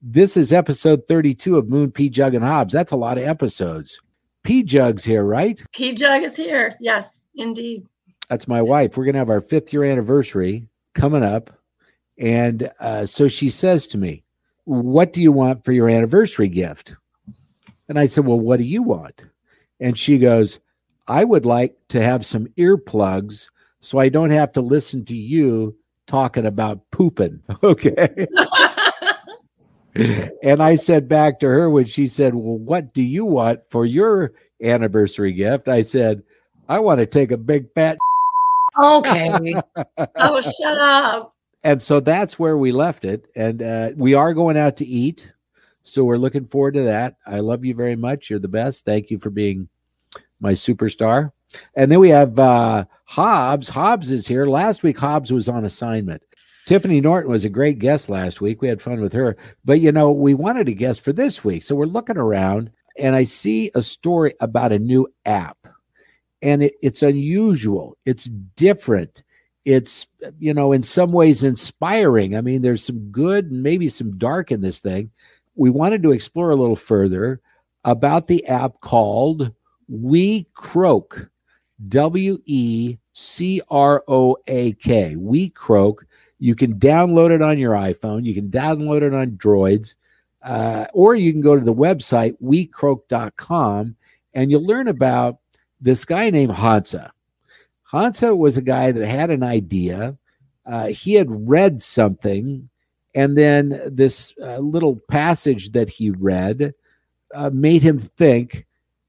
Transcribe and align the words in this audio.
This 0.00 0.36
is 0.36 0.52
episode 0.52 1.08
32 1.08 1.58
of 1.58 1.68
Moon 1.68 1.90
P 1.90 2.08
Jug 2.08 2.34
and 2.34 2.44
Hobbs. 2.44 2.72
That's 2.72 2.92
a 2.92 2.96
lot 2.96 3.18
of 3.18 3.24
episodes. 3.24 4.00
P 4.44 4.62
Jug's 4.62 5.04
here, 5.04 5.24
right? 5.24 5.62
P 5.74 5.92
Jug 5.92 6.22
is 6.22 6.36
here. 6.36 6.76
Yes, 6.80 7.22
indeed. 7.34 7.84
That's 8.28 8.46
my 8.46 8.62
wife. 8.62 8.96
We're 8.96 9.04
going 9.04 9.14
to 9.14 9.18
have 9.18 9.28
our 9.28 9.40
fifth 9.40 9.72
year 9.72 9.84
anniversary 9.84 10.66
coming 10.94 11.24
up. 11.24 11.50
And 12.16 12.70
uh, 12.80 13.06
so 13.06 13.28
she 13.28 13.50
says 13.50 13.86
to 13.88 13.98
me, 13.98 14.22
What 14.64 15.12
do 15.12 15.20
you 15.20 15.32
want 15.32 15.64
for 15.64 15.72
your 15.72 15.88
anniversary 15.88 16.48
gift? 16.48 16.94
And 17.88 17.98
I 17.98 18.06
said, 18.06 18.24
Well, 18.24 18.40
what 18.40 18.58
do 18.58 18.64
you 18.64 18.82
want? 18.82 19.24
And 19.80 19.98
she 19.98 20.18
goes, 20.18 20.60
I 21.08 21.24
would 21.24 21.44
like 21.44 21.76
to 21.88 22.00
have 22.00 22.24
some 22.24 22.46
earplugs 22.56 23.48
so 23.80 23.98
I 23.98 24.08
don't 24.08 24.30
have 24.30 24.52
to 24.54 24.60
listen 24.60 25.04
to 25.06 25.16
you 25.16 25.76
talking 26.06 26.46
about 26.46 26.88
pooping. 26.92 27.42
Okay. 27.62 28.26
and 29.94 30.62
I 30.62 30.74
said 30.74 31.08
back 31.08 31.40
to 31.40 31.46
her 31.46 31.70
when 31.70 31.86
she 31.86 32.06
said, 32.06 32.34
Well, 32.34 32.58
what 32.58 32.94
do 32.94 33.02
you 33.02 33.24
want 33.24 33.60
for 33.68 33.84
your 33.84 34.34
anniversary 34.62 35.32
gift? 35.32 35.68
I 35.68 35.82
said, 35.82 36.22
I 36.68 36.78
want 36.78 36.98
to 37.00 37.06
take 37.06 37.30
a 37.30 37.36
big 37.36 37.72
fat. 37.74 37.98
Okay. 38.80 39.54
oh, 40.16 40.40
shut 40.62 40.78
up. 40.78 41.32
And 41.64 41.82
so 41.82 41.98
that's 41.98 42.38
where 42.38 42.56
we 42.56 42.70
left 42.70 43.04
it. 43.04 43.26
And 43.34 43.60
uh, 43.60 43.90
we 43.96 44.14
are 44.14 44.32
going 44.32 44.56
out 44.56 44.76
to 44.76 44.86
eat. 44.86 45.28
So 45.82 46.04
we're 46.04 46.16
looking 46.16 46.44
forward 46.44 46.74
to 46.74 46.82
that. 46.82 47.16
I 47.26 47.40
love 47.40 47.64
you 47.64 47.74
very 47.74 47.96
much. 47.96 48.30
You're 48.30 48.38
the 48.38 48.46
best. 48.46 48.84
Thank 48.84 49.10
you 49.10 49.18
for 49.18 49.30
being 49.30 49.68
my 50.38 50.52
superstar. 50.52 51.32
And 51.74 51.90
then 51.90 51.98
we 51.98 52.10
have 52.10 52.38
uh, 52.38 52.84
Hobbs. 53.06 53.68
Hobbs 53.68 54.10
is 54.10 54.28
here. 54.28 54.46
Last 54.46 54.82
week, 54.82 54.98
Hobbs 54.98 55.32
was 55.32 55.48
on 55.48 55.64
assignment. 55.64 56.22
Tiffany 56.68 57.00
Norton 57.00 57.30
was 57.30 57.46
a 57.46 57.48
great 57.48 57.78
guest 57.78 58.10
last 58.10 58.42
week. 58.42 58.60
We 58.60 58.68
had 58.68 58.82
fun 58.82 59.00
with 59.00 59.14
her. 59.14 59.38
But, 59.64 59.80
you 59.80 59.90
know, 59.90 60.10
we 60.12 60.34
wanted 60.34 60.68
a 60.68 60.74
guest 60.74 61.00
for 61.00 61.14
this 61.14 61.42
week. 61.42 61.62
So 61.62 61.74
we're 61.74 61.86
looking 61.86 62.18
around 62.18 62.70
and 62.98 63.16
I 63.16 63.22
see 63.22 63.70
a 63.74 63.80
story 63.80 64.34
about 64.42 64.72
a 64.72 64.78
new 64.78 65.08
app. 65.24 65.56
And 66.42 66.64
it, 66.64 66.74
it's 66.82 67.02
unusual, 67.02 67.96
it's 68.04 68.24
different. 68.24 69.22
It's, 69.64 70.08
you 70.38 70.52
know, 70.52 70.72
in 70.72 70.82
some 70.82 71.10
ways 71.10 71.42
inspiring. 71.42 72.36
I 72.36 72.42
mean, 72.42 72.60
there's 72.60 72.84
some 72.84 72.98
good 73.10 73.50
and 73.50 73.62
maybe 73.62 73.88
some 73.88 74.18
dark 74.18 74.52
in 74.52 74.60
this 74.60 74.82
thing. 74.82 75.10
We 75.54 75.70
wanted 75.70 76.02
to 76.02 76.12
explore 76.12 76.50
a 76.50 76.56
little 76.56 76.76
further 76.76 77.40
about 77.84 78.26
the 78.26 78.46
app 78.46 78.82
called 78.82 79.52
We 79.88 80.46
Croak, 80.52 81.30
W 81.88 82.42
E 82.44 82.98
C 83.14 83.62
R 83.70 84.04
O 84.06 84.36
A 84.48 84.72
K. 84.72 85.16
We 85.16 85.48
Croak. 85.48 86.04
You 86.38 86.54
can 86.54 86.78
download 86.78 87.30
it 87.30 87.42
on 87.42 87.58
your 87.58 87.74
iPhone. 87.74 88.24
You 88.24 88.34
can 88.34 88.48
download 88.48 89.02
it 89.02 89.12
on 89.14 89.32
Droids, 89.32 89.94
uh, 90.42 90.86
or 90.94 91.14
you 91.14 91.32
can 91.32 91.40
go 91.40 91.56
to 91.56 91.64
the 91.64 91.74
website 91.74 92.36
wecroak.com 92.42 93.96
and 94.34 94.50
you'll 94.50 94.66
learn 94.66 94.88
about 94.88 95.38
this 95.80 96.04
guy 96.04 96.30
named 96.30 96.52
Hansa. 96.52 97.12
Hansa 97.90 98.34
was 98.34 98.56
a 98.56 98.62
guy 98.62 98.92
that 98.92 99.06
had 99.06 99.30
an 99.30 99.42
idea. 99.42 100.16
Uh, 100.66 100.88
he 100.88 101.14
had 101.14 101.48
read 101.48 101.80
something, 101.80 102.68
and 103.14 103.36
then 103.36 103.80
this 103.86 104.34
uh, 104.42 104.58
little 104.58 104.96
passage 105.08 105.70
that 105.72 105.88
he 105.88 106.10
read 106.10 106.74
uh, 107.34 107.50
made 107.50 107.82
him 107.82 107.98
think 107.98 108.66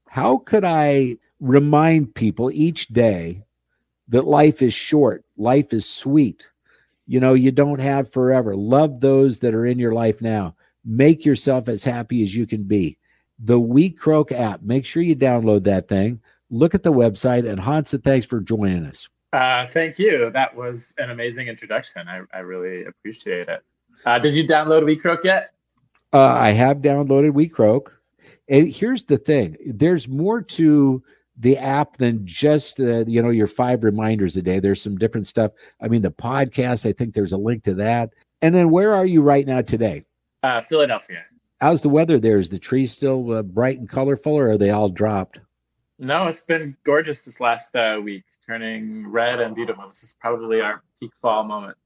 how 0.08 0.38
could 0.38 0.64
I 0.64 1.18
remind 1.38 2.14
people 2.14 2.50
each 2.52 2.88
day 2.88 3.44
that 4.08 4.26
life 4.26 4.62
is 4.62 4.74
short, 4.74 5.24
life 5.36 5.72
is 5.72 5.88
sweet, 5.88 6.48
you 7.10 7.18
know, 7.18 7.34
you 7.34 7.50
don't 7.50 7.80
have 7.80 8.12
forever. 8.12 8.54
Love 8.54 9.00
those 9.00 9.40
that 9.40 9.52
are 9.52 9.66
in 9.66 9.80
your 9.80 9.90
life 9.90 10.22
now. 10.22 10.54
Make 10.84 11.24
yourself 11.24 11.68
as 11.68 11.82
happy 11.82 12.22
as 12.22 12.36
you 12.36 12.46
can 12.46 12.62
be. 12.62 12.98
The 13.40 13.58
We 13.58 13.90
Croak 13.90 14.30
app, 14.30 14.62
make 14.62 14.86
sure 14.86 15.02
you 15.02 15.16
download 15.16 15.64
that 15.64 15.88
thing. 15.88 16.20
Look 16.50 16.72
at 16.72 16.84
the 16.84 16.92
website. 16.92 17.50
And 17.50 17.58
Hansa, 17.58 17.98
thanks 17.98 18.26
for 18.26 18.38
joining 18.38 18.86
us. 18.86 19.08
Uh, 19.32 19.66
thank 19.66 19.98
you. 19.98 20.30
That 20.30 20.54
was 20.54 20.94
an 20.98 21.10
amazing 21.10 21.48
introduction. 21.48 22.06
I, 22.06 22.20
I 22.32 22.40
really 22.42 22.84
appreciate 22.84 23.48
it. 23.48 23.64
Uh, 24.06 24.20
did 24.20 24.36
you 24.36 24.46
download 24.46 24.84
We 24.84 24.94
Croak 24.94 25.24
yet? 25.24 25.54
Uh, 26.12 26.20
I 26.20 26.50
have 26.50 26.76
downloaded 26.76 27.34
We 27.34 27.48
Croak. 27.48 28.00
And 28.48 28.68
here's 28.68 29.02
the 29.02 29.18
thing 29.18 29.56
there's 29.66 30.06
more 30.06 30.42
to 30.42 31.02
the 31.40 31.56
app 31.56 31.96
than 31.96 32.24
just 32.26 32.80
uh, 32.80 33.04
you 33.06 33.22
know 33.22 33.30
your 33.30 33.46
five 33.46 33.82
reminders 33.82 34.36
a 34.36 34.42
day. 34.42 34.60
There's 34.60 34.82
some 34.82 34.96
different 34.96 35.26
stuff. 35.26 35.52
I 35.80 35.88
mean 35.88 36.02
the 36.02 36.10
podcast 36.10 36.86
i 36.86 36.92
think 36.92 37.14
there's 37.14 37.32
a 37.32 37.38
link 37.38 37.64
to 37.64 37.74
that. 37.74 38.10
And 38.42 38.54
then 38.54 38.70
where 38.70 38.94
are 38.94 39.06
you 39.06 39.22
right 39.22 39.46
now 39.46 39.62
today? 39.62 40.04
Uh, 40.42 40.60
philadelphia. 40.60 41.22
How's 41.60 41.82
the 41.82 41.88
weather 41.88 42.18
there? 42.18 42.38
Is 42.38 42.48
the 42.48 42.58
trees 42.58 42.92
still 42.92 43.32
uh, 43.32 43.42
bright 43.42 43.78
and 43.78 43.88
colorful 43.88 44.34
or 44.34 44.50
are 44.50 44.58
they 44.58 44.70
all 44.70 44.88
dropped? 44.88 45.40
No 45.98 46.26
it's 46.26 46.42
been 46.42 46.76
gorgeous 46.84 47.24
this 47.24 47.40
last 47.40 47.74
uh, 47.74 48.00
week 48.02 48.24
turning 48.46 49.06
red 49.08 49.40
and 49.40 49.54
beautiful. 49.54 49.86
This 49.88 50.02
is 50.02 50.16
probably 50.20 50.60
our 50.60 50.82
peak 51.00 51.12
fall 51.22 51.44
moment. 51.44 51.76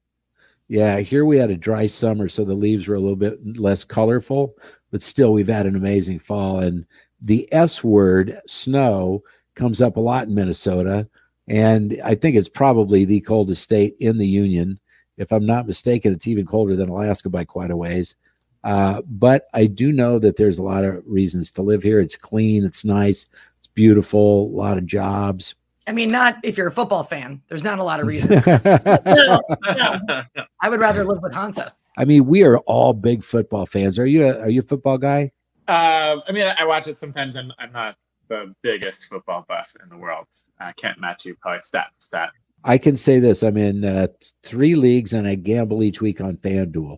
Yeah 0.67 0.99
here 0.99 1.23
we 1.23 1.37
had 1.37 1.49
a 1.49 1.57
dry 1.57 1.85
summer 1.87 2.27
so 2.27 2.43
the 2.43 2.53
leaves 2.53 2.89
were 2.89 2.95
a 2.95 2.99
little 2.99 3.15
bit 3.15 3.39
less 3.57 3.85
colorful 3.85 4.57
but 4.91 5.01
still 5.01 5.31
we've 5.31 5.47
had 5.47 5.65
an 5.65 5.77
amazing 5.77 6.19
fall. 6.19 6.59
And 6.59 6.85
the 7.21 7.47
s 7.53 7.83
word 7.83 8.41
snow 8.47 9.23
comes 9.55 9.81
up 9.81 9.97
a 9.97 10.01
lot 10.01 10.27
in 10.27 10.35
Minnesota. 10.35 11.07
And 11.47 11.99
I 12.03 12.15
think 12.15 12.35
it's 12.35 12.49
probably 12.49 13.05
the 13.05 13.21
coldest 13.21 13.61
state 13.61 13.95
in 13.99 14.17
the 14.17 14.27
union. 14.27 14.79
If 15.17 15.31
I'm 15.31 15.45
not 15.45 15.67
mistaken, 15.67 16.13
it's 16.13 16.27
even 16.27 16.45
colder 16.45 16.75
than 16.75 16.89
Alaska 16.89 17.29
by 17.29 17.45
quite 17.45 17.71
a 17.71 17.77
ways. 17.77 18.15
Uh, 18.63 19.01
but 19.05 19.47
I 19.53 19.67
do 19.67 19.91
know 19.91 20.17
that 20.19 20.37
there's 20.37 20.57
a 20.57 20.63
lot 20.63 20.83
of 20.83 21.03
reasons 21.05 21.51
to 21.51 21.61
live 21.61 21.83
here. 21.83 21.99
It's 21.99 22.17
clean, 22.17 22.65
it's 22.65 22.83
nice, 22.83 23.27
it's 23.59 23.67
beautiful, 23.67 24.47
a 24.47 24.55
lot 24.55 24.77
of 24.77 24.87
jobs. 24.87 25.55
I 25.87 25.91
mean, 25.91 26.09
not 26.09 26.37
if 26.41 26.57
you're 26.57 26.67
a 26.67 26.71
football 26.71 27.03
fan. 27.03 27.43
There's 27.47 27.63
not 27.63 27.77
a 27.77 27.83
lot 27.83 27.99
of 27.99 28.07
reasons. 28.07 28.43
no, 28.47 29.39
no. 29.55 30.23
I 30.61 30.69
would 30.69 30.79
rather 30.79 31.03
live 31.03 31.21
with 31.21 31.33
Hansa. 31.33 31.73
I 31.95 32.05
mean, 32.05 32.25
we 32.25 32.43
are 32.43 32.57
all 32.59 32.91
big 32.93 33.23
football 33.23 33.67
fans. 33.67 33.99
Are 33.99 34.07
you 34.07 34.25
a, 34.25 34.39
are 34.39 34.49
you 34.49 34.61
a 34.61 34.63
football 34.63 34.97
guy? 34.97 35.31
Uh, 35.67 36.17
I 36.27 36.31
mean, 36.31 36.45
I 36.59 36.65
watch 36.65 36.87
it 36.87 36.97
sometimes. 36.97 37.37
I'm, 37.37 37.53
I'm 37.59 37.71
not 37.71 37.97
the 38.27 38.53
biggest 38.61 39.05
football 39.05 39.45
buff 39.47 39.71
in 39.83 39.89
the 39.89 39.97
world. 39.97 40.25
I 40.59 40.71
can't 40.73 40.99
match 40.99 41.25
you 41.25 41.35
probably 41.35 41.61
stat 41.61 41.87
for 41.93 42.01
stat. 42.01 42.31
I 42.63 42.77
can 42.77 42.97
say 42.97 43.19
this: 43.19 43.43
I'm 43.43 43.57
in 43.57 43.85
uh, 43.85 44.07
three 44.43 44.75
leagues, 44.75 45.13
and 45.13 45.27
I 45.27 45.35
gamble 45.35 45.83
each 45.83 46.01
week 46.01 46.21
on 46.21 46.37
FanDuel. 46.37 46.97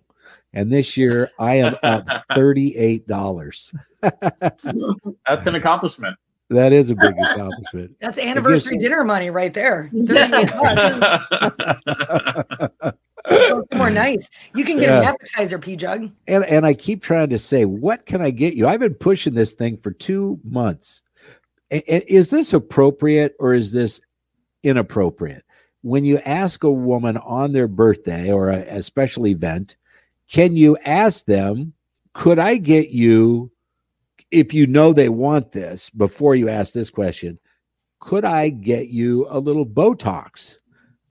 And 0.53 0.71
this 0.71 0.97
year, 0.97 1.29
I 1.39 1.55
am 1.55 1.75
up 1.83 2.07
thirty-eight 2.33 3.07
dollars. 3.07 3.73
That's 4.01 5.45
an 5.45 5.55
accomplishment. 5.55 6.17
That 6.49 6.71
is 6.71 6.89
a 6.89 6.95
big 6.95 7.13
accomplishment. 7.19 7.97
That's 8.01 8.17
anniversary 8.17 8.75
gives... 8.75 8.85
dinner 8.85 9.03
money 9.03 9.29
right 9.29 9.53
there. 9.53 9.89
more 13.73 13.89
nice. 13.89 14.29
You 14.55 14.63
can 14.63 14.79
get 14.79 14.89
yeah. 14.89 14.99
an 14.99 15.03
appetizer, 15.03 15.59
P 15.59 15.75
Jug. 15.75 16.09
And 16.27 16.45
and 16.45 16.65
I 16.65 16.73
keep 16.73 17.01
trying 17.01 17.29
to 17.29 17.37
say, 17.37 17.65
what 17.65 18.05
can 18.05 18.21
I 18.21 18.31
get 18.31 18.55
you? 18.55 18.67
I've 18.67 18.79
been 18.79 18.93
pushing 18.93 19.33
this 19.33 19.51
thing 19.53 19.75
for 19.75 19.91
two 19.91 20.39
months. 20.45 21.01
Is 21.69 22.29
this 22.29 22.53
appropriate 22.53 23.35
or 23.39 23.53
is 23.53 23.71
this 23.71 23.99
inappropriate? 24.63 25.43
When 25.81 26.05
you 26.05 26.19
ask 26.19 26.63
a 26.63 26.71
woman 26.71 27.17
on 27.17 27.53
their 27.53 27.67
birthday 27.67 28.31
or 28.31 28.49
a, 28.49 28.59
a 28.59 28.83
special 28.83 29.27
event, 29.27 29.75
can 30.31 30.55
you 30.55 30.77
ask 30.85 31.25
them, 31.25 31.73
could 32.13 32.39
I 32.39 32.57
get 32.57 32.89
you, 32.89 33.51
if 34.31 34.53
you 34.53 34.67
know 34.67 34.91
they 34.93 35.09
want 35.09 35.51
this 35.51 35.89
before 35.89 36.35
you 36.35 36.49
ask 36.49 36.73
this 36.73 36.89
question, 36.89 37.39
could 37.99 38.25
I 38.25 38.49
get 38.49 38.87
you 38.87 39.27
a 39.29 39.39
little 39.39 39.65
Botox? 39.65 40.57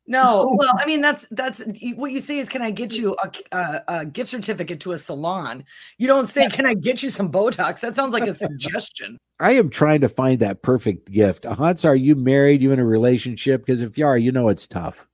No, 0.08 0.42
oh. 0.42 0.56
well, 0.56 0.72
I 0.78 0.86
mean 0.86 1.00
that's 1.00 1.26
that's 1.32 1.64
what 1.96 2.12
you 2.12 2.20
say 2.20 2.38
is 2.38 2.48
can 2.48 2.62
I 2.62 2.70
get 2.70 2.96
you 2.96 3.16
a, 3.24 3.56
a, 3.56 3.82
a 3.88 4.06
gift 4.06 4.30
certificate 4.30 4.78
to 4.80 4.92
a 4.92 4.98
salon? 4.98 5.64
You 5.98 6.06
don't 6.06 6.26
say 6.26 6.48
can 6.48 6.64
I 6.64 6.74
get 6.74 7.02
you 7.02 7.10
some 7.10 7.30
Botox? 7.30 7.80
That 7.80 7.96
sounds 7.96 8.12
like 8.12 8.26
a 8.26 8.34
suggestion. 8.34 9.18
I 9.38 9.52
am 9.52 9.68
trying 9.68 10.00
to 10.00 10.08
find 10.08 10.38
that 10.40 10.62
perfect 10.62 11.10
gift. 11.10 11.44
Hans, 11.44 11.84
are 11.84 11.96
you 11.96 12.14
married? 12.14 12.62
You 12.62 12.72
in 12.72 12.78
a 12.78 12.84
relationship? 12.84 13.66
Because 13.66 13.82
if 13.82 13.98
you 13.98 14.06
are, 14.06 14.16
you 14.16 14.32
know 14.32 14.48
it's 14.48 14.66
tough. 14.66 15.06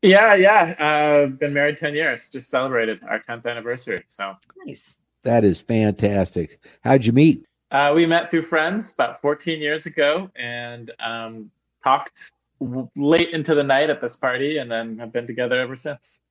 Yeah, 0.00 0.34
yeah. 0.34 0.74
Uh, 0.78 1.26
been 1.26 1.52
married 1.52 1.76
ten 1.76 1.94
years. 1.94 2.30
Just 2.30 2.48
celebrated 2.48 3.00
our 3.08 3.18
tenth 3.18 3.46
anniversary. 3.46 4.02
So 4.08 4.34
nice. 4.66 4.96
That 5.22 5.44
is 5.44 5.60
fantastic. 5.60 6.60
How'd 6.82 7.04
you 7.04 7.12
meet? 7.12 7.44
Uh, 7.70 7.92
we 7.94 8.04
met 8.06 8.30
through 8.30 8.42
friends 8.42 8.92
about 8.92 9.20
14 9.22 9.60
years 9.60 9.86
ago, 9.86 10.30
and 10.34 10.90
um, 10.98 11.50
talked 11.82 12.32
late 12.96 13.30
into 13.30 13.54
the 13.54 13.62
night 13.62 13.88
at 13.88 14.00
this 14.00 14.16
party, 14.16 14.58
and 14.58 14.70
then 14.70 14.98
have 14.98 15.12
been 15.12 15.26
together 15.26 15.60
ever 15.60 15.76
since. 15.76 16.21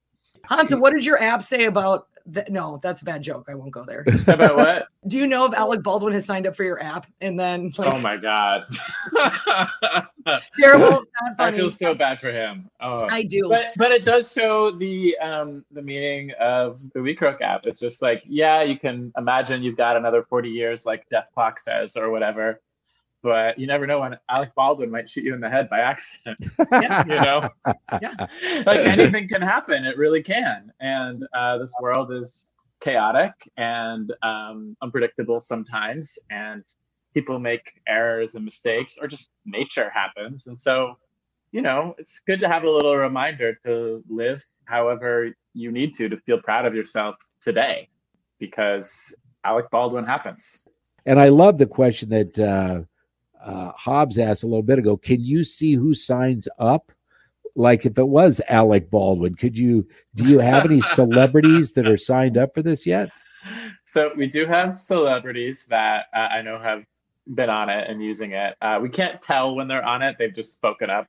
Hansa, 0.46 0.78
what 0.78 0.94
did 0.94 1.06
your 1.06 1.22
app 1.22 1.44
say 1.44 1.66
about 1.66 2.08
that? 2.28 2.52
No, 2.52 2.80
that's 2.82 3.02
a 3.02 3.06
bad 3.06 3.22
joke. 3.22 3.48
I 3.50 3.56
won't 3.56 3.72
go 3.72 3.84
there. 3.84 4.04
about 4.28 4.56
what? 4.56 4.88
Do 5.08 5.18
you 5.18 5.28
know 5.28 5.46
if 5.46 5.54
Alec 5.54 5.84
Baldwin 5.84 6.14
has 6.14 6.26
signed 6.26 6.48
up 6.48 6.56
for 6.56 6.64
your 6.64 6.82
app? 6.82 7.08
And 7.22 7.40
then, 7.40 7.72
like, 7.78 7.94
oh 7.94 8.00
my 8.00 8.18
god, 8.18 8.66
terrible. 10.58 11.04
I 11.40 11.52
feel 11.52 11.72
so 11.72 11.94
bad 11.94 12.20
for 12.20 12.32
him. 12.32 12.70
Oh. 12.80 13.08
I 13.10 13.24
do, 13.24 13.42
but 13.48 13.68
but 13.78 13.92
it 13.92 14.06
does 14.06 14.32
show 14.32 14.72
the 14.72 15.18
um 15.20 15.64
the 15.72 15.82
meaning 15.82 16.32
of 16.40 16.82
the 16.94 17.00
WeCroak 17.00 17.42
app. 17.42 17.66
It's 17.66 17.80
just 17.80 18.02
like, 18.02 18.24
yeah, 18.26 18.62
you 18.62 18.78
can 18.78 19.12
imagine 19.18 19.64
you've 19.64 19.78
got 19.78 19.98
another 19.98 20.24
forty 20.24 20.50
years, 20.50 20.86
like 20.86 21.08
Dethklok 21.10 21.60
says, 21.60 21.96
or 21.96 22.10
whatever 22.10 22.60
but 23.22 23.60
you 23.60 23.68
never 23.68 23.86
know 23.86 24.00
when 24.00 24.18
Alec 24.30 24.54
Baldwin 24.56 24.90
might 24.90 25.08
shoot 25.08 25.24
you 25.24 25.34
in 25.34 25.42
the 25.42 25.50
head 25.50 25.70
by 25.70 25.80
accident. 25.80 26.46
Yeah. 26.72 27.06
you 27.08 27.16
know, 27.16 27.50
yeah. 28.02 28.28
like 28.66 28.80
anything 28.80 29.28
can 29.28 29.42
happen. 29.42 29.86
It 29.86 29.98
really 29.98 30.24
can. 30.24 30.72
And 30.80 31.26
uh, 31.34 31.58
this 31.60 31.74
world 31.82 32.12
is 32.12 32.52
chaotic 32.80 33.32
and 33.58 34.12
um, 34.24 34.76
unpredictable 34.82 35.40
sometimes, 35.40 36.18
and 36.32 36.64
people 37.14 37.38
make 37.38 37.80
errors 37.88 38.36
and 38.36 38.44
mistakes, 38.44 38.98
or 39.00 39.08
just 39.08 39.30
nature 39.46 39.92
happens. 39.94 40.48
And 40.48 40.58
so, 40.58 40.98
you 41.52 41.62
know, 41.62 41.96
it's 42.00 42.22
good 42.26 42.40
to 42.40 42.48
have 42.48 42.64
a 42.64 42.70
little 42.70 42.96
reminder 42.96 43.56
to 43.66 44.04
live 44.10 44.44
however 44.66 45.36
you 45.54 45.72
need 45.72 45.94
to 45.96 46.10
to 46.10 46.18
feel 46.18 46.42
proud 46.42 46.66
of 46.66 46.74
yourself 46.74 47.16
today, 47.42 47.88
because 48.40 49.16
Alec 49.44 49.70
Baldwin 49.70 50.06
happens. 50.06 50.68
And 51.06 51.20
I 51.20 51.30
love 51.30 51.60
the 51.60 51.68
question 51.68 52.10
that. 52.10 52.40
Uh 52.40 52.82
uh, 53.44 53.72
Hobbs 53.76 54.20
asked 54.20 54.44
a 54.44 54.48
little 54.48 54.64
bit 54.64 54.80
ago, 54.80 54.98
can 54.98 55.22
you 55.22 55.44
see 55.44 55.74
who 55.74 55.94
signs 55.94 56.48
up? 56.60 56.92
Like 57.56 57.86
if 57.86 57.98
it 57.98 58.08
was 58.08 58.40
Alec 58.50 58.90
Baldwin, 58.90 59.36
could 59.36 59.58
you 59.58 59.86
do 60.16 60.24
you 60.24 60.40
have 60.40 60.66
any 60.66 60.82
celebrities 60.94 61.74
that 61.74 61.88
are 61.88 61.98
signed 61.98 62.38
up 62.38 62.54
for 62.54 62.62
this 62.62 62.86
yet? 62.86 63.10
So 63.86 64.14
we 64.16 64.28
do 64.28 64.46
have 64.46 64.80
celebrities 64.80 65.66
that 65.68 66.06
uh, 66.14 66.30
I 66.32 66.42
know 66.42 66.60
have 66.60 66.86
been 67.36 67.50
on 67.50 67.70
it 67.70 67.90
and 67.90 68.02
using 68.02 68.32
it. 68.32 68.56
Uh, 68.62 68.80
we 68.82 68.90
can't 68.90 69.22
tell 69.22 69.56
when 69.56 69.68
they're 69.68 69.84
on 69.84 70.02
it; 70.02 70.16
they've 70.18 70.34
just 70.34 70.54
spoken 70.54 70.90
up 70.90 71.08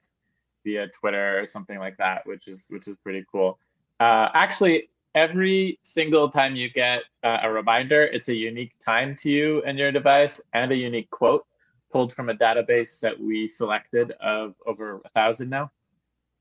via 0.64 0.88
Twitter 0.88 1.38
or 1.38 1.46
something 1.46 1.79
like 1.79 1.96
that, 1.99 2.26
which 2.26 2.49
is 2.49 2.67
which 2.70 2.88
is 2.88 2.96
pretty 2.96 3.25
cool. 3.31 3.58
Uh, 4.00 4.31
actually, 4.34 4.88
every 5.14 5.79
single 5.82 6.29
time 6.29 6.56
you 6.56 6.70
get 6.70 7.02
uh, 7.23 7.38
a 7.43 7.52
reminder, 7.52 8.02
it's 8.05 8.29
a 8.29 8.34
unique 8.34 8.73
time 8.84 9.14
to 9.17 9.31
you 9.31 9.62
and 9.64 9.79
your 9.79 9.93
device 9.93 10.40
and 10.55 10.73
a 10.73 10.76
unique 10.76 11.11
quote 11.11 11.46
pulled 11.92 12.12
from 12.12 12.28
a 12.30 12.34
database 12.34 13.00
that 13.00 13.18
we 13.18 13.46
selected 13.46 14.12
of 14.20 14.54
over 14.66 15.00
a 15.04 15.08
thousand 15.10 15.50
now. 15.50 15.70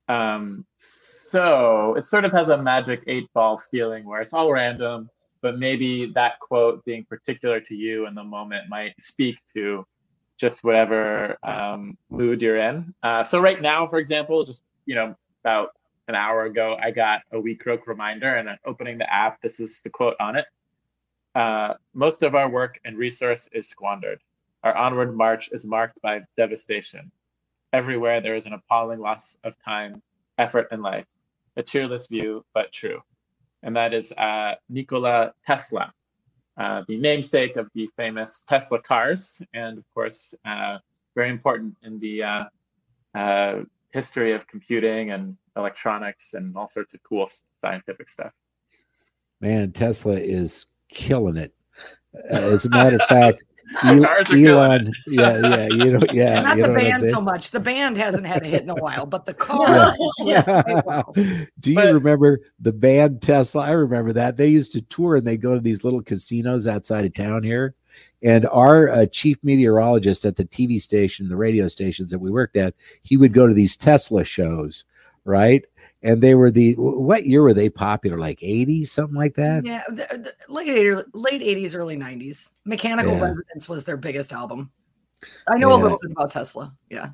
Um, 0.07 0.65
so 0.77 1.95
it 1.95 2.05
sort 2.05 2.25
of 2.25 2.31
has 2.31 2.49
a 2.49 2.57
magic 2.57 3.03
eight 3.07 3.31
ball 3.33 3.57
feeling 3.57 4.05
where 4.05 4.21
it's 4.21 4.33
all 4.33 4.51
random, 4.51 5.09
but 5.41 5.59
maybe 5.59 6.11
that 6.13 6.39
quote 6.39 6.83
being 6.85 7.05
particular 7.05 7.59
to 7.61 7.75
you 7.75 8.07
in 8.07 8.15
the 8.15 8.23
moment 8.23 8.67
might 8.67 8.99
speak 8.99 9.37
to 9.53 9.85
just 10.37 10.63
whatever 10.63 11.37
um, 11.43 11.97
mood 12.09 12.41
you're 12.41 12.57
in. 12.57 12.93
Uh, 13.03 13.23
so 13.23 13.39
right 13.39 13.61
now, 13.61 13.87
for 13.87 13.99
example, 13.99 14.43
just 14.43 14.65
you 14.85 14.95
know 14.95 15.15
about 15.43 15.69
an 16.07 16.15
hour 16.15 16.45
ago, 16.45 16.77
I 16.81 16.91
got 16.91 17.21
a 17.31 17.37
WeCroak 17.37 17.87
reminder, 17.87 18.35
and 18.35 18.49
opening 18.65 18.97
the 18.97 19.11
app, 19.13 19.39
this 19.41 19.59
is 19.59 19.81
the 19.81 19.89
quote 19.89 20.15
on 20.19 20.35
it. 20.35 20.45
Uh, 21.35 21.75
most 21.93 22.23
of 22.23 22.35
our 22.35 22.49
work 22.49 22.79
and 22.83 22.97
resource 22.97 23.47
is 23.53 23.69
squandered. 23.69 24.19
Our 24.63 24.75
onward 24.75 25.15
march 25.15 25.51
is 25.51 25.65
marked 25.65 26.01
by 26.01 26.21
devastation. 26.37 27.11
Everywhere 27.73 28.21
there 28.21 28.35
is 28.35 28.45
an 28.45 28.53
appalling 28.53 28.99
loss 28.99 29.37
of 29.43 29.57
time, 29.57 30.01
effort, 30.37 30.67
and 30.71 30.81
life. 30.81 31.07
A 31.57 31.63
cheerless 31.63 32.07
view, 32.07 32.45
but 32.53 32.71
true. 32.71 33.01
And 33.63 33.75
that 33.75 33.93
is 33.93 34.11
uh, 34.13 34.55
Nikola 34.69 35.33
Tesla, 35.45 35.93
uh, 36.57 36.83
the 36.87 36.97
namesake 36.97 37.55
of 37.55 37.69
the 37.73 37.87
famous 37.97 38.43
Tesla 38.47 38.81
cars, 38.81 39.41
and 39.53 39.77
of 39.77 39.85
course, 39.93 40.35
uh, 40.45 40.77
very 41.15 41.29
important 41.29 41.75
in 41.83 41.99
the 41.99 42.23
uh, 42.23 42.43
uh, 43.15 43.63
history 43.91 44.31
of 44.31 44.47
computing 44.47 45.11
and 45.11 45.35
electronics 45.57 46.33
and 46.33 46.55
all 46.55 46.67
sorts 46.67 46.93
of 46.93 47.03
cool 47.03 47.29
scientific 47.59 48.09
stuff. 48.09 48.31
Man, 49.41 49.71
Tesla 49.71 50.13
is 50.13 50.67
killing 50.87 51.37
it. 51.37 51.53
As 52.29 52.65
a 52.65 52.69
matter 52.69 52.97
of 52.97 53.07
fact, 53.07 53.43
Elon, 53.83 54.91
yeah, 55.07 55.37
yeah, 55.37 55.67
you 55.67 55.91
know, 55.91 55.99
yeah. 56.11 56.41
Not 56.41 56.57
you 56.57 56.63
the 56.63 56.69
know 56.69 56.75
band 56.75 57.09
so 57.09 57.21
much. 57.21 57.51
The 57.51 57.59
band 57.59 57.97
hasn't 57.97 58.25
had 58.25 58.43
a 58.43 58.47
hit 58.47 58.63
in 58.63 58.69
a 58.69 58.75
while, 58.75 59.05
but 59.05 59.25
the 59.25 59.33
car. 59.33 59.95
Yeah. 60.19 60.63
yeah. 60.67 61.03
Do 61.59 61.71
you 61.71 61.75
but, 61.75 61.93
remember 61.93 62.41
the 62.59 62.73
band 62.73 63.21
Tesla? 63.21 63.63
I 63.63 63.71
remember 63.71 64.13
that 64.13 64.37
they 64.37 64.47
used 64.47 64.73
to 64.73 64.81
tour 64.81 65.15
and 65.15 65.25
they 65.25 65.37
go 65.37 65.53
to 65.53 65.61
these 65.61 65.83
little 65.83 66.01
casinos 66.01 66.67
outside 66.67 67.05
of 67.05 67.13
town 67.13 67.43
here. 67.43 67.75
And 68.23 68.45
our 68.47 68.89
uh, 68.89 69.05
chief 69.07 69.37
meteorologist 69.43 70.25
at 70.25 70.35
the 70.35 70.45
TV 70.45 70.79
station, 70.79 71.29
the 71.29 71.35
radio 71.35 71.67
stations 71.67 72.11
that 72.11 72.19
we 72.19 72.29
worked 72.29 72.55
at, 72.55 72.75
he 73.03 73.17
would 73.17 73.33
go 73.33 73.47
to 73.47 73.53
these 73.53 73.75
Tesla 73.75 74.23
shows, 74.23 74.83
right? 75.25 75.65
And 76.03 76.21
they 76.21 76.35
were 76.35 76.51
the 76.51 76.73
what 76.77 77.25
year 77.25 77.41
were 77.41 77.53
they 77.53 77.69
popular? 77.69 78.17
Like 78.17 78.39
80s 78.39 78.87
something 78.87 79.15
like 79.15 79.35
that? 79.35 79.65
Yeah 79.65 79.83
the, 79.89 80.33
the 80.47 80.51
late 80.51 80.67
80s 80.67 81.05
late 81.13 81.41
80s 81.41 81.75
early 81.75 81.97
90s 81.97 82.51
mechanical 82.65 83.13
yeah. 83.13 83.21
resonance 83.21 83.69
was 83.69 83.85
their 83.85 83.97
biggest 83.97 84.33
album. 84.33 84.71
I 85.47 85.57
know 85.57 85.69
yeah. 85.69 85.75
a 85.75 85.81
little 85.81 85.99
bit 86.01 86.11
about 86.11 86.31
tesla 86.31 86.73
yeah. 86.89 87.09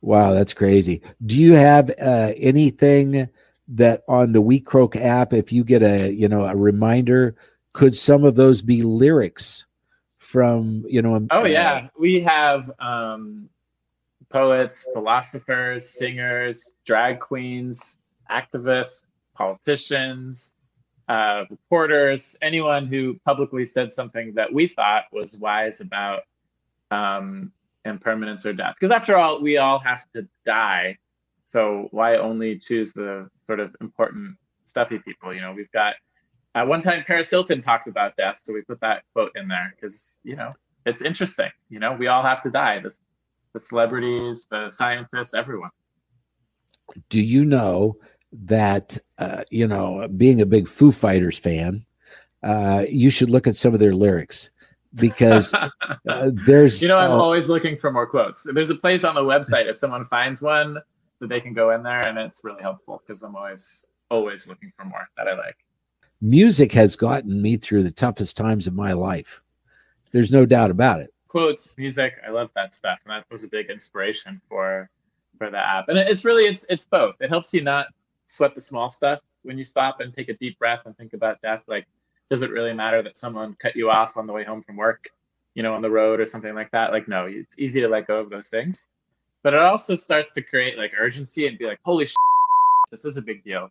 Wow 0.00 0.32
that's 0.32 0.54
crazy. 0.54 1.02
Do 1.24 1.36
you 1.36 1.52
have 1.52 1.90
uh, 2.00 2.32
anything 2.36 3.28
that 3.68 4.02
on 4.08 4.32
the 4.32 4.40
wheat 4.40 4.64
WeCroak 4.64 4.96
app 4.96 5.32
if 5.32 5.52
you 5.52 5.62
get 5.62 5.82
a 5.82 6.10
you 6.10 6.28
know 6.28 6.44
a 6.44 6.56
reminder 6.56 7.36
could 7.72 7.96
some 7.96 8.24
of 8.24 8.34
those 8.34 8.62
be 8.62 8.82
lyrics 8.82 9.66
from 10.18 10.84
you 10.88 11.00
know 11.02 11.26
oh 11.30 11.42
uh, 11.42 11.44
yeah. 11.44 11.88
We 11.98 12.20
have 12.20 12.70
um 12.80 13.48
poets, 14.30 14.88
philosophers, 14.92 15.90
singers, 15.90 16.72
drag 16.86 17.20
queens, 17.20 17.98
activists, 18.30 19.04
politicians, 19.34 20.54
uh, 21.08 21.44
reporters, 21.50 22.36
anyone 22.40 22.86
who 22.86 23.18
publicly 23.24 23.66
said 23.66 23.92
something 23.92 24.34
that 24.34 24.52
we 24.52 24.68
thought 24.68 25.04
was 25.12 25.34
wise 25.34 25.80
about 25.80 26.22
um, 26.90 27.52
impermanence 27.84 28.46
or 28.46 28.52
death. 28.52 28.74
Because 28.78 28.92
after 28.92 29.16
all, 29.16 29.42
we 29.42 29.56
all 29.56 29.78
have 29.80 30.04
to 30.14 30.28
die. 30.44 30.98
So 31.44 31.88
why 31.90 32.16
only 32.16 32.58
choose 32.58 32.92
the 32.92 33.28
sort 33.44 33.58
of 33.58 33.74
important, 33.80 34.36
stuffy 34.64 34.98
people? 35.00 35.34
You 35.34 35.40
know, 35.40 35.52
we've 35.52 35.72
got 35.72 35.96
at 36.54 36.66
one 36.66 36.82
time 36.82 37.02
Paris 37.04 37.30
Hilton 37.30 37.60
talked 37.60 37.88
about 37.88 38.16
death, 38.16 38.40
so 38.42 38.52
we 38.52 38.62
put 38.62 38.80
that 38.80 39.02
quote 39.12 39.32
in 39.34 39.48
there 39.48 39.72
because 39.74 40.20
you 40.22 40.36
know 40.36 40.52
it's 40.86 41.02
interesting. 41.02 41.50
You 41.68 41.80
know, 41.80 41.92
we 41.92 42.06
all 42.06 42.22
have 42.22 42.42
to 42.42 42.50
die. 42.50 42.80
The, 42.80 42.96
the 43.52 43.60
celebrities, 43.60 44.46
the 44.50 44.70
scientists, 44.70 45.34
everyone. 45.34 45.70
Do 47.08 47.20
you 47.20 47.44
know 47.44 47.96
that 48.32 48.96
uh, 49.18 49.42
you 49.50 49.66
know, 49.66 50.08
being 50.16 50.40
a 50.40 50.46
big 50.46 50.68
Foo 50.68 50.92
Fighters 50.92 51.38
fan, 51.38 51.84
uh, 52.42 52.84
you 52.88 53.10
should 53.10 53.30
look 53.30 53.46
at 53.46 53.56
some 53.56 53.74
of 53.74 53.80
their 53.80 53.94
lyrics 53.94 54.50
because 54.94 55.52
uh, 56.08 56.30
there's. 56.32 56.80
You 56.80 56.88
know, 56.88 56.98
I'm 56.98 57.10
always 57.10 57.48
looking 57.48 57.76
for 57.76 57.90
more 57.90 58.06
quotes. 58.06 58.46
There's 58.52 58.70
a 58.70 58.74
place 58.74 59.04
on 59.04 59.14
the 59.14 59.22
website 59.22 59.66
if 59.66 59.76
someone 59.76 60.04
finds 60.04 60.40
one 60.40 60.78
that 61.20 61.28
they 61.28 61.40
can 61.40 61.52
go 61.52 61.70
in 61.70 61.82
there, 61.82 62.00
and 62.00 62.18
it's 62.18 62.40
really 62.44 62.62
helpful 62.62 63.02
because 63.06 63.22
I'm 63.22 63.34
always 63.34 63.86
always 64.10 64.48
looking 64.48 64.72
for 64.76 64.84
more 64.84 65.08
that 65.16 65.28
I 65.28 65.34
like. 65.34 65.56
Music 66.20 66.72
has 66.72 66.96
gotten 66.96 67.40
me 67.40 67.56
through 67.56 67.82
the 67.82 67.90
toughest 67.90 68.36
times 68.36 68.66
of 68.66 68.74
my 68.74 68.92
life. 68.92 69.42
There's 70.12 70.32
no 70.32 70.44
doubt 70.44 70.70
about 70.70 71.00
it. 71.00 71.14
Quotes, 71.28 71.78
music, 71.78 72.14
I 72.26 72.30
love 72.30 72.50
that 72.56 72.74
stuff, 72.74 72.98
and 73.04 73.12
that 73.12 73.24
was 73.30 73.44
a 73.44 73.48
big 73.48 73.70
inspiration 73.70 74.40
for 74.48 74.90
for 75.38 75.50
the 75.50 75.58
app. 75.58 75.88
And 75.88 75.98
it's 75.98 76.24
really 76.24 76.46
it's 76.46 76.64
it's 76.68 76.84
both. 76.84 77.16
It 77.20 77.30
helps 77.30 77.54
you 77.54 77.62
not 77.62 77.86
sweat 78.30 78.54
the 78.54 78.60
small 78.60 78.88
stuff 78.88 79.20
when 79.42 79.58
you 79.58 79.64
stop 79.64 80.00
and 80.00 80.14
take 80.14 80.28
a 80.28 80.34
deep 80.34 80.58
breath 80.58 80.80
and 80.86 80.96
think 80.96 81.12
about 81.12 81.40
death, 81.40 81.62
like, 81.66 81.86
does 82.30 82.42
it 82.42 82.50
really 82.50 82.72
matter 82.72 83.02
that 83.02 83.16
someone 83.16 83.56
cut 83.60 83.74
you 83.74 83.90
off 83.90 84.16
on 84.16 84.26
the 84.26 84.32
way 84.32 84.44
home 84.44 84.62
from 84.62 84.76
work, 84.76 85.08
you 85.54 85.62
know, 85.62 85.74
on 85.74 85.82
the 85.82 85.90
road 85.90 86.20
or 86.20 86.26
something 86.26 86.54
like 86.54 86.70
that? 86.70 86.92
Like, 86.92 87.08
no, 87.08 87.26
it's 87.26 87.58
easy 87.58 87.80
to 87.80 87.88
let 87.88 88.06
go 88.06 88.20
of 88.20 88.30
those 88.30 88.48
things. 88.48 88.86
But 89.42 89.54
it 89.54 89.60
also 89.60 89.96
starts 89.96 90.32
to 90.34 90.42
create 90.42 90.78
like 90.78 90.92
urgency 90.98 91.46
and 91.46 91.58
be 91.58 91.66
like, 91.66 91.80
holy 91.84 92.04
shit, 92.04 92.14
this 92.90 93.04
is 93.04 93.16
a 93.16 93.22
big 93.22 93.42
deal. 93.42 93.70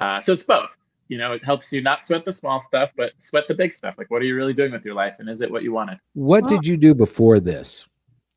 Uh, 0.00 0.20
so 0.20 0.32
it's 0.32 0.42
both. 0.42 0.76
You 1.08 1.18
know, 1.18 1.32
it 1.32 1.44
helps 1.44 1.70
you 1.70 1.82
not 1.82 2.04
sweat 2.04 2.24
the 2.24 2.32
small 2.32 2.60
stuff, 2.60 2.90
but 2.96 3.12
sweat 3.18 3.46
the 3.46 3.54
big 3.54 3.74
stuff. 3.74 3.96
Like, 3.98 4.10
what 4.10 4.22
are 4.22 4.24
you 4.24 4.34
really 4.34 4.54
doing 4.54 4.72
with 4.72 4.86
your 4.86 4.94
life, 4.94 5.16
and 5.18 5.28
is 5.28 5.42
it 5.42 5.50
what 5.50 5.62
you 5.62 5.72
wanted? 5.72 5.98
What 6.14 6.48
did 6.48 6.66
you 6.66 6.78
do 6.78 6.94
before 6.94 7.40
this? 7.40 7.86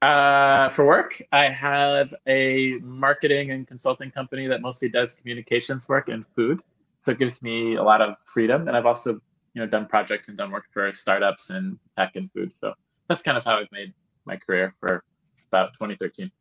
Uh, 0.01 0.69
for 0.69 0.85
work, 0.85 1.19
I 1.31 1.49
have 1.49 2.13
a 2.27 2.73
marketing 2.83 3.51
and 3.51 3.67
consulting 3.67 4.11
company 4.11 4.47
that 4.47 4.61
mostly 4.61 4.89
does 4.89 5.13
communications 5.13 5.89
work 5.89 6.09
and 6.09 6.23
food. 6.35 6.61
So 6.99 7.11
it 7.11 7.19
gives 7.19 7.41
me 7.41 7.75
a 7.75 7.83
lot 7.83 8.01
of 8.01 8.15
freedom. 8.25 8.67
And 8.67 8.77
I've 8.77 8.85
also, 8.85 9.13
you 9.53 9.61
know, 9.61 9.65
done 9.65 9.87
projects 9.87 10.27
and 10.27 10.37
done 10.37 10.51
work 10.51 10.65
for 10.71 10.93
startups 10.93 11.49
and 11.49 11.79
tech 11.97 12.15
and 12.15 12.31
food. 12.31 12.51
So 12.59 12.73
that's 13.09 13.23
kind 13.23 13.37
of 13.37 13.43
how 13.43 13.57
I've 13.57 13.71
made 13.71 13.93
my 14.25 14.37
career 14.37 14.75
for 14.79 15.03
about 15.51 15.73
2013. 15.73 16.31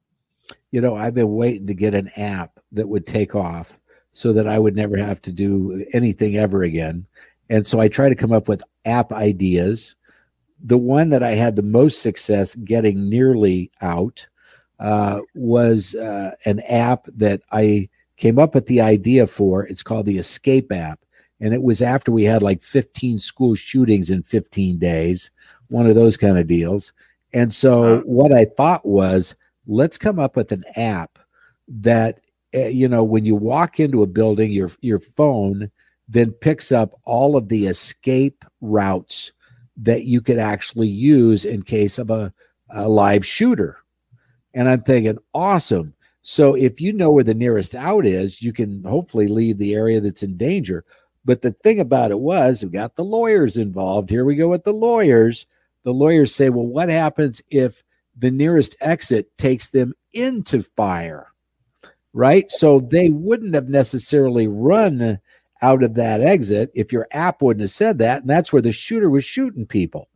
You 0.70 0.80
know, 0.80 0.94
I've 0.94 1.14
been 1.14 1.34
waiting 1.34 1.66
to 1.66 1.75
get 1.75 1.94
an 1.94 2.10
app 2.16 2.60
that 2.72 2.88
would 2.88 3.06
take 3.06 3.34
off 3.34 3.78
so 4.12 4.32
that 4.34 4.48
I 4.48 4.58
would 4.58 4.76
never 4.76 4.96
have 4.96 5.22
to 5.22 5.32
do 5.32 5.84
anything 5.92 6.36
ever 6.36 6.62
again. 6.62 7.06
And 7.48 7.66
so 7.66 7.80
I 7.80 7.88
try 7.88 8.08
to 8.08 8.14
come 8.14 8.32
up 8.32 8.48
with 8.48 8.62
app 8.84 9.12
ideas 9.12 9.94
the 10.62 10.78
one 10.78 11.10
that 11.10 11.22
I 11.22 11.32
had 11.32 11.56
the 11.56 11.62
most 11.62 12.00
success 12.00 12.54
getting 12.56 13.08
nearly 13.08 13.70
out 13.82 14.26
uh, 14.78 15.20
was 15.34 15.94
uh, 15.94 16.32
an 16.44 16.60
app 16.60 17.06
that 17.16 17.42
I 17.52 17.88
came 18.16 18.38
up 18.38 18.54
with 18.54 18.66
the 18.66 18.80
idea 18.80 19.26
for. 19.26 19.64
It's 19.64 19.82
called 19.82 20.06
the 20.06 20.18
Escape 20.18 20.72
app. 20.72 21.00
And 21.40 21.52
it 21.52 21.62
was 21.62 21.82
after 21.82 22.10
we 22.10 22.25
had 22.25 22.42
like 22.42 22.62
15 22.62 23.18
school 23.18 23.54
shootings 23.54 24.10
in 24.10 24.22
15 24.22 24.78
days, 24.78 25.30
one 25.68 25.86
of 25.86 25.94
those 25.94 26.16
kind 26.16 26.38
of 26.38 26.46
deals. 26.46 26.92
And 27.32 27.52
so 27.52 27.98
what 28.06 28.32
I 28.32 28.46
thought 28.46 28.86
was 28.86 29.34
let's 29.66 29.98
come 29.98 30.18
up 30.18 30.36
with 30.36 30.52
an 30.52 30.64
app 30.76 31.18
that, 31.68 32.20
uh, 32.54 32.68
you 32.68 32.88
know, 32.88 33.04
when 33.04 33.26
you 33.26 33.34
walk 33.34 33.78
into 33.80 34.02
a 34.02 34.06
building, 34.06 34.52
your, 34.52 34.70
your 34.80 35.00
phone 35.00 35.70
then 36.08 36.30
picks 36.30 36.70
up 36.70 36.98
all 37.04 37.36
of 37.36 37.48
the 37.48 37.66
escape 37.66 38.44
routes 38.60 39.32
that 39.78 40.04
you 40.04 40.21
could 40.21 40.38
actually 40.38 40.88
use 40.88 41.45
in 41.45 41.62
case 41.62 41.99
of 41.99 42.11
a, 42.11 42.33
a 42.71 42.88
live 42.88 43.25
shooter. 43.25 43.78
And 44.54 44.68
I'm 44.68 44.83
thinking, 44.83 45.18
awesome. 45.35 45.95
So 46.23 46.54
if 46.54 46.80
you 46.80 46.92
know 46.92 47.11
where 47.11 47.25
the 47.25 47.35
nearest 47.35 47.75
out 47.75 48.06
is, 48.06 48.42
you 48.42 48.52
can 48.52 48.83
hopefully 48.85 49.28
leave 49.28 49.59
the 49.59 49.75
area 49.75 50.00
that's 50.00 50.23
in 50.23 50.37
danger. 50.37 50.85
But 51.25 51.42
the 51.42 51.52
thing 51.52 51.80
about 51.80 52.11
it 52.11 52.18
was, 52.18 52.64
we 52.64 52.71
got 52.71 52.97
the 52.97 53.04
lawyers 53.04 53.56
involved. 53.56 54.11
Here 54.11 54.25
we 54.25 54.35
go 54.35 54.49
with 54.49 54.64
the 54.64 54.73
lawyers. 54.73 55.47
The 55.83 55.92
lawyers 55.92 56.35
say, 56.35 56.49
well, 56.49 56.66
what 56.66 56.88
happens 56.88 57.42
if 57.50 57.83
the 58.16 58.30
nearest 58.30 58.76
exit 58.80 59.37
takes 59.37 59.71
them 59.71 59.92
into 60.12 60.62
fire? 60.62 61.28
Right. 62.12 62.50
So 62.50 62.80
they 62.80 63.11
wouldn't 63.11 63.54
have 63.54 63.68
necessarily 63.68 64.49
run 64.49 65.21
out 65.62 65.82
of 65.82 65.94
that 65.94 66.20
exit 66.20 66.70
if 66.75 66.92
your 66.92 67.06
app 67.12 67.42
wouldn't 67.42 67.62
have 67.62 67.70
said 67.70 67.98
that. 67.98 68.22
And 68.22 68.30
that's 68.30 68.52
where 68.52 68.62
the 68.62 68.72
shooter 68.72 69.10
was 69.10 69.25
shooting 69.25 69.66
people. 69.66 70.08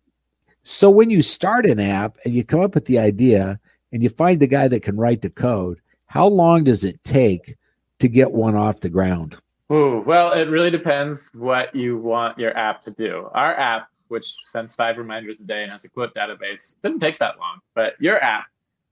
So 0.62 0.90
when 0.90 1.10
you 1.10 1.22
start 1.22 1.66
an 1.66 1.80
app 1.80 2.18
and 2.24 2.34
you 2.34 2.44
come 2.44 2.60
up 2.60 2.74
with 2.74 2.84
the 2.84 2.98
idea 2.98 3.58
and 3.92 4.02
you 4.02 4.08
find 4.08 4.40
the 4.40 4.46
guy 4.46 4.68
that 4.68 4.82
can 4.82 4.96
write 4.96 5.22
the 5.22 5.30
code, 5.30 5.80
how 6.06 6.26
long 6.26 6.64
does 6.64 6.84
it 6.84 7.02
take 7.04 7.56
to 7.98 8.08
get 8.08 8.32
one 8.32 8.56
off 8.56 8.80
the 8.80 8.88
ground? 8.88 9.36
Ooh, 9.72 10.02
well, 10.04 10.32
it 10.32 10.48
really 10.48 10.70
depends 10.70 11.30
what 11.32 11.74
you 11.74 11.96
want 11.96 12.38
your 12.38 12.56
app 12.56 12.84
to 12.84 12.90
do. 12.90 13.30
Our 13.34 13.54
app, 13.54 13.88
which 14.08 14.34
sends 14.46 14.74
five 14.74 14.98
reminders 14.98 15.40
a 15.40 15.44
day 15.44 15.62
and 15.62 15.70
has 15.70 15.84
a 15.84 15.88
quote 15.88 16.14
database, 16.14 16.74
didn't 16.82 16.98
take 16.98 17.18
that 17.20 17.38
long. 17.38 17.60
But 17.74 17.94
your 18.00 18.22
app 18.22 18.46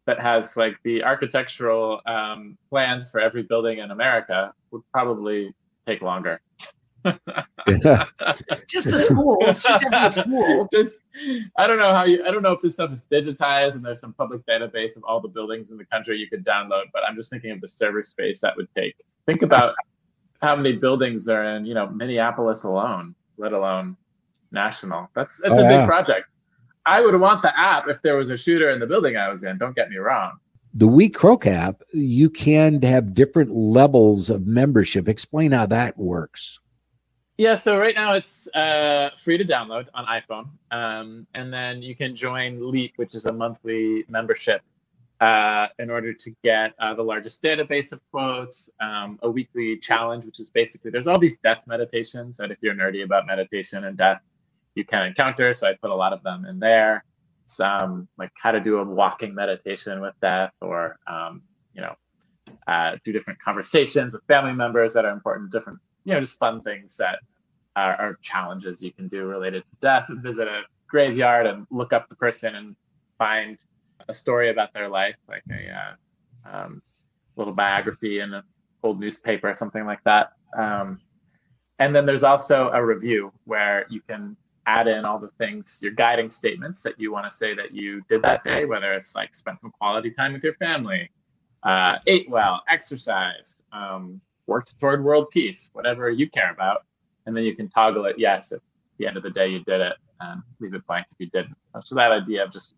that 0.06 0.20
has 0.20 0.56
like 0.56 0.78
the 0.84 1.04
architectural 1.04 2.00
um, 2.06 2.56
plans 2.70 3.10
for 3.10 3.20
every 3.20 3.42
building 3.42 3.78
in 3.78 3.90
America 3.90 4.54
would 4.70 4.82
probably 4.92 5.52
take 5.88 6.02
longer. 6.02 6.40
just 8.66 8.90
the 8.90 9.02
schools, 9.04 9.62
just 9.62 9.84
every 9.84 10.10
school. 10.10 10.68
Just, 10.72 11.00
I 11.56 11.66
don't 11.66 11.78
know 11.78 11.88
how 11.88 12.04
you. 12.04 12.24
I 12.26 12.30
don't 12.30 12.42
know 12.42 12.52
if 12.52 12.60
this 12.60 12.74
stuff 12.74 12.92
is 12.92 13.06
digitized 13.10 13.74
and 13.74 13.84
there's 13.84 14.00
some 14.00 14.14
public 14.14 14.44
database 14.46 14.96
of 14.96 15.04
all 15.04 15.20
the 15.20 15.28
buildings 15.28 15.70
in 15.70 15.78
the 15.78 15.84
country 15.86 16.18
you 16.18 16.28
could 16.28 16.44
download. 16.44 16.84
But 16.92 17.04
I'm 17.08 17.14
just 17.14 17.30
thinking 17.30 17.50
of 17.50 17.60
the 17.60 17.68
server 17.68 18.02
space 18.02 18.40
that 18.40 18.56
would 18.56 18.68
take. 18.76 18.96
Think 19.26 19.42
about 19.42 19.74
how 20.42 20.56
many 20.56 20.76
buildings 20.76 21.28
are 21.28 21.56
in, 21.56 21.66
you 21.66 21.74
know, 21.74 21.88
Minneapolis 21.88 22.64
alone, 22.64 23.14
let 23.36 23.52
alone 23.52 23.96
national. 24.50 25.08
That's 25.14 25.40
that's 25.40 25.56
oh, 25.56 25.64
a 25.64 25.68
big 25.68 25.80
yeah. 25.80 25.86
project. 25.86 26.26
I 26.84 27.00
would 27.00 27.18
want 27.18 27.42
the 27.42 27.58
app 27.58 27.88
if 27.88 28.02
there 28.02 28.16
was 28.16 28.30
a 28.30 28.36
shooter 28.36 28.70
in 28.70 28.80
the 28.80 28.86
building 28.86 29.16
I 29.16 29.28
was 29.28 29.44
in. 29.44 29.58
Don't 29.58 29.76
get 29.76 29.90
me 29.90 29.96
wrong 29.96 30.38
the 30.74 30.86
We 30.86 31.08
Croak 31.08 31.46
app, 31.46 31.82
you 31.92 32.30
can 32.30 32.80
have 32.82 33.14
different 33.14 33.50
levels 33.50 34.30
of 34.30 34.46
membership. 34.46 35.08
Explain 35.08 35.52
how 35.52 35.66
that 35.66 35.98
works. 35.98 36.60
Yeah, 37.36 37.54
so 37.54 37.78
right 37.78 37.94
now 37.94 38.14
it's 38.14 38.48
uh, 38.54 39.10
free 39.22 39.38
to 39.38 39.44
download 39.44 39.86
on 39.94 40.06
iPhone, 40.06 40.48
um, 40.72 41.26
and 41.34 41.52
then 41.52 41.82
you 41.82 41.94
can 41.94 42.16
join 42.16 42.70
Leap, 42.70 42.94
which 42.96 43.14
is 43.14 43.26
a 43.26 43.32
monthly 43.32 44.04
membership, 44.08 44.60
uh, 45.20 45.68
in 45.78 45.88
order 45.88 46.12
to 46.12 46.32
get 46.42 46.74
uh, 46.80 46.94
the 46.94 47.02
largest 47.02 47.40
database 47.40 47.92
of 47.92 48.00
quotes, 48.10 48.70
um, 48.80 49.20
a 49.22 49.30
weekly 49.30 49.76
challenge, 49.76 50.24
which 50.24 50.40
is 50.40 50.50
basically 50.50 50.90
there's 50.90 51.06
all 51.06 51.18
these 51.18 51.38
death 51.38 51.64
meditations 51.68 52.36
that 52.38 52.50
if 52.50 52.58
you're 52.60 52.74
nerdy 52.74 53.04
about 53.04 53.24
meditation 53.24 53.84
and 53.84 53.96
death, 53.96 54.20
you 54.74 54.84
can 54.84 55.06
encounter. 55.06 55.54
So 55.54 55.68
I 55.68 55.74
put 55.74 55.90
a 55.90 55.94
lot 55.94 56.12
of 56.12 56.24
them 56.24 56.44
in 56.44 56.58
there 56.58 57.04
some 57.48 58.08
like 58.18 58.30
how 58.40 58.52
to 58.52 58.60
do 58.60 58.78
a 58.78 58.84
walking 58.84 59.34
meditation 59.34 60.00
with 60.00 60.14
death 60.20 60.52
or 60.60 60.98
um, 61.06 61.42
you 61.74 61.80
know 61.80 61.94
uh, 62.66 62.94
do 63.04 63.12
different 63.12 63.38
conversations 63.40 64.12
with 64.12 64.22
family 64.26 64.52
members 64.52 64.94
that 64.94 65.04
are 65.04 65.12
important 65.12 65.50
different 65.50 65.78
you 66.04 66.12
know 66.12 66.20
just 66.20 66.38
fun 66.38 66.60
things 66.62 66.96
that 66.96 67.18
are, 67.76 67.94
are, 67.94 68.18
challenges 68.22 68.82
you 68.82 68.92
can 68.92 69.08
do 69.08 69.26
related 69.26 69.64
to 69.66 69.76
death. 69.76 70.06
Visit 70.08 70.48
a 70.48 70.62
graveyard 70.88 71.46
and 71.46 71.66
look 71.70 71.92
up 71.92 72.08
the 72.08 72.16
person 72.16 72.54
and 72.56 72.74
find 73.18 73.58
a 74.08 74.14
story 74.14 74.50
about 74.50 74.72
their 74.72 74.88
life 74.88 75.16
like 75.28 75.44
a 75.50 75.70
uh, 75.70 76.50
um, 76.50 76.82
little 77.36 77.52
biography 77.52 78.20
in 78.20 78.32
an 78.34 78.42
old 78.82 78.98
newspaper 78.98 79.50
or 79.50 79.56
something 79.56 79.84
like 79.84 80.02
that. 80.04 80.32
Um, 80.56 81.00
and 81.78 81.94
then 81.94 82.04
there's 82.04 82.24
also 82.24 82.70
a 82.70 82.84
review 82.84 83.32
where 83.44 83.86
you 83.90 84.00
can 84.08 84.36
add 84.68 84.86
in 84.86 85.06
all 85.06 85.18
the 85.18 85.32
things, 85.42 85.80
your 85.82 85.92
guiding 85.92 86.28
statements 86.28 86.82
that 86.82 87.00
you 87.00 87.10
want 87.10 87.24
to 87.28 87.34
say 87.34 87.54
that 87.54 87.72
you 87.72 88.02
did 88.10 88.20
that 88.22 88.44
day, 88.44 88.66
whether 88.66 88.92
it's 88.92 89.14
like 89.14 89.34
spent 89.34 89.58
some 89.62 89.70
quality 89.70 90.10
time 90.10 90.34
with 90.34 90.44
your 90.44 90.54
family, 90.54 91.10
uh, 91.62 91.94
ate 92.06 92.28
well, 92.28 92.62
exercise, 92.68 93.62
um, 93.72 94.20
worked 94.46 94.78
toward 94.78 95.02
world 95.02 95.26
peace, 95.30 95.70
whatever 95.72 96.10
you 96.10 96.28
care 96.28 96.52
about. 96.52 96.84
And 97.24 97.34
then 97.34 97.44
you 97.44 97.56
can 97.56 97.68
toggle 97.68 98.04
it 98.04 98.16
yes 98.18 98.52
if 98.52 98.58
at 98.58 98.62
the 98.98 99.06
end 99.06 99.16
of 99.16 99.22
the 99.22 99.30
day 99.30 99.48
you 99.48 99.60
did 99.64 99.80
it 99.80 99.96
and 100.20 100.42
leave 100.60 100.74
it 100.74 100.86
blank 100.86 101.06
if 101.12 101.18
you 101.18 101.28
didn't. 101.30 101.56
So 101.82 101.94
that 101.94 102.12
idea 102.12 102.44
of 102.44 102.52
just 102.52 102.76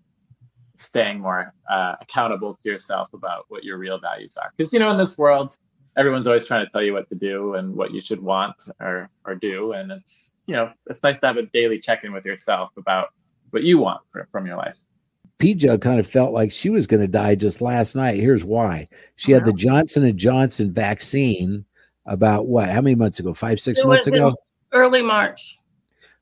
staying 0.76 1.20
more 1.20 1.52
uh, 1.68 1.96
accountable 2.00 2.54
to 2.62 2.68
yourself 2.68 3.12
about 3.12 3.46
what 3.48 3.64
your 3.64 3.78
real 3.78 3.98
values 3.98 4.36
are. 4.36 4.52
Because, 4.56 4.72
you 4.72 4.78
know, 4.78 4.90
in 4.90 4.96
this 4.96 5.18
world, 5.18 5.58
everyone's 5.96 6.26
always 6.26 6.46
trying 6.46 6.64
to 6.64 6.70
tell 6.70 6.82
you 6.82 6.92
what 6.92 7.08
to 7.08 7.14
do 7.14 7.54
and 7.54 7.74
what 7.74 7.92
you 7.92 8.00
should 8.00 8.20
want 8.20 8.68
or, 8.80 9.08
or 9.24 9.34
do. 9.34 9.72
And 9.72 9.90
it's, 9.92 10.32
you 10.46 10.54
know, 10.54 10.72
it's 10.86 11.02
nice 11.02 11.20
to 11.20 11.26
have 11.26 11.36
a 11.36 11.42
daily 11.46 11.78
check 11.78 12.04
in 12.04 12.12
with 12.12 12.24
yourself 12.24 12.70
about 12.76 13.08
what 13.50 13.62
you 13.62 13.78
want 13.78 14.00
for, 14.10 14.28
from 14.30 14.46
your 14.46 14.56
life. 14.56 14.76
PJ 15.40 15.80
kind 15.80 15.98
of 15.98 16.06
felt 16.06 16.32
like 16.32 16.52
she 16.52 16.68
was 16.68 16.86
going 16.86 17.00
to 17.00 17.08
die 17.08 17.34
just 17.34 17.60
last 17.60 17.96
night. 17.96 18.20
Here's 18.20 18.44
why: 18.44 18.86
she 19.16 19.32
had 19.32 19.46
the 19.46 19.54
Johnson 19.54 20.04
and 20.04 20.18
Johnson 20.18 20.70
vaccine 20.70 21.64
about 22.04 22.46
what? 22.46 22.68
How 22.68 22.82
many 22.82 22.94
months 22.94 23.18
ago? 23.18 23.32
Five, 23.32 23.58
six 23.58 23.80
it 23.80 23.86
months 23.86 24.06
ago. 24.06 24.36
Early 24.72 25.00
March. 25.00 25.58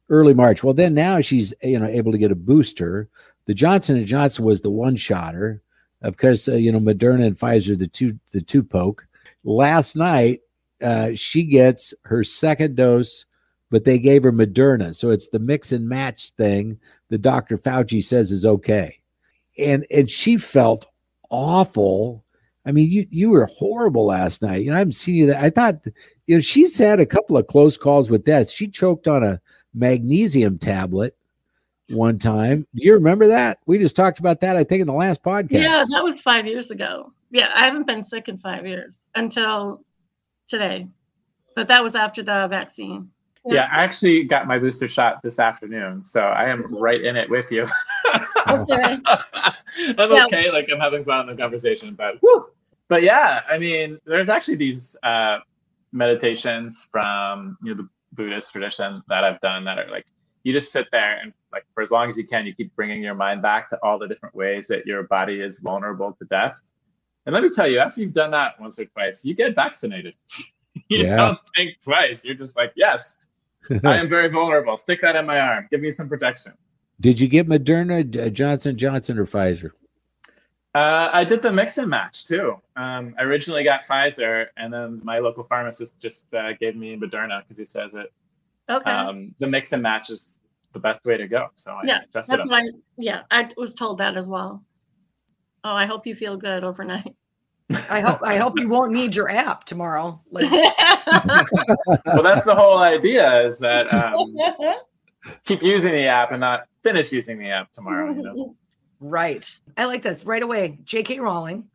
Early 0.09 0.35
March. 0.35 0.63
Well, 0.63 0.73
then 0.73 0.95
now 0.95 1.21
she's 1.21 1.53
you 1.63 1.81
know 1.81 1.87
able 1.87 2.13
to 2.13 2.19
get 2.19 2.31
a 2.31 2.37
booster. 2.37 3.09
The 3.47 3.55
Johnson 3.55 3.97
and 3.97 4.07
Johnson 4.07 4.45
was 4.45 4.61
the 4.61 4.71
one 4.71 4.95
shotter. 4.95 5.63
Of 6.01 6.17
course, 6.17 6.49
uh, 6.49 6.55
you 6.55 6.71
know 6.71 6.79
Moderna 6.79 7.27
and 7.27 7.37
Pfizer 7.37 7.77
the 7.77 7.89
two 7.89 8.19
the 8.31 8.41
two 8.41 8.63
poke. 8.63 9.08
Last 9.49 9.97
night, 9.97 10.41
uh, 10.83 11.11
she 11.15 11.45
gets 11.45 11.95
her 12.05 12.23
second 12.23 12.77
dose 12.77 13.25
but 13.71 13.85
they 13.85 13.99
gave 13.99 14.23
her 14.23 14.33
Moderna. 14.33 14.95
So 14.95 15.11
it's 15.11 15.29
the 15.29 15.39
mix 15.39 15.73
and 15.73 15.89
match 15.89 16.31
thing 16.31 16.79
that 17.11 17.23
Dr. 17.23 17.59
Fauci 17.59 18.03
says 18.03 18.33
is 18.33 18.47
okay. 18.47 18.99
And 19.59 19.87
and 19.91 20.11
she 20.11 20.37
felt 20.37 20.87
awful. 21.31 22.25
I 22.65 22.73
mean, 22.73 22.91
you 22.91 23.07
you 23.11 23.31
were 23.31 23.47
horrible 23.47 24.07
last 24.07 24.43
night. 24.43 24.63
You 24.63 24.71
know, 24.71 24.77
I 24.77 24.79
haven't 24.79 24.93
seen 24.93 25.17
you 25.17 25.27
that. 25.27 25.43
I 25.43 25.51
thought, 25.51 25.87
you 26.27 26.37
know, 26.37 26.41
she's 26.41 26.79
had 26.79 27.01
a 27.01 27.07
couple 27.07 27.37
of 27.37 27.47
close 27.47 27.77
calls 27.77 28.11
with 28.11 28.25
death. 28.25 28.51
She 28.51 28.69
choked 28.69 29.09
on 29.09 29.25
a 29.25 29.41
magnesium 29.75 30.59
tablet 30.59 31.17
one 31.89 32.19
time. 32.19 32.67
Do 32.75 32.85
you 32.85 32.95
remember 32.95 33.29
that? 33.29 33.59
We 33.67 33.79
just 33.79 33.97
talked 33.97 34.21
about 34.21 34.41
that, 34.41 34.57
I 34.57 34.65
think, 34.65 34.81
in 34.81 34.87
the 34.87 34.93
last 34.93 35.23
podcast. 35.23 35.63
Yeah, 35.63 35.85
that 35.91 36.05
was 36.05 36.21
five 36.21 36.47
years 36.47 36.71
ago. 36.71 37.13
Yeah, 37.31 37.51
I 37.55 37.65
haven't 37.65 37.87
been 37.87 38.03
sick 38.03 38.29
in 38.29 38.39
five 38.39 38.67
years 38.67 39.09
until 39.15 39.85
today 40.47 40.89
but 41.59 41.67
that 41.67 41.83
was 41.83 41.97
after 41.97 42.23
the 42.23 42.47
vaccine. 42.47 43.11
Yeah, 43.45 43.69
I 43.73 43.83
actually 43.83 44.23
got 44.23 44.47
my 44.47 44.61
booster 44.61 44.87
shot 44.87 45.21
this 45.25 45.41
afternoon, 45.41 46.05
so 46.05 46.21
I 46.21 46.49
am 46.49 46.65
right 46.81 47.03
in 47.03 47.17
it 47.17 47.29
with 47.29 47.51
you. 47.51 47.67
Okay. 48.49 48.97
I'm 49.99 50.13
Yeah. 50.13 50.25
okay. 50.27 50.53
Like 50.53 50.69
I'm 50.73 50.79
having 50.79 51.05
fun 51.05 51.29
in 51.29 51.35
the 51.35 51.43
conversation, 51.43 51.95
but 51.97 52.15
whew. 52.21 52.47
but 52.87 53.03
yeah, 53.03 53.43
I 53.51 53.59
mean, 53.59 53.99
there's 54.07 54.29
actually 54.29 54.55
these 54.55 54.97
uh, 55.03 55.39
meditations 55.91 56.89
from 56.93 57.59
you 57.63 57.75
know 57.75 57.83
the 57.83 57.89
Buddhist 58.13 58.53
tradition 58.53 59.03
that 59.09 59.25
I've 59.25 59.41
done 59.41 59.65
that 59.65 59.79
are 59.81 59.91
like 59.91 60.07
you 60.45 60.53
just 60.53 60.71
sit 60.71 60.87
there 60.93 61.19
and 61.21 61.33
like 61.53 61.67
for 61.75 61.83
as 61.83 61.91
long 61.91 62.09
as 62.09 62.17
you 62.17 62.27
can, 62.27 62.47
you 62.47 62.55
keep 62.55 62.75
bringing 62.77 63.03
your 63.03 63.15
mind 63.17 63.43
back 63.43 63.69
to 63.71 63.79
all 63.83 63.99
the 63.99 64.07
different 64.07 64.35
ways 64.37 64.69
that 64.69 64.87
your 64.87 65.03
body 65.03 65.41
is 65.41 65.59
vulnerable 65.59 66.17
to 66.21 66.25
death. 66.27 66.63
And 67.27 67.35
let 67.35 67.43
me 67.43 67.51
tell 67.51 67.69
you, 67.69 67.79
after 67.79 68.01
you've 68.01 68.13
done 68.13 68.31
that 68.31 68.59
once 68.61 68.79
or 68.79 68.87
twice, 68.87 69.25
you 69.25 69.35
get 69.35 69.55
vaccinated. 69.55 70.17
you 70.89 71.05
Yeah. 71.05 71.17
don't 71.17 71.39
think 71.57 71.79
twice. 71.81 72.25
You're 72.25 72.35
just 72.35 72.57
like, 72.57 72.73
yes, 72.77 73.27
I 73.85 73.97
am 73.99 74.09
very 74.09 74.29
vulnerable. 74.31 74.77
Stick 74.77 75.03
that 75.03 75.17
in 75.17 75.27
my 75.27 75.41
arm. 75.41 75.69
Give 75.71 75.81
me 75.81 75.91
some 75.91 76.09
protection. 76.09 76.53
Did 77.01 77.21
you 77.21 77.29
get 77.29 77.47
Moderna, 77.47 78.27
uh, 78.27 78.29
Johnson 78.31 78.77
Johnson, 78.77 79.19
or 79.19 79.25
Pfizer? 79.25 79.71
Uh, 80.75 81.11
I 81.13 81.25
did 81.25 81.43
the 81.43 81.53
mix 81.53 81.79
and 81.79 81.89
match 81.89 82.27
too. 82.27 82.57
Um, 82.77 83.15
I 83.19 83.23
originally 83.23 83.65
got 83.65 83.85
Pfizer, 83.87 84.47
and 84.57 84.73
then 84.73 85.01
my 85.05 85.19
local 85.19 85.45
pharmacist 85.45 85.99
just 86.01 86.33
uh, 86.35 86.53
gave 86.61 86.77
me 86.77 86.97
Moderna 86.97 87.43
because 87.43 87.57
he 87.57 87.65
says 87.65 87.95
it. 87.95 88.13
Okay. 88.71 88.91
Um, 88.91 89.35
the 89.39 89.47
mix 89.47 89.73
and 89.73 89.83
match 89.83 90.11
is 90.11 90.41
the 90.73 90.79
best 90.79 91.05
way 91.05 91.17
to 91.17 91.27
go. 91.27 91.49
So 91.55 91.73
I 91.73 91.83
Yeah, 91.85 92.01
That's 92.13 92.29
up. 92.31 92.41
what 92.49 92.63
I, 92.63 92.67
yeah, 92.97 93.23
I 93.31 93.49
was 93.57 93.75
told 93.75 93.99
that 93.99 94.17
as 94.17 94.29
well. 94.29 94.63
Oh, 95.65 95.75
I 95.75 95.87
hope 95.87 96.07
you 96.07 96.15
feel 96.15 96.37
good 96.37 96.65
overnight. 96.65 97.15
I 97.91 98.01
hope 98.01 98.21
I 98.23 98.39
hope 98.39 98.59
you 98.59 98.69
won't 98.69 98.93
need 98.93 99.15
your 99.15 99.31
app 99.31 99.65
tomorrow. 99.65 100.21
Like 100.31 100.51
well, 101.07 102.23
that's 102.23 102.45
the 102.45 102.55
whole 102.55 102.79
idea 102.79 103.47
is 103.47 103.59
that 103.59 103.93
um, 103.95 104.37
keep 105.45 105.63
using 105.63 105.93
the 105.93 106.07
app 106.07 106.33
and 106.33 106.41
not 106.41 106.67
finish 106.83 107.13
using 107.13 107.39
the 107.39 107.51
app 107.51 107.73
tomorrow. 107.73 108.15
You 108.15 108.23
know? 108.23 108.57
Right. 109.01 109.47
I 109.77 109.85
like 109.85 110.03
this 110.03 110.25
right 110.25 110.43
away. 110.43 110.79
J.K. 110.85 111.21
Rowling, 111.21 111.69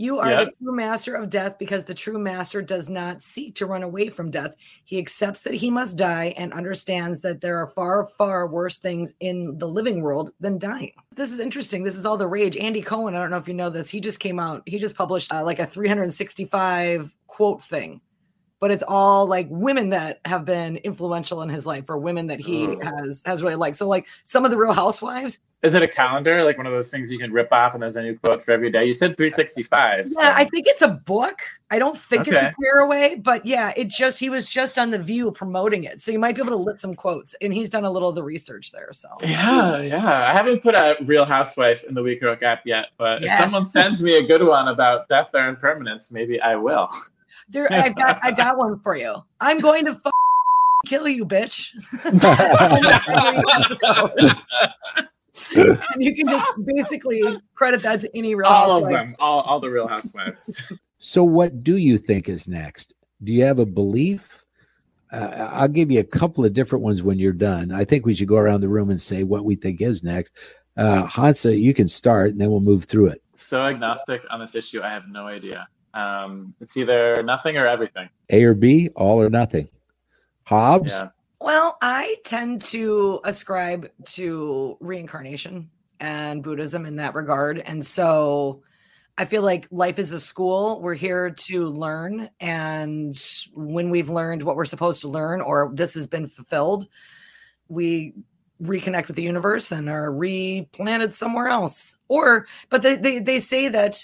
you 0.00 0.18
are 0.18 0.30
Yeah. 0.30 0.44
the 0.44 0.52
true 0.62 0.74
master 0.74 1.14
of 1.14 1.28
death 1.28 1.58
because 1.58 1.84
the 1.84 1.92
true 1.92 2.18
master 2.18 2.62
does 2.62 2.88
not 2.88 3.22
seek 3.22 3.54
to 3.56 3.66
run 3.66 3.82
away 3.82 4.08
from 4.08 4.30
death. 4.30 4.54
He 4.84 4.98
accepts 4.98 5.42
that 5.42 5.52
he 5.52 5.70
must 5.70 5.98
die 5.98 6.32
and 6.38 6.54
understands 6.54 7.20
that 7.20 7.42
there 7.42 7.58
are 7.58 7.68
far, 7.76 8.08
far 8.16 8.48
worse 8.48 8.78
things 8.78 9.14
in 9.20 9.58
the 9.58 9.68
living 9.68 10.00
world 10.00 10.32
than 10.40 10.58
dying. 10.58 10.92
This 11.14 11.32
is 11.32 11.38
interesting. 11.38 11.82
This 11.82 11.96
is 11.96 12.06
all 12.06 12.16
the 12.16 12.26
rage. 12.26 12.56
Andy 12.56 12.80
Cohen, 12.80 13.14
I 13.14 13.20
don't 13.20 13.30
know 13.30 13.36
if 13.36 13.46
you 13.46 13.52
know 13.52 13.68
this, 13.68 13.90
he 13.90 14.00
just 14.00 14.20
came 14.20 14.38
out, 14.40 14.62
he 14.64 14.78
just 14.78 14.96
published 14.96 15.30
uh, 15.34 15.44
like 15.44 15.58
a 15.58 15.66
365 15.66 17.14
quote 17.26 17.60
thing. 17.62 18.00
But 18.60 18.70
it's 18.70 18.84
all 18.86 19.26
like 19.26 19.46
women 19.50 19.88
that 19.90 20.20
have 20.26 20.44
been 20.44 20.76
influential 20.78 21.40
in 21.42 21.48
his 21.48 21.64
life, 21.66 21.86
or 21.88 21.96
women 21.96 22.26
that 22.26 22.40
he 22.40 22.66
Oh. 22.66 22.78
has 22.80 23.22
has 23.24 23.42
really 23.42 23.54
liked. 23.54 23.78
So, 23.78 23.88
like 23.88 24.06
some 24.24 24.44
of 24.44 24.50
the 24.50 24.58
Real 24.58 24.74
Housewives, 24.74 25.38
Is 25.62 25.74
it 25.74 25.82
a 25.82 25.88
calendar, 25.88 26.42
like 26.42 26.56
one 26.56 26.66
of 26.66 26.72
those 26.72 26.90
things 26.90 27.10
you 27.10 27.18
can 27.18 27.32
rip 27.34 27.52
off 27.52 27.74
and 27.74 27.82
there's 27.82 27.96
a 27.96 28.00
new 28.00 28.18
quote 28.18 28.42
for 28.42 28.52
every 28.52 28.70
day? 28.70 28.86
You 28.86 28.94
said 28.94 29.14
365. 29.18 30.06
so- 30.06 30.22
Yeah, 30.22 30.32
I 30.34 30.44
think 30.44 30.66
it's 30.66 30.80
a 30.80 30.88
book. 30.88 31.38
I 31.70 31.78
don't 31.78 31.94
think 31.96 32.28
it's 32.28 32.36
Okay. 32.36 32.46
a 32.46 32.52
tearaway, 32.58 33.16
but 33.16 33.44
yeah, 33.44 33.72
it 33.76 33.88
just 33.88 34.18
he 34.18 34.30
was 34.30 34.46
just 34.46 34.78
on 34.78 34.90
the 34.90 34.98
View 34.98 35.30
promoting 35.32 35.84
it, 35.84 36.00
so 36.00 36.12
you 36.12 36.18
might 36.18 36.34
be 36.34 36.40
able 36.40 36.50
to 36.52 36.56
lift 36.56 36.80
some 36.80 36.94
quotes, 36.94 37.34
and 37.42 37.52
he's 37.52 37.68
done 37.68 37.84
a 37.84 37.90
little 37.90 38.08
of 38.08 38.14
the 38.14 38.22
research 38.22 38.72
there. 38.72 38.88
So 38.92 39.08
Yeah, 39.22 39.80
yeah. 39.82 40.28
I 40.30 40.32
haven't 40.32 40.62
put 40.62 40.74
a 40.74 40.96
Real 41.04 41.26
Housewife 41.26 41.84
in 41.84 41.92
the 41.94 42.02
WeCroak 42.02 42.42
app 42.42 42.62
yet, 42.64 42.86
but 42.96 43.20
Yes. 43.20 43.40
if 43.44 43.50
someone 43.50 43.66
sends 43.66 44.02
me 44.02 44.14
a 44.16 44.22
good 44.22 44.42
one 44.42 44.68
about 44.68 45.08
death 45.08 45.30
or 45.34 45.46
impermanence, 45.46 46.10
maybe 46.10 46.40
I 46.40 46.56
will. 46.56 46.88
There, 47.48 47.66
I've 47.72 47.94
got 47.96 48.18
I 48.22 48.30
got 48.32 48.58
one 48.58 48.78
for 48.80 48.96
you. 48.96 49.16
I'm 49.40 49.60
going 49.60 49.86
to 49.86 49.92
f- 49.92 50.12
kill 50.86 51.08
you, 51.08 51.24
bitch. 51.26 51.70
and 55.56 56.02
you 56.02 56.14
can 56.14 56.28
just 56.28 56.46
basically 56.64 57.22
credit 57.54 57.82
that 57.82 58.00
to 58.00 58.16
any 58.16 58.34
real 58.34 58.46
all 58.46 58.76
of 58.76 58.82
housewife. 58.84 58.92
them, 58.92 59.16
all, 59.18 59.40
all 59.42 59.60
the 59.60 59.70
Real 59.70 59.88
Housewives. 59.88 60.72
So, 60.98 61.24
what 61.24 61.64
do 61.64 61.76
you 61.76 61.96
think 61.96 62.28
is 62.28 62.48
next? 62.48 62.94
Do 63.24 63.32
you 63.32 63.44
have 63.44 63.58
a 63.58 63.66
belief? 63.66 64.44
Uh, 65.12 65.48
I'll 65.52 65.68
give 65.68 65.90
you 65.90 66.00
a 66.00 66.04
couple 66.04 66.44
of 66.44 66.52
different 66.52 66.84
ones 66.84 67.02
when 67.02 67.18
you're 67.18 67.32
done. 67.32 67.72
I 67.72 67.84
think 67.84 68.06
we 68.06 68.14
should 68.14 68.28
go 68.28 68.36
around 68.36 68.60
the 68.60 68.68
room 68.68 68.90
and 68.90 69.00
say 69.00 69.24
what 69.24 69.44
we 69.44 69.56
think 69.56 69.80
is 69.80 70.02
next. 70.04 70.32
Uh, 70.76 71.04
Hansa, 71.04 71.56
you 71.56 71.74
can 71.74 71.88
start, 71.88 72.30
and 72.30 72.40
then 72.40 72.50
we'll 72.50 72.60
move 72.60 72.84
through 72.84 73.08
it. 73.08 73.20
so 73.34 73.64
agnostic 73.64 74.22
on 74.30 74.40
this 74.40 74.54
issue, 74.54 74.82
I 74.82 74.90
have 74.90 75.08
no 75.08 75.26
idea. 75.26 75.66
Um, 75.94 76.54
it's 76.60 76.76
either 76.76 77.22
nothing 77.24 77.56
or 77.56 77.66
everything. 77.66 78.08
A 78.30 78.44
or 78.44 78.54
B, 78.54 78.88
all 78.94 79.20
or 79.20 79.30
nothing. 79.30 79.68
Hobbs, 80.44 80.92
Yeah. 80.92 81.08
Well, 81.40 81.78
I 81.80 82.16
tend 82.24 82.60
to 82.62 83.20
ascribe 83.24 83.90
to 84.06 84.76
reincarnation 84.80 85.70
and 85.98 86.42
Buddhism 86.42 86.84
in 86.84 86.96
that 86.96 87.14
regard. 87.14 87.58
And 87.60 87.84
so 87.84 88.62
I 89.16 89.24
feel 89.24 89.42
like 89.42 89.66
life 89.70 89.98
is 89.98 90.12
a 90.12 90.20
school. 90.20 90.80
We're 90.80 90.94
here 90.94 91.30
to 91.30 91.68
learn. 91.68 92.28
And 92.40 93.18
when 93.54 93.88
we've 93.90 94.10
learned 94.10 94.42
what 94.42 94.56
we're 94.56 94.66
supposed 94.66 95.00
to 95.02 95.08
learn 95.08 95.40
or 95.40 95.70
this 95.74 95.94
has 95.94 96.06
been 96.06 96.28
fulfilled, 96.28 96.88
we 97.68 98.14
reconnect 98.62 99.06
with 99.06 99.16
the 99.16 99.22
universe 99.22 99.72
and 99.72 99.88
are 99.88 100.12
replanted 100.12 101.14
somewhere 101.14 101.48
else. 101.48 101.96
Or, 102.08 102.46
but 102.68 102.82
they, 102.82 102.96
they, 102.96 103.18
they 103.18 103.38
say 103.38 103.68
that 103.68 103.96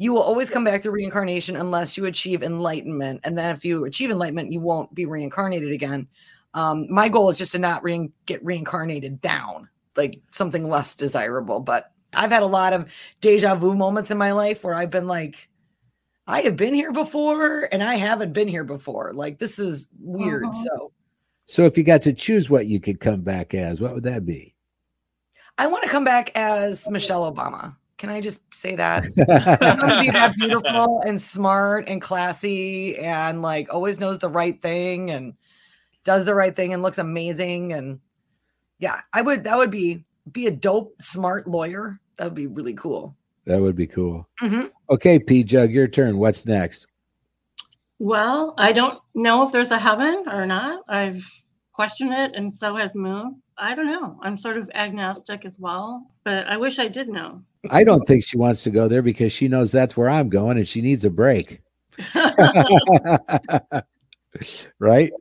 you 0.00 0.14
will 0.14 0.22
always 0.22 0.48
come 0.48 0.64
back 0.64 0.80
to 0.80 0.90
reincarnation 0.90 1.56
unless 1.56 1.98
you 1.98 2.06
achieve 2.06 2.42
enlightenment. 2.42 3.20
And 3.22 3.36
then 3.36 3.54
if 3.54 3.66
you 3.66 3.84
achieve 3.84 4.10
enlightenment, 4.10 4.50
you 4.50 4.58
won't 4.58 4.94
be 4.94 5.04
reincarnated 5.04 5.72
again. 5.72 6.08
Um, 6.54 6.90
my 6.90 7.10
goal 7.10 7.28
is 7.28 7.36
just 7.36 7.52
to 7.52 7.58
not 7.58 7.84
re- 7.84 8.10
get 8.24 8.42
reincarnated 8.42 9.20
down, 9.20 9.68
like 9.96 10.18
something 10.30 10.66
less 10.66 10.94
desirable. 10.94 11.60
But 11.60 11.92
I've 12.14 12.30
had 12.30 12.42
a 12.42 12.46
lot 12.46 12.72
of 12.72 12.90
deja 13.20 13.54
vu 13.56 13.76
moments 13.76 14.10
in 14.10 14.16
my 14.16 14.32
life 14.32 14.64
where 14.64 14.74
I've 14.74 14.90
been 14.90 15.06
like, 15.06 15.50
I 16.26 16.40
have 16.40 16.56
been 16.56 16.72
here 16.72 16.92
before 16.92 17.68
and 17.70 17.82
I 17.82 17.96
haven't 17.96 18.32
been 18.32 18.48
here 18.48 18.64
before. 18.64 19.12
Like, 19.12 19.38
this 19.38 19.58
is 19.58 19.90
weird. 20.00 20.44
Uh-huh. 20.46 20.52
So 20.64 20.92
So, 21.44 21.66
if 21.66 21.76
you 21.76 21.84
got 21.84 22.00
to 22.02 22.14
choose 22.14 22.48
what 22.48 22.66
you 22.66 22.80
could 22.80 23.00
come 23.00 23.20
back 23.20 23.52
as, 23.52 23.82
what 23.82 23.92
would 23.92 24.04
that 24.04 24.24
be? 24.24 24.54
I 25.58 25.66
want 25.66 25.84
to 25.84 25.90
come 25.90 26.04
back 26.04 26.32
as 26.34 26.88
Michelle 26.88 27.30
Obama. 27.30 27.76
Can 28.00 28.08
I 28.08 28.22
just 28.22 28.40
say 28.50 28.76
that? 28.76 29.04
I 29.28 29.74
want 29.74 29.92
to 29.92 30.00
be 30.00 30.10
that 30.10 30.34
beautiful 30.38 31.02
and 31.06 31.20
smart 31.20 31.84
and 31.86 32.00
classy 32.00 32.96
and 32.96 33.42
like 33.42 33.70
always 33.70 34.00
knows 34.00 34.18
the 34.18 34.30
right 34.30 34.60
thing 34.62 35.10
and 35.10 35.34
does 36.02 36.24
the 36.24 36.34
right 36.34 36.56
thing 36.56 36.72
and 36.72 36.80
looks 36.82 36.96
amazing. 36.96 37.74
And 37.74 38.00
yeah, 38.78 39.00
I 39.12 39.20
would, 39.20 39.44
that 39.44 39.58
would 39.58 39.70
be, 39.70 40.02
be 40.32 40.46
a 40.46 40.50
dope, 40.50 40.94
smart 41.02 41.46
lawyer. 41.46 42.00
That 42.16 42.24
would 42.24 42.34
be 42.34 42.46
really 42.46 42.72
cool. 42.72 43.14
that 43.44 43.60
would 43.60 43.76
be 43.76 43.86
cool. 43.86 44.26
Mhm. 44.40 44.70
Okay, 44.88 45.18
P 45.18 45.44
Jug, 45.44 45.70
your 45.70 45.86
turn. 45.86 46.16
What's 46.16 46.46
next? 46.46 46.94
Well, 47.98 48.54
I 48.56 48.72
don't 48.72 48.98
know 49.14 49.46
if 49.46 49.52
there's 49.52 49.72
a 49.72 49.78
heaven 49.78 50.24
or 50.32 50.46
not. 50.46 50.84
I've 50.88 51.22
questioned 51.74 52.14
it, 52.14 52.34
and 52.34 52.52
so 52.52 52.76
has 52.76 52.94
Moon. 52.94 53.42
I 53.60 53.74
don't 53.74 53.86
know. 53.86 54.18
I'm 54.22 54.38
sort 54.38 54.56
of 54.56 54.70
agnostic 54.74 55.44
as 55.44 55.60
well, 55.60 56.10
but 56.24 56.46
I 56.48 56.56
wish 56.56 56.78
I 56.78 56.88
did 56.88 57.10
know. 57.10 57.42
I 57.68 57.84
don't 57.84 58.06
think 58.06 58.24
she 58.24 58.38
wants 58.38 58.62
to 58.62 58.70
go 58.70 58.88
there 58.88 59.02
because 59.02 59.32
she 59.32 59.48
knows 59.48 59.70
that's 59.70 59.98
where 59.98 60.08
I'm 60.08 60.30
going 60.30 60.56
and 60.56 60.66
she 60.66 60.80
needs 60.80 61.04
a 61.04 61.10
break. 61.10 61.60
right? 64.78 65.12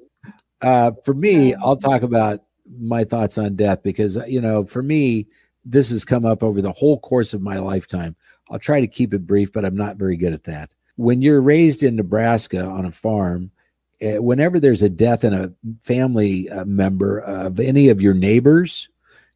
Uh, 0.62 0.92
for 1.04 1.14
me, 1.14 1.54
I'll 1.54 1.76
talk 1.76 2.02
about 2.02 2.44
my 2.80 3.04
thoughts 3.04 3.38
on 3.38 3.58
death 3.58 3.84
because, 3.84 4.16
uh, 4.16 4.26
you 4.26 4.40
know, 4.40 4.64
for 4.64 4.82
me, 4.82 5.28
this 5.66 5.90
has 5.90 6.06
come 6.06 6.26
up 6.26 6.42
over 6.42 6.62
the 6.62 6.72
whole 6.72 6.98
course 7.02 7.34
of 7.34 7.42
my 7.42 7.60
lifetime. 7.60 8.16
I'll 8.50 8.58
try 8.58 8.80
to 8.80 8.88
keep 8.88 9.14
it 9.14 9.28
brief, 9.28 9.52
but 9.52 9.66
I'm 9.66 9.76
not 9.76 9.98
very 9.98 10.16
good 10.16 10.32
at 10.32 10.46
that. 10.46 10.74
When 10.96 11.22
you're 11.22 11.42
raised 11.42 11.84
in 11.84 11.98
Nebraska 11.98 12.64
on 12.64 12.86
a 12.86 12.92
farm, 12.92 13.52
whenever 14.02 14.60
there's 14.60 14.84
a 14.84 14.90
death 14.90 15.24
in 15.24 15.34
a 15.34 15.52
family 15.82 16.50
uh, 16.50 16.66
member 16.66 17.20
of 17.20 17.60
any 17.60 17.90
of 17.90 18.02
your 18.02 18.14
neighbors, 18.14 18.90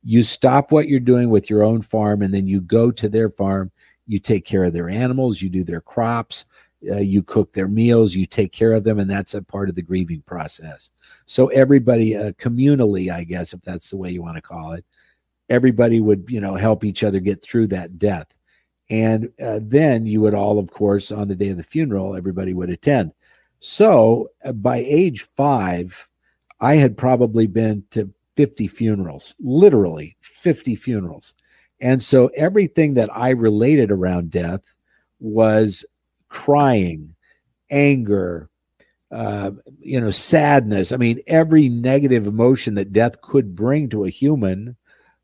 you 0.03 0.23
stop 0.23 0.71
what 0.71 0.87
you're 0.87 0.99
doing 0.99 1.29
with 1.29 1.49
your 1.49 1.63
own 1.63 1.81
farm 1.81 2.21
and 2.21 2.33
then 2.33 2.47
you 2.47 2.61
go 2.61 2.91
to 2.91 3.09
their 3.09 3.29
farm. 3.29 3.71
You 4.05 4.19
take 4.19 4.45
care 4.45 4.65
of 4.65 4.73
their 4.73 4.89
animals, 4.89 5.41
you 5.41 5.49
do 5.49 5.63
their 5.63 5.79
crops, 5.79 6.45
uh, 6.91 6.97
you 6.97 7.23
cook 7.23 7.53
their 7.53 7.69
meals, 7.69 8.15
you 8.15 8.25
take 8.25 8.51
care 8.51 8.73
of 8.73 8.83
them, 8.83 8.99
and 8.99 9.09
that's 9.09 9.33
a 9.33 9.41
part 9.41 9.69
of 9.69 9.75
the 9.75 9.81
grieving 9.81 10.21
process. 10.23 10.89
So 11.25 11.47
everybody, 11.47 12.15
uh, 12.15 12.33
communally, 12.33 13.11
I 13.11 13.23
guess, 13.23 13.53
if 13.53 13.61
that's 13.61 13.89
the 13.89 13.97
way 13.97 14.11
you 14.11 14.21
want 14.21 14.35
to 14.35 14.41
call 14.41 14.73
it, 14.73 14.83
everybody 15.49 16.01
would, 16.01 16.25
you 16.27 16.41
know, 16.41 16.55
help 16.55 16.83
each 16.83 17.03
other 17.03 17.21
get 17.21 17.41
through 17.41 17.67
that 17.67 17.97
death. 17.97 18.27
And 18.89 19.31
uh, 19.41 19.59
then 19.61 20.05
you 20.05 20.19
would 20.21 20.33
all, 20.33 20.59
of 20.59 20.71
course, 20.71 21.11
on 21.11 21.29
the 21.29 21.35
day 21.35 21.49
of 21.49 21.57
the 21.57 21.63
funeral, 21.63 22.15
everybody 22.15 22.53
would 22.53 22.69
attend. 22.69 23.13
So 23.65 24.27
uh, 24.43 24.51
by 24.51 24.79
age 24.79 25.25
five, 25.37 26.09
I 26.59 26.75
had 26.75 26.97
probably 26.97 27.47
been 27.47 27.85
to 27.91 28.13
50 28.35 28.67
funerals, 28.67 29.35
literally 29.39 30.17
50 30.19 30.75
funerals. 30.75 31.33
And 31.79 32.01
so 32.01 32.27
everything 32.35 32.95
that 32.95 33.09
I 33.15 33.29
related 33.29 33.89
around 33.89 34.31
death 34.31 34.63
was 35.21 35.85
crying, 36.27 37.15
anger, 37.71 38.49
uh, 39.13 39.51
you 39.79 40.01
know, 40.01 40.11
sadness. 40.11 40.91
I 40.91 40.97
mean, 40.97 41.21
every 41.25 41.69
negative 41.69 42.27
emotion 42.27 42.73
that 42.73 42.91
death 42.91 43.21
could 43.21 43.55
bring 43.55 43.87
to 43.91 44.03
a 44.03 44.09
human 44.09 44.75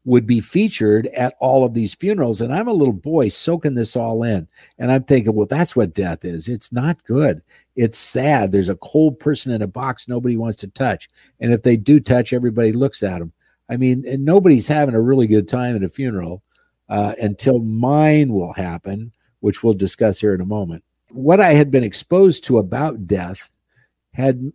would 0.09 0.25
be 0.25 0.41
featured 0.41 1.05
at 1.07 1.35
all 1.39 1.63
of 1.63 1.75
these 1.75 1.93
funerals. 1.93 2.41
And 2.41 2.51
I'm 2.51 2.67
a 2.67 2.73
little 2.73 2.91
boy 2.91 3.29
soaking 3.29 3.75
this 3.75 3.95
all 3.95 4.23
in. 4.23 4.47
And 4.79 4.91
I'm 4.91 5.03
thinking, 5.03 5.35
well, 5.35 5.45
that's 5.45 5.75
what 5.75 5.93
death 5.93 6.25
is. 6.25 6.47
It's 6.47 6.71
not 6.71 7.03
good. 7.03 7.43
It's 7.75 7.99
sad. 7.99 8.51
There's 8.51 8.69
a 8.69 8.75
cold 8.77 9.19
person 9.19 9.51
in 9.51 9.61
a 9.61 9.67
box 9.67 10.07
nobody 10.07 10.35
wants 10.35 10.57
to 10.57 10.67
touch. 10.67 11.09
And 11.39 11.53
if 11.53 11.61
they 11.61 11.77
do 11.77 11.99
touch, 11.99 12.33
everybody 12.33 12.71
looks 12.71 13.03
at 13.03 13.19
them. 13.19 13.31
I 13.69 13.77
mean, 13.77 14.03
and 14.07 14.25
nobody's 14.25 14.67
having 14.67 14.95
a 14.95 15.01
really 15.01 15.27
good 15.27 15.47
time 15.47 15.75
at 15.75 15.83
a 15.83 15.89
funeral 15.89 16.41
uh, 16.89 17.13
until 17.21 17.59
mine 17.59 18.33
will 18.33 18.53
happen, 18.53 19.11
which 19.41 19.63
we'll 19.63 19.75
discuss 19.75 20.19
here 20.19 20.33
in 20.33 20.41
a 20.41 20.45
moment. 20.45 20.83
What 21.11 21.39
I 21.39 21.53
had 21.53 21.69
been 21.69 21.83
exposed 21.83 22.45
to 22.45 22.57
about 22.57 23.05
death 23.05 23.51
had 24.15 24.51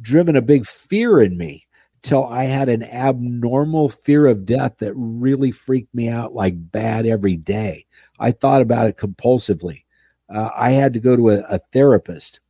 driven 0.00 0.36
a 0.36 0.42
big 0.42 0.64
fear 0.64 1.20
in 1.20 1.36
me 1.36 1.66
till 2.02 2.24
I 2.24 2.44
had 2.44 2.68
an 2.68 2.82
abnormal 2.82 3.88
fear 3.88 4.26
of 4.26 4.44
death 4.44 4.78
that 4.78 4.92
really 4.94 5.50
freaked 5.50 5.94
me 5.94 6.08
out 6.08 6.34
like 6.34 6.54
bad 6.72 7.06
every 7.06 7.36
day. 7.36 7.86
I 8.18 8.32
thought 8.32 8.62
about 8.62 8.88
it 8.88 8.96
compulsively. 8.96 9.84
Uh, 10.28 10.50
I 10.56 10.70
had 10.70 10.92
to 10.94 11.00
go 11.00 11.14
to 11.16 11.30
a, 11.30 11.40
a 11.48 11.58
therapist. 11.72 12.40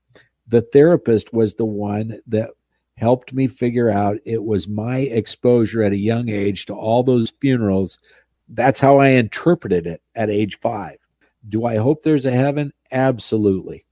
The 0.48 0.62
therapist 0.62 1.32
was 1.32 1.54
the 1.54 1.64
one 1.64 2.20
that 2.26 2.50
helped 2.96 3.32
me 3.32 3.46
figure 3.46 3.90
out 3.90 4.18
it 4.24 4.42
was 4.42 4.68
my 4.68 4.98
exposure 4.98 5.82
at 5.82 5.92
a 5.92 5.98
young 5.98 6.28
age 6.28 6.66
to 6.66 6.74
all 6.74 7.02
those 7.02 7.32
funerals. 7.40 7.98
That's 8.48 8.80
how 8.80 8.98
I 8.98 9.08
interpreted 9.08 9.86
it 9.86 10.02
at 10.14 10.30
age 10.30 10.58
five. 10.60 10.98
Do 11.48 11.64
I 11.64 11.76
hope 11.76 12.02
there's 12.02 12.26
a 12.26 12.30
heaven? 12.30 12.72
Absolutely. 12.92 13.84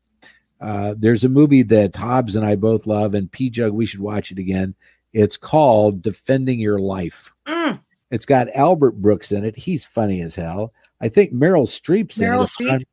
Uh, 0.60 0.94
there's 0.96 1.24
a 1.24 1.28
movie 1.28 1.62
that 1.62 1.96
Hobbs 1.96 2.36
and 2.36 2.44
I 2.44 2.54
both 2.54 2.86
love, 2.86 3.14
and 3.14 3.32
P 3.32 3.50
Jug, 3.50 3.72
we 3.72 3.86
should 3.86 4.00
watch 4.00 4.30
it 4.30 4.38
again. 4.38 4.74
It's 5.12 5.36
called 5.36 6.02
Defending 6.02 6.58
Your 6.58 6.78
Life. 6.78 7.32
Mm. 7.46 7.80
It's 8.10 8.26
got 8.26 8.48
Albert 8.54 8.92
Brooks 8.92 9.32
in 9.32 9.44
it. 9.44 9.56
He's 9.56 9.84
funny 9.84 10.20
as 10.22 10.34
hell. 10.34 10.72
I 11.00 11.08
think 11.08 11.32
Meryl 11.32 11.66
Streep's 11.66 12.18
Meryl 12.18 12.60
in 12.60 12.66
it. 12.66 12.72
Streep. 12.72 12.84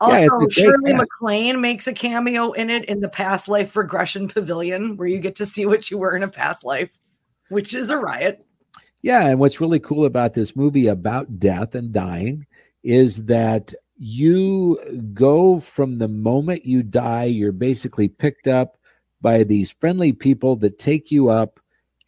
Also, 0.00 0.16
Yeah, 0.16 0.28
it's 0.40 0.54
Shirley. 0.54 0.94
MacLaine 0.94 1.60
makes 1.60 1.86
a 1.86 1.92
cameo 1.92 2.52
in 2.52 2.70
it 2.70 2.84
in 2.86 3.00
the 3.00 3.08
past 3.08 3.46
life 3.46 3.76
regression 3.76 4.28
pavilion, 4.28 4.96
where 4.96 5.06
you 5.06 5.20
get 5.20 5.36
to 5.36 5.46
see 5.46 5.64
what 5.64 5.90
you 5.90 5.98
were 5.98 6.16
in 6.16 6.24
a 6.24 6.28
past 6.28 6.64
life, 6.64 6.90
which 7.50 7.72
is 7.72 7.88
a 7.88 7.96
riot. 7.96 8.44
Yeah, 9.02 9.28
and 9.28 9.38
what's 9.38 9.60
really 9.60 9.80
cool 9.80 10.04
about 10.04 10.34
this 10.34 10.56
movie 10.56 10.88
about 10.88 11.38
death 11.38 11.74
and 11.74 11.92
dying 11.92 12.46
is 12.82 13.26
that 13.26 13.74
you 13.96 14.78
go 15.14 15.60
from 15.60 15.98
the 15.98 16.08
moment 16.08 16.66
you 16.66 16.82
die, 16.82 17.24
you're 17.24 17.52
basically 17.52 18.08
picked 18.08 18.48
up 18.48 18.76
by 19.20 19.44
these 19.44 19.70
friendly 19.70 20.12
people 20.12 20.56
that 20.56 20.80
take 20.80 21.12
you 21.12 21.28
up 21.28 21.60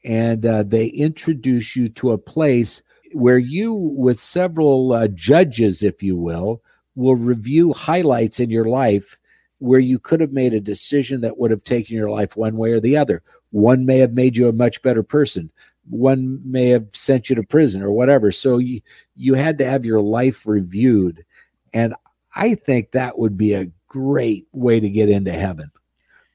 and 0.05 0.45
uh, 0.45 0.63
they 0.63 0.87
introduce 0.87 1.75
you 1.77 1.89
to 1.89 2.13
a 2.13 2.19
place 2.19 2.83
where 3.13 3.39
you, 3.39 3.73
with 3.75 4.19
several 4.19 4.93
uh, 4.93 5.09
judges, 5.09 5.83
if 5.83 6.03
you 6.03 6.17
will, 6.17 6.63
will 6.95 7.17
review 7.17 7.73
highlights 7.73 8.41
in 8.41 8.51
your 8.51 8.67
life 8.67 9.19
where 9.59 9.81
you 9.81 9.99
could 9.99 10.21
have 10.21 10.33
made 10.33 10.53
a 10.53 10.61
decision 10.61 11.21
that 11.23 11.39
would 11.39 11.51
have 11.51 11.65
taken 11.65 11.97
your 11.97 12.11
life 12.11 12.37
one 12.37 12.57
way 12.57 12.73
or 12.73 12.81
the 12.81 12.97
other. 12.97 13.23
One 13.51 13.87
may 13.87 13.99
have 13.99 14.13
made 14.13 14.37
you 14.37 14.49
a 14.49 14.53
much 14.53 14.83
better 14.83 15.03
person. 15.03 15.51
One 15.89 16.41
may 16.45 16.69
have 16.69 16.89
sent 16.93 17.31
you 17.31 17.37
to 17.37 17.47
prison 17.47 17.83
or 17.83 17.93
whatever. 17.93 18.33
So 18.33 18.59
you, 18.59 18.81
you 19.15 19.35
had 19.35 19.59
to 19.59 19.65
have 19.65 19.85
your 19.85 20.01
life 20.01 20.47
reviewed. 20.47 21.25
And 21.73 21.95
I 22.35 22.57
think 22.57 22.91
that 22.91 23.19
would 23.19 23.37
be 23.37 23.55
a 23.55 23.71
great 23.89 24.47
way 24.53 24.81
to 24.81 24.91
get 24.91 25.09
into 25.09 25.33
heaven, 25.33 25.71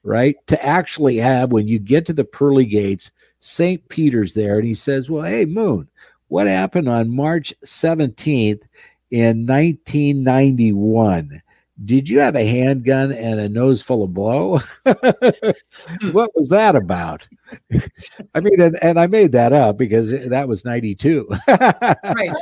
right? 0.02 0.36
To 0.46 0.64
actually 0.64 1.18
have, 1.18 1.52
when 1.52 1.68
you 1.68 1.78
get 1.78 2.06
to 2.06 2.12
the 2.12 2.24
pearly 2.24 2.64
gates, 2.64 3.10
St. 3.40 3.86
Peter's 3.88 4.34
there, 4.34 4.58
and 4.58 4.66
he 4.66 4.74
says, 4.74 5.10
Well, 5.10 5.24
hey, 5.24 5.44
Moon, 5.46 5.88
what 6.28 6.46
happened 6.46 6.88
on 6.88 7.14
March 7.14 7.52
17th 7.64 8.62
in 9.10 9.46
1991? 9.46 11.42
Did 11.82 12.10
you 12.10 12.20
have 12.20 12.36
a 12.36 12.44
handgun 12.46 13.10
and 13.10 13.40
a 13.40 13.48
nose 13.48 13.82
full 13.82 14.02
of 14.04 14.14
blow? 14.14 14.60
Hmm. 16.00 16.12
what 16.12 16.30
was 16.36 16.48
that 16.50 16.76
about? 16.76 17.26
I 18.34 18.40
mean, 18.40 18.60
and, 18.60 18.76
and 18.82 19.00
I 19.00 19.06
made 19.06 19.32
that 19.32 19.52
up 19.52 19.76
because 19.78 20.10
that 20.10 20.46
was 20.46 20.64
92. 20.64 21.26
Right. 21.48 22.36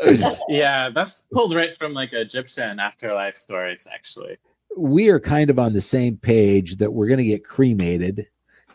yeah, 0.48 0.90
that's 0.90 1.26
pulled 1.32 1.54
right 1.54 1.76
from 1.76 1.94
like 1.94 2.12
Egyptian 2.12 2.78
afterlife 2.78 3.34
stories, 3.34 3.88
actually. 3.92 4.36
we 4.76 5.08
are 5.08 5.18
kind 5.20 5.50
of 5.50 5.58
on 5.58 5.72
the 5.72 5.80
same 5.80 6.16
page 6.16 6.76
that 6.76 6.92
we're 6.92 7.08
going 7.08 7.18
to 7.18 7.24
get 7.24 7.44
cremated, 7.44 8.28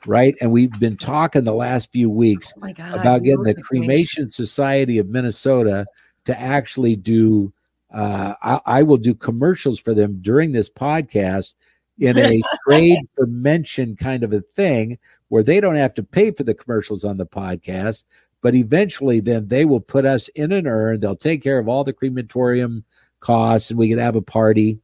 right? 0.07 0.35
And 0.41 0.51
we've 0.51 0.77
been 0.79 0.97
talking 0.97 1.43
the 1.43 1.53
last 1.53 1.91
few 1.91 2.09
weeks 2.09 2.53
Oh 2.61 2.67
about 2.93 3.23
getting 3.23 3.43
the 3.43 3.53
cremation. 3.53 3.63
Cremation 3.63 4.29
Society 4.29 4.97
of 4.97 5.09
Minnesota 5.09 5.85
to 6.25 6.39
actually 6.39 6.95
do. 6.95 7.53
Uh, 7.93 8.33
I, 8.41 8.59
I 8.79 8.83
will 8.83 8.97
do 8.97 9.13
commercials 9.13 9.79
for 9.79 9.93
them 9.93 10.19
during 10.21 10.51
this 10.51 10.69
podcast 10.69 11.53
in 11.99 12.17
a 12.17 12.41
trade 12.67 12.99
for 13.15 13.27
mention 13.27 13.95
kind 13.95 14.23
of 14.23 14.33
a 14.33 14.41
thing 14.41 14.97
where 15.29 15.43
they 15.43 15.59
don't 15.59 15.75
have 15.75 15.93
to 15.95 16.03
pay 16.03 16.31
for 16.31 16.43
the 16.43 16.55
commercials 16.55 17.03
on 17.03 17.17
the 17.17 17.25
podcast, 17.25 18.03
but 18.41 18.55
eventually 18.55 19.19
then 19.19 19.47
they 19.47 19.65
will 19.65 19.79
put 19.79 20.05
us 20.05 20.27
in 20.29 20.51
an 20.51 20.67
urn. 20.67 20.99
They'll 20.99 21.15
take 21.15 21.43
care 21.43 21.59
of 21.59 21.67
all 21.67 21.83
the 21.83 21.93
crematorium 21.93 22.83
costs 23.19 23.69
and 23.69 23.77
we 23.77 23.89
can 23.89 23.99
have 23.99 24.15
a 24.15 24.21
party. 24.21 24.79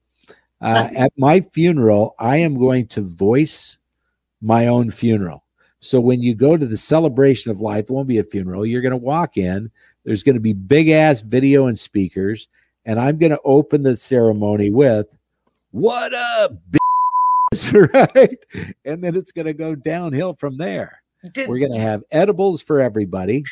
Uh, 0.62 0.90
at 0.96 1.14
my 1.18 1.42
funeral, 1.42 2.16
I 2.20 2.38
am 2.38 2.60
going 2.60 2.88
to 2.90 3.02
voice 3.02 3.78
my 4.42 4.68
own 4.68 4.90
funeral. 4.90 5.44
So 5.82 6.00
when 6.00 6.22
you 6.22 6.36
go 6.36 6.58
to 6.58 6.66
the 6.66 6.78
celebration 6.78 7.52
of 7.52 7.62
life, 7.62 7.86
it 7.86 7.94
won't 7.94 8.08
be 8.08 8.18
a 8.18 8.24
funeral. 8.24 8.66
You're 8.66 8.82
going 8.82 8.92
to 8.92 8.98
walk 8.98 9.38
in. 9.38 9.72
There's 10.04 10.24
going 10.24 10.36
to 10.36 10.42
be 10.42 10.54
big 10.54 10.90
ass 10.90 11.22
video 11.22 11.68
and 11.68 11.78
speakers, 11.78 12.48
and 12.86 13.00
I'm 13.00 13.18
going 13.18 13.32
to 13.32 13.42
open 13.46 13.84
the 13.84 13.96
ceremony 13.96 14.70
with 14.70 15.08
"What 15.72 16.14
up, 16.14 16.54
bitch?" 16.72 16.80
right? 18.16 18.40
And 18.86 19.04
then 19.04 19.16
it's 19.16 19.32
going 19.32 19.46
to 19.46 19.54
go 19.54 19.76
downhill 19.76 20.36
from 20.36 20.58
there. 20.58 21.02
Did, 21.34 21.50
We're 21.50 21.60
going 21.60 21.74
to 21.74 21.80
have 21.80 22.04
edibles 22.12 22.62
for 22.62 22.80
everybody. 22.80 23.44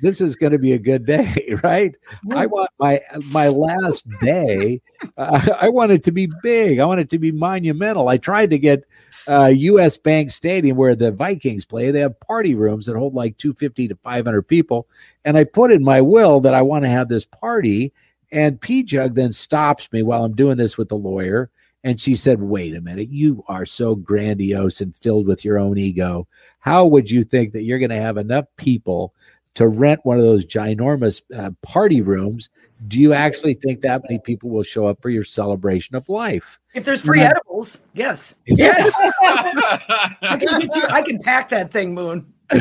This 0.00 0.20
is 0.20 0.36
going 0.36 0.52
to 0.52 0.58
be 0.58 0.72
a 0.72 0.78
good 0.78 1.04
day, 1.04 1.54
right? 1.62 1.94
I 2.32 2.46
want 2.46 2.70
my 2.78 3.00
my 3.26 3.48
last 3.48 4.06
day. 4.20 4.80
Uh, 5.16 5.48
I 5.60 5.68
want 5.68 5.92
it 5.92 6.02
to 6.04 6.12
be 6.12 6.28
big. 6.42 6.78
I 6.78 6.84
want 6.84 7.00
it 7.00 7.10
to 7.10 7.18
be 7.18 7.32
monumental. 7.32 8.08
I 8.08 8.16
tried 8.16 8.50
to 8.50 8.58
get 8.58 8.84
uh, 9.28 9.52
U.S. 9.54 9.96
Bank 9.98 10.30
Stadium 10.30 10.76
where 10.76 10.94
the 10.94 11.12
Vikings 11.12 11.64
play. 11.64 11.90
They 11.90 12.00
have 12.00 12.18
party 12.20 12.54
rooms 12.54 12.86
that 12.86 12.96
hold 12.96 13.14
like 13.14 13.36
250 13.36 13.88
to 13.88 13.96
500 13.96 14.42
people, 14.42 14.88
and 15.24 15.36
I 15.36 15.44
put 15.44 15.72
in 15.72 15.84
my 15.84 16.00
will 16.00 16.40
that 16.40 16.54
I 16.54 16.62
want 16.62 16.84
to 16.84 16.90
have 16.90 17.08
this 17.08 17.24
party. 17.24 17.92
And 18.32 18.60
P 18.60 18.84
Jug 18.84 19.16
then 19.16 19.32
stops 19.32 19.90
me 19.92 20.02
while 20.02 20.24
I'm 20.24 20.36
doing 20.36 20.56
this 20.56 20.78
with 20.78 20.88
the 20.88 20.96
lawyer, 20.96 21.50
and 21.82 22.00
she 22.00 22.14
said, 22.14 22.40
"Wait 22.40 22.76
a 22.76 22.80
minute. 22.80 23.08
You 23.08 23.44
are 23.48 23.66
so 23.66 23.96
grandiose 23.96 24.80
and 24.80 24.94
filled 24.94 25.26
with 25.26 25.44
your 25.44 25.58
own 25.58 25.78
ego. 25.78 26.28
How 26.60 26.86
would 26.86 27.10
you 27.10 27.22
think 27.22 27.52
that 27.52 27.64
you're 27.64 27.80
going 27.80 27.90
to 27.90 28.00
have 28.00 28.16
enough 28.16 28.46
people?" 28.56 29.14
To 29.56 29.66
rent 29.68 30.00
one 30.04 30.16
of 30.16 30.22
those 30.22 30.44
ginormous 30.46 31.22
uh, 31.36 31.50
party 31.62 32.00
rooms, 32.02 32.48
do 32.88 33.00
you 33.00 33.12
actually 33.12 33.54
think 33.54 33.80
that 33.82 34.02
many 34.04 34.18
people 34.20 34.48
will 34.50 34.62
show 34.62 34.86
up 34.86 35.02
for 35.02 35.10
your 35.10 35.24
celebration 35.24 35.96
of 35.96 36.08
life? 36.08 36.58
if 36.72 36.84
there's 36.84 37.02
free 37.02 37.20
Yeah. 37.20 37.30
edibles, 37.30 37.80
yes. 37.94 38.36
I 38.48 40.36
can, 40.38 40.60
get 40.60 40.76
you, 40.76 40.84
I 40.88 41.02
can 41.02 41.18
pack 41.20 41.48
that 41.48 41.70
thing, 41.72 41.94
Moon. 41.94 42.32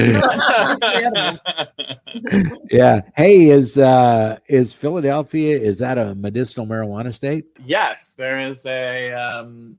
Yeah. 2.71 3.01
Hey, 3.17 3.49
is 3.49 3.77
uh 3.77 4.37
is 4.47 4.73
Philadelphia 4.73 5.57
is 5.57 5.79
that 5.79 5.97
a 5.97 6.13
medicinal 6.15 6.65
marijuana 6.67 7.13
state? 7.13 7.45
yes, 7.65 8.13
there 8.17 8.39
is 8.39 8.65
a 8.65 9.11
um, 9.13 9.77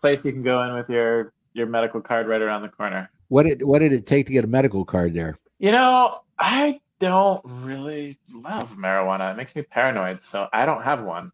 place 0.00 0.24
you 0.24 0.32
can 0.32 0.42
go 0.42 0.62
in 0.62 0.74
with 0.74 0.88
your 0.88 1.32
your 1.52 1.66
medical 1.66 2.00
card 2.00 2.26
right 2.28 2.40
around 2.40 2.62
the 2.62 2.68
corner. 2.68 3.10
What 3.28 3.44
did 3.44 3.62
what 3.62 3.80
did 3.80 3.92
it 3.92 4.06
take 4.06 4.26
to 4.26 4.32
get 4.32 4.44
a 4.44 4.48
medical 4.48 4.84
card 4.84 5.14
there? 5.14 5.38
You 5.60 5.72
know, 5.72 6.22
I 6.38 6.80
don't 7.00 7.42
really 7.44 8.18
love 8.32 8.74
marijuana. 8.78 9.30
It 9.30 9.36
makes 9.36 9.54
me 9.54 9.60
paranoid, 9.60 10.22
so 10.22 10.48
I 10.54 10.64
don't 10.64 10.82
have 10.82 11.02
one. 11.02 11.30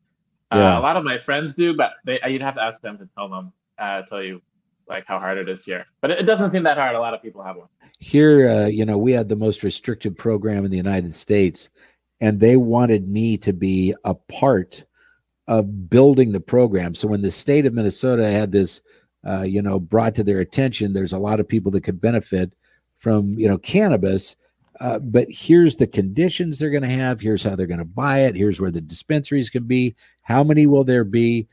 Yeah. 0.52 0.74
Uh, 0.74 0.80
a 0.80 0.82
lot 0.82 0.96
of 0.96 1.04
my 1.04 1.16
friends 1.16 1.54
do, 1.54 1.76
but 1.76 1.92
they 2.04 2.18
you'd 2.26 2.42
have 2.42 2.54
to 2.54 2.62
ask 2.62 2.82
them 2.82 2.98
to 2.98 3.08
tell 3.16 3.28
them 3.28 3.52
uh, 3.78 4.02
tell 4.02 4.20
you 4.20 4.42
like 4.88 5.06
how 5.06 5.20
hard 5.20 5.38
it 5.38 5.48
is 5.48 5.64
here. 5.64 5.86
But 6.00 6.10
it, 6.10 6.18
it 6.20 6.22
doesn't 6.24 6.50
seem 6.50 6.64
that 6.64 6.76
hard. 6.76 6.96
A 6.96 6.98
lot 6.98 7.14
of 7.14 7.22
people 7.22 7.40
have 7.40 7.54
one. 7.54 7.68
Here, 8.00 8.48
uh, 8.48 8.66
you 8.66 8.84
know, 8.84 8.98
we 8.98 9.12
had 9.12 9.28
the 9.28 9.36
most 9.36 9.62
restrictive 9.62 10.16
program 10.16 10.64
in 10.64 10.72
the 10.72 10.76
United 10.76 11.14
States, 11.14 11.68
and 12.20 12.40
they 12.40 12.56
wanted 12.56 13.08
me 13.08 13.36
to 13.38 13.52
be 13.52 13.94
a 14.02 14.14
part 14.14 14.84
of 15.46 15.88
building 15.88 16.32
the 16.32 16.40
program. 16.40 16.96
So 16.96 17.06
when 17.06 17.22
the 17.22 17.30
state 17.30 17.64
of 17.64 17.74
Minnesota 17.74 18.28
had 18.28 18.50
this, 18.50 18.80
uh, 19.24 19.42
you 19.42 19.62
know, 19.62 19.78
brought 19.78 20.16
to 20.16 20.24
their 20.24 20.40
attention, 20.40 20.92
there's 20.92 21.12
a 21.12 21.18
lot 21.18 21.38
of 21.38 21.46
people 21.46 21.70
that 21.72 21.84
could 21.84 22.00
benefit 22.00 22.52
from, 22.98 23.38
you 23.38 23.48
know, 23.48 23.58
cannabis. 23.58 24.36
Uh, 24.80 24.98
but 24.98 25.26
here's 25.30 25.76
the 25.76 25.86
conditions 25.86 26.58
they're 26.58 26.70
going 26.70 26.82
to 26.82 26.88
have. 26.88 27.20
Here's 27.20 27.42
how 27.42 27.56
they're 27.56 27.66
going 27.66 27.78
to 27.78 27.84
buy 27.84 28.20
it. 28.20 28.36
Here's 28.36 28.60
where 28.60 28.70
the 28.70 28.80
dispensaries 28.80 29.48
can 29.48 29.64
be. 29.64 29.96
How 30.22 30.44
many 30.44 30.66
will 30.66 30.84
there 30.84 31.04
be? 31.04 31.48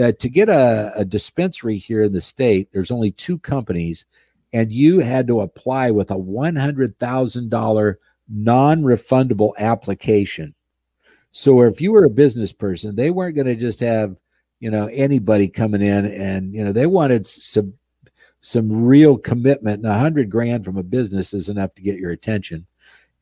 uh, 0.00 0.12
to 0.12 0.28
get 0.28 0.48
a, 0.48 0.92
a 0.96 1.04
dispensary 1.04 1.78
here 1.78 2.02
in 2.02 2.12
the 2.12 2.20
state, 2.20 2.68
there's 2.72 2.90
only 2.90 3.12
two 3.12 3.38
companies, 3.38 4.04
and 4.52 4.70
you 4.70 5.00
had 5.00 5.26
to 5.26 5.40
apply 5.40 5.90
with 5.90 6.10
a 6.10 6.16
one 6.16 6.56
hundred 6.56 6.98
thousand 6.98 7.50
dollar 7.50 7.98
non-refundable 8.28 9.52
application. 9.58 10.54
So 11.32 11.62
if 11.62 11.80
you 11.80 11.92
were 11.92 12.04
a 12.04 12.10
business 12.10 12.52
person, 12.52 12.94
they 12.94 13.10
weren't 13.10 13.36
going 13.36 13.46
to 13.46 13.56
just 13.56 13.80
have 13.80 14.16
you 14.60 14.70
know 14.70 14.86
anybody 14.86 15.48
coming 15.48 15.82
in, 15.82 16.06
and 16.06 16.54
you 16.54 16.64
know 16.64 16.72
they 16.72 16.86
wanted 16.86 17.26
some 17.26 17.74
some 18.42 18.84
real 18.84 19.16
commitment. 19.16 19.84
And 19.84 19.86
a 19.86 19.98
hundred 19.98 20.28
grand 20.28 20.64
from 20.64 20.76
a 20.76 20.82
business 20.82 21.32
is 21.32 21.48
enough 21.48 21.74
to 21.76 21.82
get 21.82 21.96
your 21.96 22.10
attention. 22.10 22.66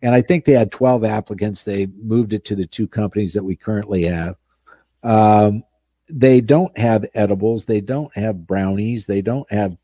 And 0.02 0.14
I 0.14 0.22
think 0.22 0.44
they 0.44 0.54
had 0.54 0.72
12 0.72 1.04
applicants. 1.04 1.62
They 1.62 1.86
moved 1.86 2.32
it 2.32 2.44
to 2.46 2.56
the 2.56 2.66
two 2.66 2.88
companies 2.88 3.34
that 3.34 3.44
we 3.44 3.54
currently 3.54 4.02
have. 4.04 4.36
Um, 5.02 5.62
they 6.08 6.40
don't 6.40 6.76
have 6.76 7.04
edibles. 7.14 7.66
They 7.66 7.80
don't 7.80 8.14
have 8.16 8.46
brownies. 8.46 9.06
They 9.06 9.22
don't 9.22 9.50
have 9.52 9.76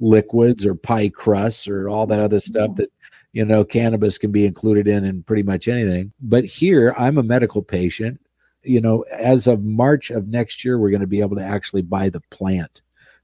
liquids 0.00 0.66
or 0.66 0.74
pie 0.74 1.08
crusts 1.08 1.68
or 1.68 1.88
all 1.88 2.06
that 2.06 2.18
other 2.18 2.40
stuff 2.40 2.74
that 2.74 2.90
you 3.32 3.44
know 3.44 3.64
cannabis 3.64 4.18
can 4.18 4.32
be 4.32 4.44
included 4.44 4.88
in 4.88 5.04
in 5.04 5.22
pretty 5.22 5.44
much 5.44 5.68
anything. 5.68 6.12
But 6.20 6.44
here, 6.44 6.94
I'm 6.98 7.18
a 7.18 7.22
medical 7.22 7.62
patient. 7.62 8.20
You 8.62 8.80
know, 8.80 9.02
as 9.12 9.46
of 9.46 9.64
March 9.64 10.10
of 10.10 10.28
next 10.28 10.64
year, 10.64 10.78
we're 10.78 10.90
going 10.90 11.00
to 11.00 11.06
be 11.06 11.20
able 11.20 11.36
to 11.36 11.44
actually 11.44 11.82
buy 11.82 12.08
the 12.08 12.20
plant. 12.30 12.80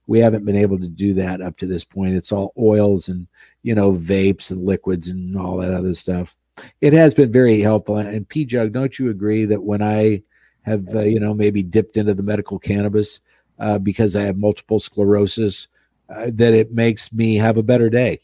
We 0.09 0.19
haven't 0.19 0.43
been 0.43 0.55
able 0.55 0.79
to 0.79 0.87
do 0.87 1.13
that 1.13 1.39
up 1.39 1.57
to 1.57 1.67
this 1.67 1.85
point. 1.85 2.15
It's 2.15 2.31
all 2.31 2.51
oils 2.57 3.09
and 3.09 3.27
you 3.61 3.75
know 3.75 3.91
vapes 3.91 4.49
and 4.49 4.65
liquids 4.65 5.07
and 5.07 5.37
all 5.37 5.57
that 5.57 5.71
other 5.71 5.93
stuff. 5.93 6.35
It 6.81 6.93
has 6.93 7.13
been 7.13 7.31
very 7.31 7.59
helpful. 7.59 7.97
And 7.97 8.27
P 8.27 8.43
Jug, 8.43 8.73
don't 8.73 8.97
you 8.97 9.11
agree 9.11 9.45
that 9.45 9.61
when 9.61 9.83
I 9.83 10.23
have 10.63 10.95
uh, 10.95 11.01
you 11.01 11.19
know 11.19 11.35
maybe 11.35 11.61
dipped 11.61 11.95
into 11.95 12.15
the 12.15 12.23
medical 12.23 12.57
cannabis 12.57 13.21
uh, 13.59 13.77
because 13.77 14.15
I 14.15 14.23
have 14.23 14.35
multiple 14.35 14.79
sclerosis, 14.79 15.67
uh, 16.09 16.31
that 16.33 16.55
it 16.55 16.73
makes 16.73 17.13
me 17.13 17.35
have 17.35 17.57
a 17.57 17.63
better 17.63 17.91
day. 17.91 18.19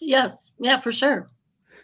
Yes, 0.00 0.52
yeah, 0.58 0.80
for 0.80 0.90
sure. 0.90 1.30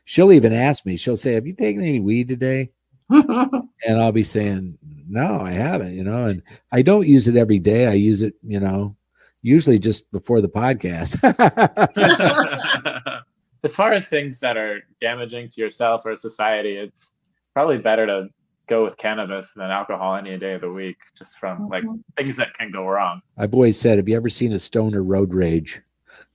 She'll 0.06 0.32
even 0.32 0.52
ask 0.52 0.84
me. 0.84 0.96
She'll 0.96 1.16
say, 1.16 1.34
"Have 1.34 1.46
you 1.46 1.54
taken 1.54 1.84
any 1.84 2.00
weed 2.00 2.26
today?" 2.26 2.72
and 3.08 3.68
I'll 3.88 4.10
be 4.10 4.24
saying, 4.24 4.76
"No, 5.08 5.40
I 5.40 5.52
haven't." 5.52 5.94
You 5.94 6.02
know, 6.02 6.26
and 6.26 6.42
I 6.72 6.82
don't 6.82 7.06
use 7.06 7.28
it 7.28 7.36
every 7.36 7.60
day. 7.60 7.86
I 7.86 7.92
use 7.92 8.22
it, 8.22 8.34
you 8.42 8.58
know, 8.58 8.96
usually 9.42 9.78
just 9.78 10.10
before 10.12 10.40
the 10.40 10.48
podcast. 10.48 11.16
as 13.64 13.74
far 13.74 13.92
as 13.92 14.08
things 14.08 14.40
that 14.40 14.56
are 14.56 14.80
damaging 15.00 15.48
to 15.50 15.60
yourself 15.60 16.02
or 16.04 16.16
society, 16.16 16.76
it's 16.76 17.12
probably 17.54 17.78
better 17.78 18.06
to 18.06 18.28
go 18.68 18.84
with 18.84 18.96
cannabis 18.96 19.52
than 19.54 19.70
alcohol 19.70 20.14
any 20.14 20.38
day 20.38 20.54
of 20.54 20.60
the 20.60 20.70
week, 20.70 20.96
just 21.16 21.38
from 21.38 21.68
like 21.68 21.84
Mm-hmm. 21.84 21.96
things 22.16 22.36
that 22.36 22.54
can 22.54 22.70
go 22.70 22.86
wrong. 22.86 23.20
I've 23.36 23.54
always 23.54 23.78
said, 23.78 23.98
have 23.98 24.08
you 24.08 24.16
ever 24.16 24.28
seen 24.28 24.52
a 24.52 24.58
stoner 24.58 25.02
road 25.02 25.34
rage? 25.34 25.80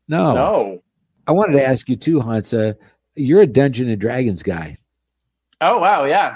No. 0.07 0.33
No. 0.33 0.83
I 1.27 1.31
wanted 1.31 1.53
to 1.53 1.65
ask 1.65 1.89
you 1.89 1.95
too, 1.95 2.19
Hansa. 2.19 2.75
You're 3.15 3.41
a 3.41 3.47
Dungeon 3.47 3.89
and 3.89 3.99
Dragons 3.99 4.43
guy. 4.43 4.77
Oh 5.61 5.79
wow, 5.79 6.03
yeah. 6.03 6.35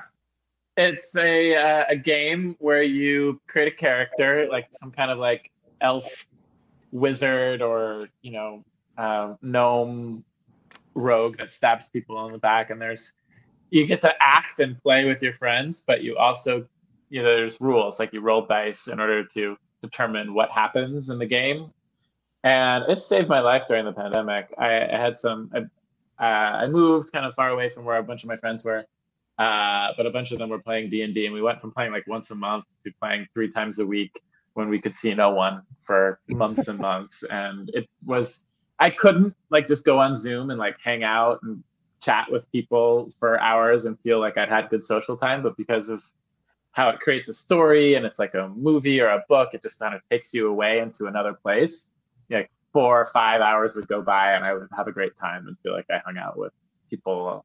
It's 0.78 1.14
a 1.18 1.56
uh, 1.56 1.86
a 1.90 1.96
game 1.98 2.56
where 2.60 2.82
you 2.82 3.40
create 3.48 3.68
a 3.68 3.76
character, 3.76 4.48
like 4.50 4.68
some 4.72 4.90
kind 4.92 5.12
of 5.12 5.20
like 5.20 5.52
elf 5.82 6.26
wizard 6.91 7.62
or 7.62 8.08
you 8.21 8.32
know 8.32 8.63
uh, 8.97 9.36
gnome 9.41 10.23
rogue 10.93 11.38
that 11.38 11.52
stabs 11.52 11.89
people 11.89 12.25
in 12.25 12.32
the 12.32 12.39
back, 12.39 12.69
and 12.69 12.82
there's 12.82 13.13
you 13.69 13.86
get 13.86 14.02
to 14.02 14.13
act 14.21 14.60
and 14.60 14.82
play 14.82 15.06
with 15.06 15.21
your 15.21 15.34
friends, 15.34 15.84
but 15.86 16.04
you 16.04 16.17
also 16.17 16.65
you 17.10 17.23
know 17.23 17.36
there's 17.36 17.60
rules 17.62 17.99
like 17.99 18.13
you 18.13 18.21
roll 18.21 18.45
dice 18.45 18.88
in 18.88 18.99
order 18.99 19.23
to 19.23 19.58
determine 19.82 20.34
what 20.34 20.49
happens 20.52 21.10
in 21.10 21.17
the 21.17 21.25
game, 21.25 21.71
and 22.43 22.84
it 22.89 23.02
saved 23.02 23.30
my 23.30 23.39
life 23.39 23.63
during 23.67 23.86
the 23.86 23.93
pandemic. 23.93 24.54
I, 24.58 24.84
I 24.86 24.97
had 24.97 25.17
some. 25.17 25.49
I, 25.54 25.60
uh, 26.21 26.63
I 26.63 26.67
moved 26.67 27.13
kind 27.13 27.25
of 27.25 27.34
far 27.34 27.49
away 27.49 27.69
from 27.69 27.86
where 27.86 27.97
a 27.97 28.04
bunch 28.04 28.23
of 28.23 28.30
my 28.30 28.36
friends 28.36 28.62
were, 28.65 28.86
uh, 29.38 29.93
but 29.95 30.06
a 30.06 30.10
bunch 30.10 30.34
of 30.34 30.38
them 30.38 30.49
were 30.49 30.60
playing 30.60 30.89
D 30.89 31.02
and 31.04 31.13
D, 31.13 31.25
and 31.25 31.34
we 31.34 31.41
went 31.41 31.62
from 31.62 31.71
playing 31.71 31.93
like 31.93 32.06
once 32.08 32.30
a 32.32 32.36
month 32.36 32.65
to 32.84 32.91
playing 32.99 33.25
three 33.34 33.49
times 33.49 33.80
a 33.80 33.86
week 33.86 34.21
when 34.54 34.70
we 34.70 34.80
could 34.80 34.96
see 34.96 35.14
no 35.14 35.32
one 35.32 35.64
for 35.82 36.20
months 36.28 36.68
and 36.68 36.80
months. 36.80 37.24
And 37.24 37.70
it 37.74 37.88
was 38.06 38.46
I 38.80 38.90
couldn't 38.90 39.36
like 39.50 39.68
just 39.68 39.86
go 39.86 40.00
on 40.00 40.16
Zoom 40.16 40.50
and 40.50 40.60
like 40.60 40.78
hang 40.82 41.04
out 41.04 41.42
and 41.44 41.64
chat 42.02 42.28
with 42.32 42.50
people 42.52 43.12
for 43.20 43.40
hours 43.40 43.86
and 43.86 44.00
feel 44.00 44.20
like 44.20 44.38
I'd 44.38 44.50
had 44.50 44.70
good 44.70 44.84
social 44.84 45.18
time, 45.18 45.44
but 45.44 45.58
because 45.58 45.90
of 45.90 46.04
how 46.72 46.90
it 46.90 47.00
creates 47.00 47.28
a 47.28 47.34
story 47.34 47.96
and 47.96 48.06
it's 48.06 48.20
like 48.20 48.36
a 48.36 48.48
movie 48.50 49.02
or 49.02 49.08
a 49.08 49.24
book, 49.28 49.54
it 49.54 49.62
just 49.62 49.80
kind 49.80 49.94
of 49.94 50.02
takes 50.10 50.34
you 50.34 50.48
away 50.48 50.80
into 50.80 51.08
another 51.08 51.34
place. 51.34 51.92
Like 52.30 52.50
four 52.72 53.02
or 53.02 53.06
five 53.06 53.42
hours 53.42 53.76
would 53.76 53.88
go 53.88 54.02
by 54.02 54.34
and 54.34 54.46
I 54.46 54.54
would 54.54 54.70
have 54.78 54.88
a 54.88 54.92
great 54.92 55.18
time 55.18 55.48
and 55.48 55.58
feel 55.62 55.74
like 55.74 55.88
I 55.90 56.00
hung 56.06 56.18
out 56.18 56.38
with 56.38 56.54
people 56.90 57.44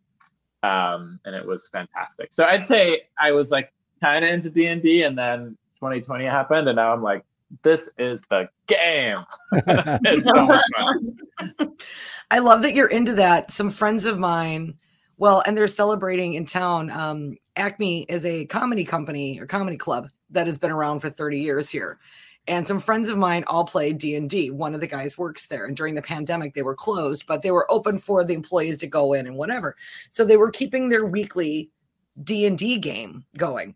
um, 0.64 1.21
and 1.27 1.37
it 1.37 1.47
was 1.47 1.69
fantastic. 1.69 2.33
So 2.33 2.45
I'd 2.45 2.64
say 2.64 3.03
I 3.19 3.33
was 3.33 3.51
like 3.51 3.71
kind 4.01 4.25
of 4.25 4.31
into 4.31 4.49
D 4.49 4.67
and 4.67 4.81
D, 4.81 5.03
and 5.03 5.17
then 5.17 5.59
2020 5.85 6.25
happened, 6.25 6.68
and 6.68 6.77
now 6.77 6.92
I'm 6.92 7.03
like, 7.03 7.25
this 7.62 7.90
is 7.99 8.23
the 8.23 8.49
game. 8.66 9.18
it's 9.53 10.27
so 10.27 10.47
much 10.47 10.64
fun. 10.77 11.16
I 12.31 12.38
love 12.38 12.62
that 12.62 12.75
you're 12.75 12.88
into 12.88 13.14
that. 13.14 13.53
Some 13.53 13.70
friends 13.70 14.07
of 14.07 14.18
mine, 14.18 14.75
well, 15.18 15.42
and 15.47 15.57
they're 15.57 15.68
celebrating 15.68 16.35
in 16.35 16.47
town. 16.47 16.90
Um, 16.90 17.37
Acme 17.57 18.03
is 18.09 18.27
a 18.27 18.47
comedy 18.47 18.85
company 18.85 19.38
or 19.38 19.47
comedy 19.47 19.77
club 19.77 20.09
that 20.31 20.47
has 20.47 20.59
been 20.59 20.70
around 20.70 21.01
for 21.01 21.11
30 21.11 21.38
years 21.38 21.70
here. 21.70 21.99
And 22.47 22.66
some 22.66 22.81
friends 22.81 23.09
of 23.09 23.16
mine 23.16 23.44
all 23.47 23.64
play 23.64 23.92
D&D. 23.92 24.51
One 24.51 24.75
of 24.75 24.81
the 24.81 24.87
guys 24.87 25.16
works 25.16 25.47
there 25.47 25.66
and 25.66 25.77
during 25.77 25.94
the 25.94 26.03
pandemic 26.03 26.55
they 26.55 26.62
were 26.62 26.75
closed, 26.75 27.27
but 27.27 27.42
they 27.42 27.51
were 27.51 27.70
open 27.70 27.99
for 27.99 28.23
the 28.25 28.35
employees 28.35 28.79
to 28.79 28.87
go 28.87 29.14
in 29.14 29.27
and 29.27 29.37
whatever. 29.37 29.77
So 30.11 30.25
they 30.25 30.37
were 30.37 30.51
keeping 30.51 30.88
their 30.88 31.07
weekly 31.07 31.70
D&D 32.23 32.79
game 32.79 33.25
going. 33.37 33.75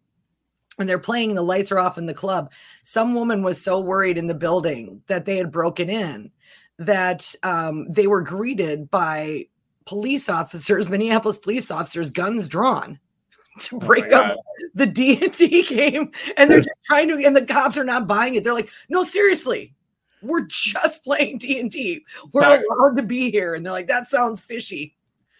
And 0.79 0.89
they're 0.89 0.99
playing 0.99 1.35
the 1.35 1.43
lights 1.43 1.73
are 1.73 1.79
off 1.79 1.99
in 1.99 2.07
the 2.07 2.15
club. 2.15 2.53
Some 2.85 3.15
woman 3.15 3.43
was 3.43 3.61
so 3.61 3.81
worried 3.81 4.17
in 4.17 4.29
the 4.29 4.35
building 4.35 5.03
that 5.09 5.25
they 5.25 5.37
had 5.37 5.51
broken 5.51 5.91
in 5.91 6.31
that 6.79 7.35
um, 7.43 7.91
they 7.91 8.07
were 8.07 8.21
greeted 8.21 8.89
by 8.91 9.47
police 9.87 10.29
officers, 10.29 10.89
Minneapolis 10.91 11.39
police 11.39 11.71
officers, 11.71 12.11
guns 12.13 12.47
drawn 12.47 12.99
to 13.61 13.77
Oh 13.77 13.79
break 13.81 14.13
up 14.13 14.23
God. 14.29 14.37
the 14.75 14.87
D&D 15.27 15.65
game 15.65 16.13
and 16.37 16.49
they're 16.51 16.61
just 16.61 16.79
trying 16.87 17.09
to 17.09 17.27
and 17.27 17.35
the 17.35 17.45
cops 17.45 17.77
are 17.77 17.85
not 17.85 18.07
buying 18.07 18.37
it. 18.37 18.45
They're 18.45 18.55
like, 18.55 18.71
"No, 18.89 19.03
seriously. 19.03 19.75
We're 20.23 20.47
just 20.47 21.03
playing 21.05 21.39
D&D. 21.39 22.05
We're 22.33 22.43
Right. 22.43 22.63
allowed 22.71 22.97
to 22.99 23.03
be 23.03 23.33
here." 23.33 23.55
And 23.57 23.67
they're 23.67 23.73
like, 23.73 23.89
"That 23.89 24.09
sounds 24.09 24.39
fishy." 24.41 24.95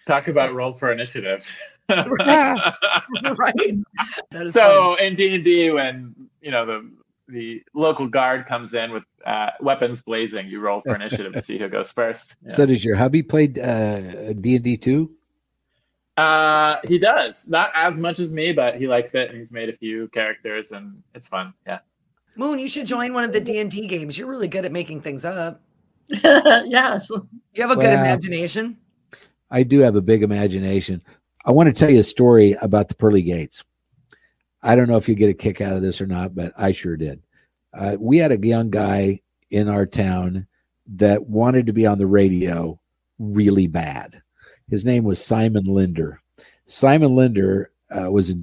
Talk 0.07 0.27
about 0.27 0.53
roll 0.55 0.73
for 0.73 0.91
initiative. 0.91 1.49
right? 1.89 3.75
That 4.31 4.43
is 4.43 4.53
funny. 4.53 4.53
so 4.53 4.95
in 4.97 5.15
D 5.15 5.35
and 5.35 5.45
D, 5.45 5.71
when 5.71 6.15
you 6.41 6.51
know 6.51 6.67
the 6.67 6.91
the 7.29 7.63
local 7.75 8.07
guard 8.07 8.47
comes 8.47 8.75
in 8.75 8.91
with 8.91 9.05
uh, 9.27 9.51
weapons 9.61 10.03
blazing, 10.03 10.49
you 10.49 10.61
roll 10.61 10.81
for 10.81 10.95
initiative 10.95 11.33
to 11.33 11.43
see 11.43 11.59
who 11.59 11.69
goes 11.69 11.91
first. 11.91 12.37
Yeah. 12.43 12.53
So 12.55 12.67
does 12.67 12.85
your 12.85 12.97
hubby 12.97 13.23
played 13.23 13.59
uh, 13.59 14.33
D 14.35 14.57
and 14.57 14.65
D 14.65 14.77
too? 14.77 15.11
Uh, 16.17 16.81
he 16.85 16.99
does 16.99 17.49
not 17.49 17.71
as 17.75 17.99
much 17.99 18.19
as 18.19 18.33
me, 18.33 18.53
but 18.53 18.75
he 18.75 18.89
likes 18.89 19.15
it, 19.15 19.29
and 19.29 19.39
he's 19.39 19.53
made 19.53 19.69
a 19.69 19.77
few 19.77 20.09
characters, 20.09 20.73
and 20.73 21.01
it's 21.15 21.29
fun. 21.29 21.55
Yeah. 21.65 21.79
Moon, 22.37 22.59
you 22.59 22.69
should 22.69 22.87
join 22.87 23.13
one 23.13 23.25
of 23.25 23.33
the 23.33 23.41
D&D 23.41 23.87
games. 23.87 24.19
You're 24.19 24.29
really 24.29 24.49
good 24.49 24.65
at 24.65 24.73
making 24.73 25.01
things 25.01 25.25
up. 25.25 25.61
yes. 26.09 27.09
You 27.11 27.63
have 27.63 27.71
a 27.71 27.77
good 27.77 27.93
imagination. 27.93 28.77
I 29.51 29.63
do 29.63 29.81
have 29.81 29.97
a 29.97 30.01
big 30.01 30.23
imagination. 30.23 31.03
I 31.45 31.53
want 31.53 31.69
to 31.69 31.73
tell 31.79 31.91
you 31.91 32.01
a 32.01 32.05
story 32.05 32.57
about 32.61 32.89
the 32.89 32.95
pearly 32.95 33.23
gates. 33.23 33.65
I 34.63 34.75
don't 34.75 34.89
know 34.89 34.97
if 34.97 35.09
you 35.09 35.15
get 35.15 35.31
a 35.31 35.35
kick 35.35 35.61
out 35.61 35.77
of 35.77 35.83
this 35.83 36.01
or 36.01 36.07
not, 36.07 36.35
but 36.35 36.53
I 36.57 36.73
sure 36.73 36.97
did. 36.97 37.23
Uh, 37.73 37.97
we 37.99 38.19
had 38.19 38.33
a 38.33 38.47
young 38.47 38.71
guy 38.71 39.21
in 39.51 39.69
our 39.69 39.87
town 39.87 40.47
that 40.87 41.27
wanted 41.27 41.67
to 41.67 41.73
be 41.73 41.87
on 41.87 41.99
the 41.99 42.07
radio 42.07 42.79
really 43.19 43.67
bad. 43.67 44.21
His 44.69 44.85
name 44.85 45.05
was 45.05 45.25
Simon 45.25 45.65
Linder. 45.65 46.21
Simon 46.67 47.15
Linder 47.15 47.71
uh, 47.91 48.11
was 48.11 48.31
a, 48.31 48.37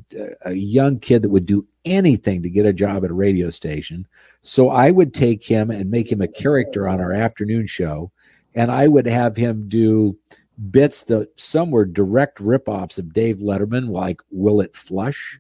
a 0.46 0.54
young 0.54 1.00
kid 1.00 1.22
that 1.22 1.30
would 1.30 1.46
do 1.46 1.68
anything 1.84 2.42
to 2.42 2.50
get 2.50 2.66
a 2.66 2.74
job 2.74 3.04
at 3.04 3.12
a 3.12 3.16
radio 3.16 3.50
station. 3.50 4.08
So 4.42 4.70
I 4.70 4.92
would 4.92 5.14
take 5.14 5.44
him 5.44 5.70
and 5.70 5.92
make 5.92 6.12
him 6.12 6.22
a 6.22 6.28
character 6.28 6.88
on 6.88 7.00
our 7.00 7.14
afternoon 7.14 7.68
show, 7.68 8.12
and 8.56 8.72
I 8.72 8.88
would 8.88 9.06
have 9.06 9.36
him 9.36 9.68
do 9.68 10.18
bits 10.72 11.04
that 11.04 11.30
some 11.36 11.72
were 11.72 11.86
direct 11.86 12.40
ripoffs 12.40 12.98
of 12.98 13.14
Dave 13.14 13.38
Letterman, 13.38 13.90
like 13.90 14.22
Will 14.32 14.62
It 14.62 14.76
Flush? 14.76 15.40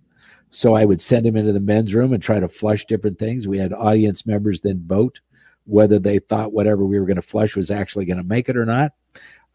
So 0.51 0.73
I 0.73 0.85
would 0.85 1.01
send 1.01 1.25
him 1.25 1.35
into 1.35 1.51
the 1.51 1.59
men's 1.59 1.93
room 1.93 2.13
and 2.13 2.23
try 2.23 2.39
to 2.39 2.47
flush 2.47 2.85
different 2.85 3.19
things. 3.19 3.47
We 3.47 3.57
had 3.57 3.73
audience 3.73 4.25
members 4.25 4.61
then 4.61 4.81
vote 4.85 5.19
whether 5.65 5.99
they 5.99 6.19
thought 6.19 6.53
whatever 6.53 6.85
we 6.85 6.99
were 6.99 7.05
going 7.05 7.15
to 7.15 7.21
flush 7.21 7.55
was 7.55 7.71
actually 7.71 8.05
going 8.05 8.21
to 8.21 8.23
make 8.23 8.49
it 8.49 8.57
or 8.57 8.65
not. 8.65 8.93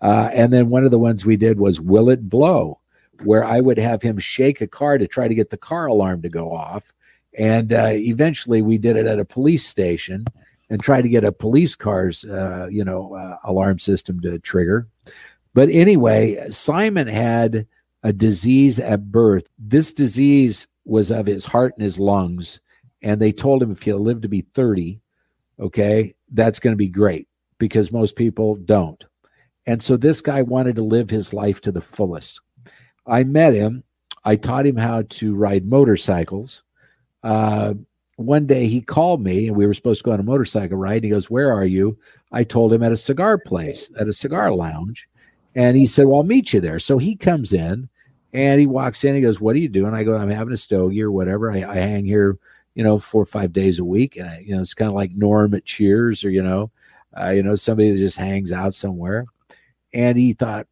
Uh, 0.00 0.30
and 0.32 0.52
then 0.52 0.68
one 0.68 0.84
of 0.84 0.90
the 0.90 0.98
ones 0.98 1.24
we 1.24 1.36
did 1.36 1.58
was 1.58 1.80
Will 1.80 2.10
It 2.10 2.28
Blow, 2.28 2.80
where 3.22 3.44
I 3.44 3.60
would 3.60 3.78
have 3.78 4.02
him 4.02 4.18
shake 4.18 4.60
a 4.60 4.66
car 4.66 4.98
to 4.98 5.06
try 5.06 5.28
to 5.28 5.34
get 5.34 5.50
the 5.50 5.56
car 5.56 5.86
alarm 5.86 6.22
to 6.22 6.28
go 6.28 6.52
off. 6.52 6.92
And 7.38 7.72
uh, 7.72 7.92
eventually 7.92 8.60
we 8.60 8.76
did 8.78 8.96
it 8.96 9.06
at 9.06 9.20
a 9.20 9.24
police 9.24 9.64
station 9.64 10.24
and 10.68 10.82
tried 10.82 11.02
to 11.02 11.08
get 11.08 11.24
a 11.24 11.32
police 11.32 11.74
car's, 11.74 12.24
uh, 12.24 12.68
you 12.70 12.84
know, 12.84 13.14
uh, 13.14 13.36
alarm 13.44 13.78
system 13.78 14.20
to 14.20 14.38
trigger. 14.38 14.88
But 15.54 15.68
anyway, 15.70 16.48
Simon 16.50 17.06
had 17.06 17.66
a 18.02 18.12
disease 18.12 18.78
at 18.78 19.10
birth. 19.10 19.48
This 19.58 19.92
disease 19.92 20.66
was 20.84 21.10
of 21.10 21.26
his 21.26 21.44
heart 21.44 21.74
and 21.76 21.84
his 21.84 21.98
lungs. 21.98 22.60
And 23.02 23.20
they 23.20 23.32
told 23.32 23.62
him 23.62 23.70
if 23.70 23.82
he'll 23.82 23.98
live 23.98 24.20
to 24.22 24.28
be 24.28 24.42
30, 24.54 25.00
okay, 25.58 26.14
that's 26.32 26.60
going 26.60 26.72
to 26.72 26.76
be 26.76 26.88
great 26.88 27.28
because 27.58 27.92
most 27.92 28.16
people 28.16 28.56
don't. 28.56 29.04
And 29.66 29.82
so 29.82 29.96
this 29.96 30.20
guy 30.20 30.42
wanted 30.42 30.76
to 30.76 30.84
live 30.84 31.10
his 31.10 31.32
life 31.32 31.60
to 31.62 31.72
the 31.72 31.80
fullest. 31.80 32.40
I 33.06 33.24
met 33.24 33.54
him. 33.54 33.84
I 34.24 34.36
taught 34.36 34.66
him 34.66 34.76
how 34.76 35.02
to 35.02 35.34
ride 35.34 35.66
motorcycles. 35.66 36.62
Uh, 37.22 37.74
one 38.16 38.46
day 38.46 38.66
he 38.66 38.82
called 38.82 39.22
me 39.22 39.48
and 39.48 39.56
we 39.56 39.66
were 39.66 39.74
supposed 39.74 40.00
to 40.00 40.04
go 40.04 40.12
on 40.12 40.20
a 40.20 40.24
motorcycle 40.24 40.76
ride. 40.76 40.96
And 40.96 41.04
He 41.04 41.10
goes, 41.10 41.30
Where 41.30 41.52
are 41.52 41.64
you? 41.64 41.98
I 42.32 42.44
told 42.44 42.72
him 42.72 42.82
at 42.82 42.92
a 42.92 42.96
cigar 42.96 43.38
place, 43.38 43.90
at 43.98 44.08
a 44.08 44.12
cigar 44.12 44.52
lounge. 44.52 45.08
And 45.54 45.76
he 45.76 45.86
said, 45.86 46.06
Well, 46.06 46.18
I'll 46.18 46.22
meet 46.22 46.52
you 46.52 46.60
there. 46.60 46.78
So 46.78 46.98
he 46.98 47.16
comes 47.16 47.52
in 47.52 47.88
and 48.32 48.60
he 48.60 48.66
walks 48.66 49.04
in. 49.04 49.14
He 49.14 49.20
goes, 49.20 49.40
What 49.40 49.56
are 49.56 49.60
you 49.60 49.68
doing? 49.68 49.94
I 49.94 50.04
go, 50.04 50.16
I'm 50.16 50.30
having 50.30 50.54
a 50.54 50.58
stogie 50.58 51.02
or 51.02 51.10
whatever. 51.10 51.50
I, 51.50 51.58
I 51.58 51.74
hang 51.76 52.04
here, 52.04 52.38
you 52.74 52.84
know, 52.84 52.98
four 52.98 53.22
or 53.22 53.26
five 53.26 53.52
days 53.52 53.78
a 53.78 53.84
week. 53.84 54.16
And, 54.16 54.28
I, 54.28 54.38
you 54.46 54.54
know, 54.54 54.62
it's 54.62 54.74
kind 54.74 54.88
of 54.88 54.94
like 54.94 55.12
Norm 55.12 55.54
at 55.54 55.64
Cheers 55.64 56.24
or, 56.24 56.30
you 56.30 56.42
know, 56.42 56.70
uh, 57.20 57.30
you 57.30 57.42
know, 57.42 57.56
somebody 57.56 57.90
that 57.90 57.98
just 57.98 58.16
hangs 58.16 58.52
out 58.52 58.74
somewhere. 58.74 59.26
And 59.92 60.16
he 60.18 60.32
thought, 60.32 60.66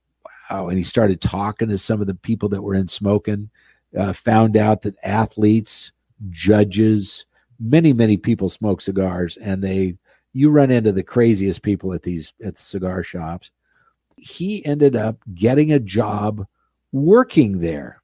Wow. 0.51 0.69
And 0.69 0.79
he 0.79 0.85
started 0.85 1.21
talking 1.21 1.69
to 1.69 1.79
some 1.79 2.01
of 2.01 2.07
the 2.07 2.15
people 2.15 2.49
that 2.51 2.63
were 2.63 2.75
in 2.75 2.89
smoking, 2.89 3.51
uh, 3.97 4.13
found 4.13 4.57
out 4.57 4.83
that 4.83 4.97
athletes, 5.03 5.93
judges, 6.31 7.27
many, 7.61 7.93
many 7.93 8.17
people 8.17 8.49
smoke 8.49 8.81
cigars 8.81 9.37
and 9.39 9.63
they, 9.63 9.97
you 10.33 10.51
run 10.51 10.71
into 10.71 10.93
the 10.93 11.03
craziest 11.03 11.63
people 11.63 11.93
at 11.93 12.03
these 12.03 12.33
at 12.45 12.55
the 12.57 12.63
cigar 12.63 13.03
shops. 13.03 13.51
He 14.21 14.65
ended 14.65 14.97
up 14.97 15.19
getting 15.35 15.73
a 15.73 15.79
job 15.79 16.47
working 16.93 17.61
there. 17.61 18.03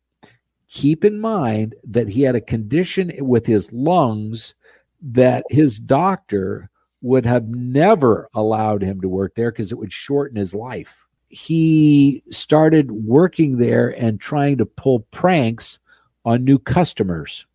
Keep 0.68 1.04
in 1.04 1.20
mind 1.20 1.74
that 1.84 2.08
he 2.08 2.22
had 2.22 2.34
a 2.34 2.40
condition 2.40 3.12
with 3.18 3.46
his 3.46 3.72
lungs 3.72 4.54
that 5.00 5.44
his 5.50 5.78
doctor 5.78 6.70
would 7.02 7.26
have 7.26 7.46
never 7.48 8.28
allowed 8.34 8.82
him 8.82 9.00
to 9.00 9.08
work 9.08 9.34
there 9.34 9.52
because 9.52 9.70
it 9.70 9.78
would 9.78 9.92
shorten 9.92 10.36
his 10.36 10.54
life. 10.54 11.04
He 11.28 12.22
started 12.30 12.90
working 12.90 13.58
there 13.58 13.90
and 13.90 14.20
trying 14.20 14.56
to 14.58 14.66
pull 14.66 15.00
pranks 15.10 15.78
on 16.24 16.44
new 16.44 16.58
customers. 16.58 17.46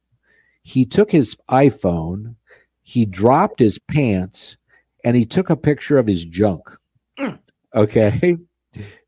He 0.61 0.85
took 0.85 1.11
his 1.11 1.35
iPhone, 1.49 2.35
he 2.83 3.05
dropped 3.05 3.59
his 3.59 3.79
pants, 3.79 4.57
and 5.03 5.17
he 5.17 5.25
took 5.25 5.49
a 5.49 5.55
picture 5.55 5.97
of 5.97 6.07
his 6.07 6.25
junk. 6.25 6.69
Mm. 7.17 7.39
Okay. 7.73 8.37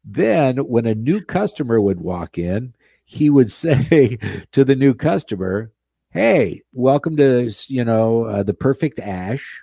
Then, 0.04 0.58
when 0.58 0.86
a 0.86 0.96
new 0.96 1.22
customer 1.22 1.80
would 1.80 2.02
walk 2.02 2.38
in, 2.38 2.74
he 3.06 3.30
would 3.30 3.52
say 3.64 4.18
to 4.52 4.64
the 4.64 4.76
new 4.76 4.94
customer, 4.94 5.72
"Hey, 6.10 6.62
welcome 6.74 7.18
to 7.18 7.52
you 7.68 7.84
know 7.84 8.26
uh, 8.26 8.44
the 8.44 8.54
Perfect 8.54 9.00
Ash, 9.00 9.62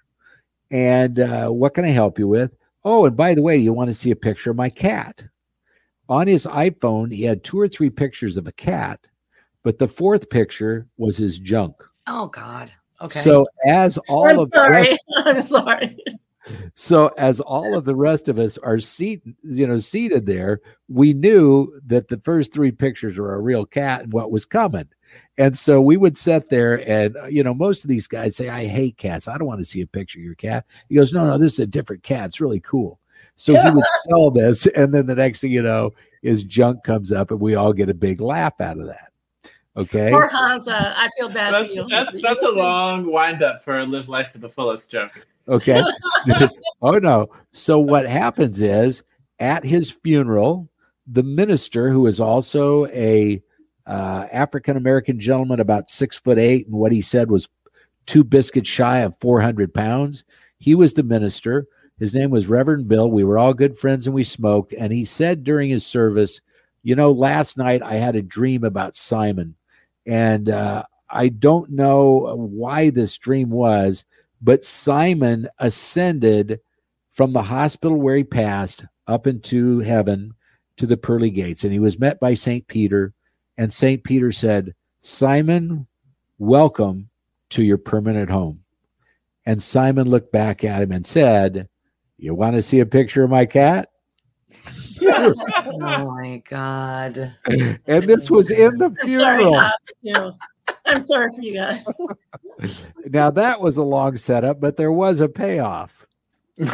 and 0.70 1.18
uh, 1.18 1.48
what 1.48 1.74
can 1.74 1.84
I 1.84 1.88
help 1.88 2.18
you 2.18 2.28
with? 2.28 2.54
Oh, 2.84 3.06
and 3.06 3.16
by 3.16 3.34
the 3.34 3.42
way, 3.42 3.56
you 3.56 3.72
want 3.72 3.90
to 3.90 3.94
see 3.94 4.10
a 4.10 4.16
picture 4.16 4.50
of 4.50 4.56
my 4.56 4.70
cat?" 4.70 5.24
On 6.08 6.26
his 6.26 6.46
iPhone, 6.46 7.12
he 7.12 7.24
had 7.24 7.44
two 7.44 7.60
or 7.60 7.68
three 7.68 7.90
pictures 7.90 8.38
of 8.38 8.46
a 8.46 8.52
cat, 8.52 9.00
but 9.62 9.78
the 9.78 9.88
fourth 9.88 10.30
picture 10.30 10.86
was 10.96 11.18
his 11.18 11.38
junk. 11.38 11.74
Oh 12.06 12.28
God. 12.28 12.72
Okay. 13.00 13.20
So 13.20 13.46
as 13.66 13.98
all 14.08 14.26
I'm 14.26 14.38
of 14.38 14.48
sorry. 14.48 14.96
I'm 15.16 15.42
sorry. 15.42 15.98
So 16.74 17.08
as 17.18 17.40
all 17.40 17.76
of 17.76 17.84
the 17.84 17.94
rest 17.94 18.28
of 18.28 18.38
us 18.38 18.58
are 18.58 18.78
seated, 18.78 19.34
you 19.42 19.66
know, 19.66 19.78
seated 19.78 20.26
there, 20.26 20.60
we 20.88 21.12
knew 21.12 21.80
that 21.86 22.08
the 22.08 22.18
first 22.18 22.52
three 22.52 22.70
pictures 22.70 23.18
were 23.18 23.34
a 23.34 23.40
real 23.40 23.64
cat 23.64 24.02
and 24.02 24.12
what 24.12 24.30
was 24.30 24.44
coming. 24.44 24.88
And 25.38 25.56
so 25.56 25.80
we 25.80 25.96
would 25.96 26.16
sit 26.16 26.48
there 26.48 26.88
and 26.88 27.16
uh, 27.16 27.26
you 27.26 27.42
know, 27.42 27.54
most 27.54 27.84
of 27.84 27.88
these 27.88 28.06
guys 28.06 28.36
say, 28.36 28.48
I 28.48 28.66
hate 28.66 28.96
cats. 28.96 29.28
I 29.28 29.38
don't 29.38 29.46
want 29.46 29.60
to 29.60 29.64
see 29.64 29.80
a 29.80 29.86
picture 29.86 30.18
of 30.18 30.24
your 30.24 30.34
cat. 30.34 30.66
He 30.88 30.94
goes, 30.94 31.12
No, 31.12 31.26
no, 31.26 31.38
this 31.38 31.54
is 31.54 31.60
a 31.60 31.66
different 31.66 32.02
cat. 32.02 32.26
It's 32.26 32.40
really 32.40 32.60
cool. 32.60 33.00
So 33.36 33.52
he 33.60 33.70
would 33.70 33.84
sell 34.08 34.30
this, 34.30 34.66
and 34.66 34.92
then 34.92 35.06
the 35.06 35.14
next 35.14 35.40
thing 35.40 35.52
you 35.52 35.62
know, 35.62 35.92
is 36.22 36.44
junk 36.44 36.82
comes 36.82 37.12
up, 37.12 37.30
and 37.30 37.40
we 37.40 37.54
all 37.54 37.72
get 37.72 37.88
a 37.88 37.94
big 37.94 38.20
laugh 38.20 38.60
out 38.60 38.78
of 38.78 38.86
that. 38.86 39.12
Okay. 39.76 40.10
Poor 40.10 40.26
Hansa. 40.26 40.92
I 40.96 41.08
feel 41.16 41.28
bad 41.28 41.54
That's 41.54 41.76
for 41.76 41.82
you. 41.82 41.88
that's 41.88 42.16
that's 42.20 42.42
a 42.42 42.50
long 42.50 43.10
wind 43.10 43.42
up 43.42 43.62
for 43.62 43.78
a 43.78 43.86
live 43.86 44.08
life 44.08 44.32
to 44.32 44.38
the 44.38 44.48
fullest 44.48 44.90
joke. 44.90 45.24
Okay. 45.48 45.82
oh 46.82 46.98
no. 46.98 47.28
So 47.52 47.78
what 47.78 48.06
happens 48.06 48.60
is 48.60 49.02
at 49.38 49.64
his 49.64 49.90
funeral, 49.90 50.68
the 51.06 51.22
minister, 51.22 51.90
who 51.90 52.06
is 52.06 52.20
also 52.20 52.86
a 52.86 53.42
uh, 53.86 54.26
African 54.30 54.76
American 54.76 55.18
gentleman, 55.18 55.60
about 55.60 55.88
six 55.88 56.16
foot 56.16 56.38
eight, 56.38 56.66
and 56.66 56.76
what 56.76 56.92
he 56.92 57.00
said 57.00 57.30
was 57.30 57.48
two 58.06 58.24
biscuits 58.24 58.68
shy 58.68 58.98
of 58.98 59.18
four 59.18 59.40
hundred 59.40 59.72
pounds. 59.72 60.24
He 60.58 60.74
was 60.74 60.94
the 60.94 61.02
minister. 61.02 61.66
His 61.98 62.14
name 62.14 62.30
was 62.30 62.46
Reverend 62.46 62.86
Bill. 62.86 63.10
We 63.10 63.24
were 63.24 63.38
all 63.38 63.54
good 63.54 63.76
friends, 63.76 64.06
and 64.06 64.14
we 64.14 64.24
smoked. 64.24 64.72
And 64.74 64.92
he 64.92 65.04
said 65.04 65.42
during 65.44 65.70
his 65.70 65.86
service, 65.86 66.40
"You 66.82 66.94
know, 66.94 67.10
last 67.10 67.56
night 67.56 67.82
I 67.82 67.94
had 67.94 68.16
a 68.16 68.22
dream 68.22 68.64
about 68.64 68.94
Simon, 68.94 69.54
and 70.06 70.50
uh, 70.50 70.82
I 71.08 71.28
don't 71.28 71.70
know 71.70 72.34
why 72.36 72.90
this 72.90 73.16
dream 73.16 73.48
was." 73.48 74.04
But 74.40 74.64
Simon 74.64 75.48
ascended 75.58 76.60
from 77.10 77.32
the 77.32 77.42
hospital 77.42 77.96
where 77.98 78.16
he 78.16 78.24
passed 78.24 78.84
up 79.06 79.26
into 79.26 79.80
heaven 79.80 80.34
to 80.76 80.86
the 80.86 80.96
pearly 80.96 81.30
gates. 81.30 81.64
And 81.64 81.72
he 81.72 81.78
was 81.80 81.98
met 81.98 82.20
by 82.20 82.34
St. 82.34 82.66
Peter. 82.68 83.12
And 83.56 83.72
St. 83.72 84.04
Peter 84.04 84.30
said, 84.30 84.74
Simon, 85.00 85.86
welcome 86.38 87.08
to 87.50 87.62
your 87.62 87.78
permanent 87.78 88.30
home. 88.30 88.62
And 89.46 89.62
Simon 89.62 90.08
looked 90.08 90.30
back 90.30 90.62
at 90.62 90.82
him 90.82 90.92
and 90.92 91.06
said, 91.06 91.68
You 92.18 92.34
want 92.34 92.54
to 92.54 92.62
see 92.62 92.80
a 92.80 92.86
picture 92.86 93.24
of 93.24 93.30
my 93.30 93.46
cat? 93.46 93.88
oh 95.02 96.14
my 96.14 96.42
God. 96.48 97.34
And 97.86 98.04
this 98.04 98.30
was 98.30 98.50
in 98.50 98.76
the 98.78 98.86
I'm 98.86 98.96
sorry, 98.96 99.38
funeral. 99.38 99.52
not 99.52 99.74
to. 100.04 100.34
I'm 100.86 101.04
sorry 101.04 101.30
for 101.34 101.42
you 101.42 101.54
guys. 101.54 101.86
Now, 103.10 103.30
that 103.30 103.60
was 103.60 103.76
a 103.76 103.82
long 103.84 104.16
setup, 104.16 104.60
but 104.60 104.76
there 104.76 104.90
was 104.90 105.20
a 105.20 105.28
payoff. 105.28 106.04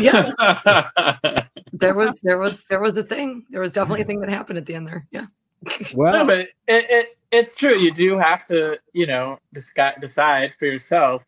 Yeah. 0.01 0.33
There 1.77 1.95
was 1.95 2.21
there 2.21 2.39
was 2.39 2.65
there 2.71 2.81
was 2.81 2.97
a 2.97 3.03
thing. 3.03 3.45
There 3.51 3.61
was 3.61 3.73
definitely 3.73 4.03
a 4.03 4.05
thing 4.05 4.21
that 4.21 4.31
happened 4.31 4.59
at 4.59 4.65
the 4.67 4.75
end 4.77 4.87
there. 4.87 5.07
Yeah. 5.11 5.27
Well, 5.95 6.13
no, 6.13 6.25
but 6.27 6.39
it, 6.39 6.51
it 6.69 7.19
it's 7.33 7.55
true. 7.57 7.75
You 7.77 7.91
do 7.93 8.17
have 8.17 8.47
to, 8.47 8.79
you 8.93 9.07
know, 9.07 9.39
disca- 9.55 10.01
decide 10.01 10.55
for 10.55 10.67
yourself, 10.67 11.23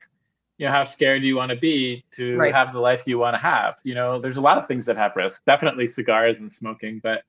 you 0.59 0.67
know, 0.67 0.73
how 0.73 0.85
scared 0.85 1.23
you 1.25 1.35
want 1.37 1.51
to 1.51 1.57
be 1.57 2.05
to 2.13 2.37
Right. 2.37 2.55
have 2.55 2.73
the 2.73 2.79
life 2.81 3.07
you 3.07 3.19
want 3.19 3.35
to 3.35 3.41
have. 3.41 3.77
You 3.83 3.95
know, 3.95 4.21
there's 4.21 4.37
a 4.37 4.41
lot 4.41 4.57
of 4.57 4.67
things 4.69 4.87
that 4.87 4.97
have 4.97 5.17
risk. 5.17 5.43
Definitely 5.47 5.89
cigars 5.89 6.39
and 6.39 6.51
smoking. 6.51 7.01
But 7.03 7.23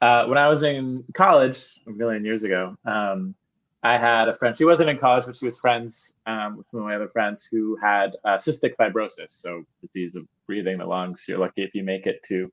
uh, 0.00 0.26
when 0.26 0.38
I 0.38 0.48
was 0.48 0.62
in 0.62 1.02
college 1.14 1.80
a 1.88 1.90
million 1.90 2.24
years 2.24 2.44
ago, 2.44 2.76
um, 2.84 3.34
I 3.82 3.98
had 3.98 4.28
a 4.28 4.32
friend. 4.32 4.56
She 4.56 4.64
wasn't 4.64 4.90
in 4.90 4.98
college, 4.98 5.26
but 5.26 5.34
she 5.34 5.44
was 5.44 5.58
friends 5.58 6.14
um, 6.26 6.56
with 6.56 6.68
some 6.68 6.80
of 6.80 6.86
my 6.86 6.94
other 6.94 7.08
friends 7.08 7.48
who 7.50 7.76
had 7.82 8.16
uh, 8.24 8.36
cystic 8.36 8.76
fibrosis, 8.76 9.30
so 9.32 9.64
disease 9.80 10.14
of 10.14 10.24
breathing 10.46 10.78
the 10.78 10.86
lungs. 10.86 11.24
You're 11.28 11.38
lucky 11.38 11.62
if 11.62 11.74
you 11.74 11.82
make 11.82 12.06
it 12.06 12.22
to 12.28 12.52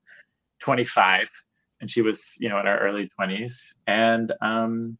25 0.60 1.30
and 1.80 1.90
she 1.90 2.02
was 2.02 2.36
you 2.40 2.48
know 2.48 2.58
in 2.60 2.66
her 2.66 2.78
early 2.78 3.10
20s 3.18 3.74
and 3.86 4.32
um, 4.40 4.96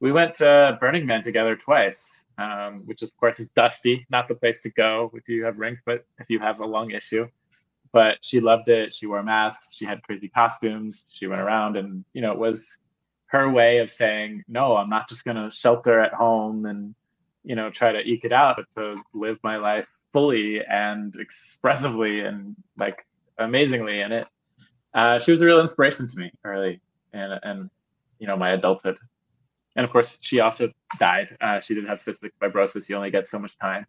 we 0.00 0.10
went 0.10 0.34
to 0.34 0.76
burning 0.80 1.06
man 1.06 1.22
together 1.22 1.54
twice 1.54 2.24
um, 2.38 2.82
which 2.86 3.02
of 3.02 3.10
course 3.18 3.38
is 3.38 3.48
dusty 3.50 4.06
not 4.10 4.28
the 4.28 4.34
place 4.34 4.60
to 4.62 4.70
go 4.70 5.10
if 5.14 5.28
you 5.28 5.44
have 5.44 5.58
rings 5.58 5.82
but 5.84 6.04
if 6.18 6.28
you 6.28 6.38
have 6.38 6.60
a 6.60 6.66
lung 6.66 6.90
issue. 6.90 7.26
But 7.92 8.16
she 8.22 8.40
loved 8.40 8.70
it. 8.70 8.94
She 8.94 9.06
wore 9.06 9.22
masks. 9.22 9.76
She 9.76 9.84
had 9.84 10.02
crazy 10.02 10.26
costumes. 10.26 11.04
She 11.10 11.26
went 11.26 11.42
around 11.42 11.76
and 11.76 12.06
you 12.14 12.22
know 12.22 12.32
it 12.32 12.38
was 12.38 12.78
her 13.32 13.50
way 13.50 13.78
of 13.78 13.90
saying 13.90 14.44
no 14.46 14.76
i'm 14.76 14.90
not 14.90 15.08
just 15.08 15.24
going 15.24 15.36
to 15.36 15.50
shelter 15.50 15.98
at 16.00 16.14
home 16.14 16.66
and 16.66 16.94
you 17.44 17.56
know 17.56 17.70
try 17.70 17.90
to 17.90 18.06
eke 18.06 18.24
it 18.24 18.32
out 18.32 18.56
but 18.56 18.94
to 18.94 19.02
live 19.14 19.38
my 19.42 19.56
life 19.56 19.90
fully 20.12 20.64
and 20.64 21.16
expressively 21.16 22.20
and 22.20 22.54
like 22.76 23.06
amazingly 23.38 24.00
in 24.00 24.12
it. 24.12 24.26
Uh, 24.94 25.18
she 25.18 25.30
was 25.30 25.40
a 25.40 25.46
real 25.46 25.60
inspiration 25.60 26.06
to 26.06 26.18
me 26.18 26.30
early 26.44 26.80
and 27.12 27.40
and 27.42 27.70
you 28.18 28.26
know 28.26 28.36
my 28.36 28.50
adulthood. 28.50 28.98
And 29.74 29.84
of 29.84 29.90
course 29.90 30.18
she 30.20 30.40
also 30.40 30.70
died. 30.98 31.36
Uh, 31.40 31.60
she 31.60 31.74
did 31.74 31.86
have 31.86 31.98
cystic 31.98 32.30
fibrosis. 32.40 32.88
You 32.88 32.96
only 32.96 33.10
get 33.10 33.26
so 33.26 33.38
much 33.38 33.56
time. 33.58 33.86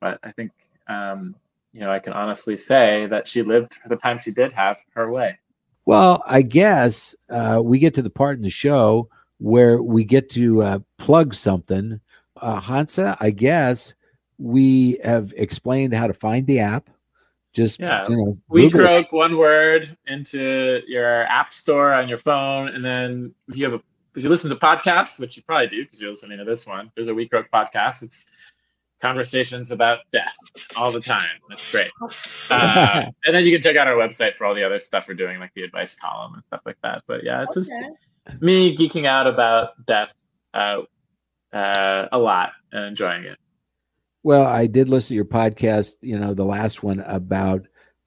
But 0.00 0.20
i 0.22 0.30
think 0.32 0.52
um, 0.88 1.34
you 1.72 1.80
know 1.80 1.90
i 1.90 1.98
can 1.98 2.12
honestly 2.12 2.56
say 2.56 3.06
that 3.06 3.26
she 3.26 3.42
lived 3.42 3.80
the 3.86 3.96
time 3.96 4.18
she 4.18 4.30
did 4.30 4.52
have 4.52 4.78
her 4.94 5.10
way 5.10 5.38
Well, 5.88 6.22
I 6.26 6.42
guess 6.42 7.14
uh, 7.30 7.62
we 7.64 7.78
get 7.78 7.94
to 7.94 8.02
the 8.02 8.10
part 8.10 8.36
in 8.36 8.42
the 8.42 8.50
show 8.50 9.08
where 9.38 9.82
we 9.82 10.04
get 10.04 10.28
to 10.32 10.62
uh, 10.62 10.78
plug 10.98 11.32
something 11.32 11.98
uh, 12.36 12.60
Hansa, 12.60 13.16
I 13.20 13.30
guess 13.30 13.94
we 14.36 14.98
have 15.02 15.32
explained 15.34 15.94
how 15.94 16.06
to 16.06 16.12
find 16.12 16.46
the 16.46 16.60
app. 16.60 16.90
Just 17.54 17.80
Yeah. 17.80 18.06
you 18.06 18.16
know, 18.16 18.38
WeCroak 18.50 19.12
one 19.12 19.38
word 19.38 19.96
into 20.06 20.82
your 20.86 21.22
app 21.22 21.54
store 21.54 21.94
on 21.94 22.06
your 22.06 22.18
phone, 22.18 22.68
and 22.68 22.84
then 22.84 23.34
if 23.48 23.56
you 23.56 23.64
have 23.64 23.80
a 23.80 23.82
if 24.14 24.22
you 24.22 24.28
listen 24.28 24.50
to 24.50 24.56
podcasts, 24.56 25.18
which 25.18 25.38
you 25.38 25.42
probably 25.42 25.68
do 25.68 25.84
because 25.84 26.02
you're 26.02 26.10
listening 26.10 26.36
to 26.36 26.44
this 26.44 26.66
one, 26.66 26.92
there's 26.96 27.08
a 27.08 27.12
WeCroak 27.12 27.46
podcast. 27.50 28.02
It's 28.02 28.30
conversations 29.00 29.70
about 29.70 30.00
death 30.12 30.34
all 30.76 30.90
the 30.90 31.00
time. 31.00 31.28
That's 31.48 31.70
great. 31.70 31.90
Uh, 32.50 33.10
and 33.26 33.34
then 33.34 33.44
you 33.44 33.52
can 33.52 33.60
check 33.60 33.76
out 33.76 33.86
our 33.86 33.94
website 33.94 34.34
for 34.34 34.46
all 34.46 34.54
the 34.54 34.64
other 34.64 34.80
stuff 34.80 35.06
we're 35.06 35.12
doing, 35.12 35.38
like 35.38 35.52
the 35.54 35.62
advice 35.62 35.94
column 35.94 36.32
and 36.32 36.42
stuff 36.44 36.62
like 36.64 36.78
that. 36.82 37.02
But 37.06 37.22
yeah, 37.22 37.42
it's 37.42 37.54
just 37.54 37.70
me 38.40 38.74
geeking 38.74 39.04
out 39.04 39.26
about 39.26 39.84
death 39.84 40.14
uh, 40.54 40.82
uh, 41.52 42.08
a 42.10 42.18
lot 42.18 42.52
and 42.72 42.86
enjoying 42.86 43.24
it. 43.24 43.38
Well, 44.22 44.46
I 44.46 44.66
did 44.66 44.88
listen 44.88 45.08
to 45.08 45.14
your 45.14 45.24
podcast, 45.26 45.92
you 46.00 46.18
know, 46.18 46.32
the 46.32 46.44
last 46.44 46.82
one 46.82 47.00
about 47.00 47.66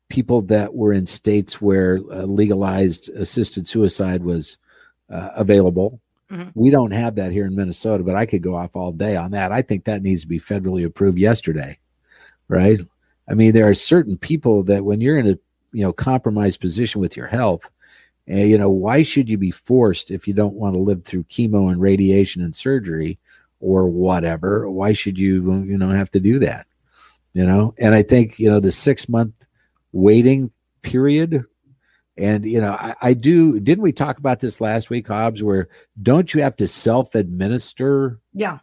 people 0.10 0.42
that 0.44 0.74
were 0.74 0.92
in 0.92 1.06
states 1.06 1.62
where 1.62 2.00
uh, 2.12 2.24
legalized 2.24 3.10
assisted 3.10 3.68
suicide 3.68 4.24
was 4.24 4.58
uh, 5.10 5.30
available. 5.36 6.02
Mhm. 6.32 6.52
We 6.56 6.70
don't 6.70 6.92
have 6.92 7.16
that 7.16 7.32
here 7.32 7.46
in 7.46 7.56
Minnesota, 7.56 8.04
but 8.04 8.16
I 8.16 8.26
could 8.26 8.42
go 8.42 8.56
off 8.56 8.76
all 8.76 8.92
day 8.92 9.16
on 9.16 9.32
that. 9.32 9.52
I 9.52 9.62
think 9.62 9.84
that 9.86 10.02
needs 10.04 10.22
to 10.22 10.28
be 10.28 10.40
federally 10.40 10.86
approved 10.86 11.18
yesterday, 11.18 11.78
right? 12.48 12.80
I 13.30 13.34
mean, 13.36 13.54
there 13.54 13.68
are 13.70 13.74
certain 13.74 14.18
people 14.18 14.64
that 14.64 14.86
when 14.86 15.02
you're 15.02 15.20
in 15.20 15.28
a 15.28 15.40
you 15.74 15.84
know 15.84 15.94
compromised 15.94 16.62
position 16.62 17.02
with 17.02 17.18
your 17.18 17.28
health, 17.28 17.70
and 18.28 18.50
you 18.50 18.58
know 18.58 18.70
why 18.70 19.04
should 19.04 19.30
you 19.30 19.38
be 19.38 19.52
forced 19.52 20.12
if 20.12 20.28
you 20.28 20.34
don't 20.34 20.56
want 20.56 20.76
to 20.76 20.80
live 20.82 21.04
through 21.06 21.24
chemo 21.26 21.72
and 21.72 21.82
radiation 21.82 22.42
and 22.44 22.56
surgery 22.56 23.20
or 23.60 23.88
whatever? 23.90 24.70
Why 24.70 24.94
should 24.94 25.18
you 25.18 25.54
you 25.64 25.78
know 25.78 25.90
have 25.90 26.12
to 26.12 26.20
do 26.20 26.40
that? 26.40 26.68
You 27.34 27.46
know, 27.46 27.74
and 27.80 27.96
I 27.96 28.04
think 28.04 28.40
you 28.40 28.50
know 28.50 28.60
the 28.60 28.72
six 28.72 29.10
month 29.10 29.34
waiting 29.94 30.52
period. 30.84 31.46
And 32.18 32.46
you 32.46 32.60
know, 32.60 32.72
I, 32.74 32.96
I 33.02 33.14
do. 33.14 33.60
Didn't 33.60 33.84
we 33.84 33.92
talk 33.94 34.18
about 34.18 34.40
this 34.40 34.60
last 34.62 34.90
week, 34.90 35.08
Hobbs? 35.08 35.42
Where 35.42 35.70
don't 36.02 36.34
you 36.34 36.42
have 36.42 36.56
to 36.58 36.68
self 36.68 37.16
administer 37.16 38.20
Yeah. 38.34 38.60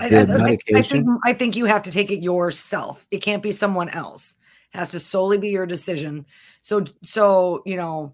I, 0.00 0.08
the 0.08 0.16
I- 0.18 0.22
I 0.22 0.26
think, 0.26 0.30
I, 0.40 0.42
medication? 0.44 1.04
think, 1.04 1.20
I 1.24 1.32
think 1.34 1.56
you 1.56 1.64
have 1.66 1.82
to 1.82 1.92
take 1.92 2.10
it 2.10 2.18
yourself. 2.20 3.06
It 3.12 3.18
can't 3.18 3.42
be 3.42 3.52
someone 3.52 3.88
else. 3.90 4.34
It 4.74 4.78
has 4.78 4.90
to 4.90 4.98
solely 5.00 5.38
be 5.38 5.50
your 5.50 5.66
decision. 5.66 6.26
So, 6.62 6.84
so 7.02 7.62
you 7.64 7.76
know, 7.76 8.12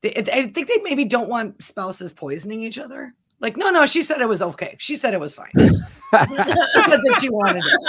they, 0.00 0.14
I 0.14 0.46
think 0.46 0.68
they 0.68 0.78
maybe 0.82 1.04
don't 1.04 1.28
want 1.28 1.62
spouses 1.62 2.14
poisoning 2.14 2.62
each 2.62 2.78
other. 2.78 3.14
Like, 3.40 3.56
no, 3.58 3.70
no, 3.70 3.84
she 3.86 4.02
said 4.02 4.20
it 4.20 4.28
was 4.28 4.40
okay. 4.40 4.76
She 4.78 4.96
said 4.96 5.12
it 5.14 5.20
was 5.20 5.34
fine. 5.34 5.52
She 6.12 6.82
said 6.82 7.00
that 7.02 7.18
she 7.22 7.30
wanted 7.30 7.62
it. 7.64 7.80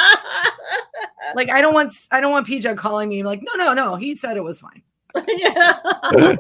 Like, 1.35 1.51
I 1.51 1.59
don't 1.61 1.73
want, 1.73 1.91
I 2.11 2.21
don't 2.21 2.31
want 2.31 2.47
PJ 2.47 2.77
calling 2.77 3.09
me 3.09 3.21
like, 3.21 3.41
no, 3.43 3.55
no, 3.55 3.73
no. 3.73 3.95
He 3.97 4.15
said 4.15 4.37
it 4.37 4.43
was 4.43 4.61
fine. 4.61 4.81
yeah. 5.27 6.35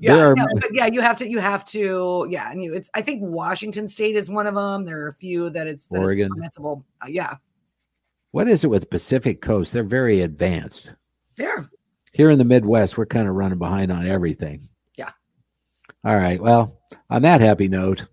Yeah, 0.00 0.18
are- 0.18 0.34
no, 0.34 0.46
but 0.54 0.70
yeah, 0.72 0.86
you 0.86 1.00
have 1.02 1.16
to, 1.18 1.28
you 1.28 1.38
have 1.38 1.64
to, 1.66 2.26
yeah. 2.30 2.50
And 2.50 2.62
you, 2.62 2.72
it's, 2.74 2.90
I 2.94 3.02
think 3.02 3.20
Washington 3.22 3.86
State 3.88 4.16
is 4.16 4.30
one 4.30 4.46
of 4.46 4.54
them. 4.54 4.84
There 4.84 5.04
are 5.04 5.08
a 5.08 5.14
few 5.14 5.50
that 5.50 5.66
it's 5.66 5.86
that 5.88 5.98
Oregon. 6.00 6.30
It's. 6.42 6.58
Uh, 6.58 6.76
yeah, 7.08 7.34
What 8.30 8.48
is 8.48 8.64
it 8.64 8.68
with 8.68 8.88
Pacific 8.90 9.42
Coast? 9.42 9.72
They're 9.72 9.82
very 9.84 10.22
advanced. 10.22 10.94
there. 11.36 11.68
Here 12.12 12.30
in 12.30 12.38
the 12.38 12.44
Midwest, 12.44 12.96
we're 12.96 13.06
kind 13.06 13.28
of 13.28 13.34
running 13.34 13.58
behind 13.58 13.90
on 13.92 14.06
everything. 14.06 14.68
Yeah. 14.96 15.10
All 16.04 16.16
right. 16.16 16.40
Well, 16.40 16.80
on 17.10 17.22
that 17.22 17.40
happy 17.40 17.68
note, 17.68 18.06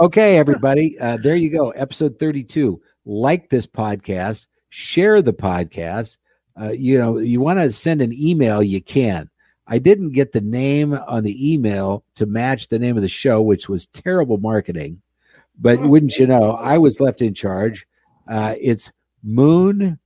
okay, 0.00 0.38
everybody, 0.38 0.98
uh, 1.00 1.18
there 1.22 1.36
you 1.36 1.50
go. 1.50 1.70
Episode 1.70 2.18
32. 2.18 2.80
Like 3.04 3.48
this 3.48 3.66
podcast, 3.66 4.46
share 4.70 5.22
the 5.22 5.32
podcast. 5.32 6.16
Uh, 6.60 6.72
you 6.72 6.98
know, 6.98 7.18
you 7.18 7.40
want 7.40 7.60
to 7.60 7.70
send 7.72 8.00
an 8.00 8.12
email, 8.12 8.62
you 8.62 8.82
can. 8.82 9.30
I 9.66 9.78
didn't 9.78 10.12
get 10.12 10.32
the 10.32 10.40
name 10.40 10.94
on 10.94 11.22
the 11.22 11.52
email 11.52 12.02
to 12.14 12.26
match 12.26 12.68
the 12.68 12.78
name 12.78 12.96
of 12.96 13.02
the 13.02 13.08
show, 13.08 13.42
which 13.42 13.68
was 13.68 13.86
terrible 13.86 14.38
marketing. 14.38 15.00
But 15.60 15.80
wouldn't 15.82 16.16
you 16.18 16.26
know, 16.26 16.52
I 16.52 16.78
was 16.78 17.00
left 17.00 17.20
in 17.20 17.34
charge. 17.34 17.86
Uh, 18.26 18.54
it's 18.60 18.90
Moon 19.22 19.98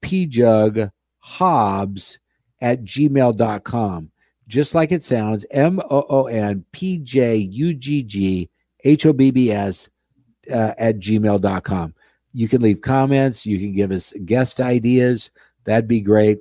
P 0.00 0.26
Jug 0.26 0.90
Hobbs 1.18 2.18
at 2.60 2.84
gmail.com. 2.84 4.10
Just 4.48 4.74
like 4.74 4.92
it 4.92 5.02
sounds, 5.02 5.46
M 5.50 5.80
O 5.90 6.04
O 6.08 6.26
N 6.26 6.64
P 6.72 6.98
J 6.98 7.36
U 7.36 7.74
G 7.74 8.02
G 8.02 8.50
H 8.84 9.06
O 9.06 9.12
B 9.12 9.30
B 9.30 9.50
S 9.50 9.88
uh, 10.52 10.74
at 10.78 10.98
gmail.com. 10.98 11.94
You 12.32 12.48
can 12.48 12.60
leave 12.60 12.80
comments. 12.82 13.46
You 13.46 13.58
can 13.58 13.72
give 13.72 13.90
us 13.90 14.12
guest 14.24 14.60
ideas. 14.60 15.30
That'd 15.66 15.88
be 15.88 16.00
great. 16.00 16.38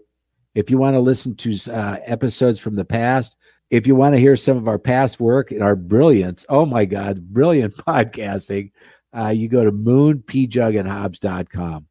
If 0.54 0.72
you 0.72 0.78
want 0.78 0.96
to 0.96 1.02
listen 1.02 1.36
to 1.36 1.72
uh, 1.72 1.98
episodes 2.06 2.60
from 2.60 2.76
the 2.76 2.86
past, 2.86 3.36
if 3.70 3.88
you 3.88 3.96
want 3.96 4.16
to 4.16 4.22
hear 4.22 4.36
some 4.36 4.58
of 4.58 4.68
our 4.68 4.80
past 4.80 5.20
work 5.20 5.52
and 5.52 5.62
our 5.62 5.76
brilliance, 5.76 6.46
oh 6.48 6.66
my 6.66 6.86
God, 6.86 7.22
brilliant 7.22 7.76
podcasting, 7.86 8.72
uh, 9.16 9.30
you 9.30 9.48
go 9.50 9.66
to 9.66 9.72
moonpjugandhobbs.com. 9.72 11.88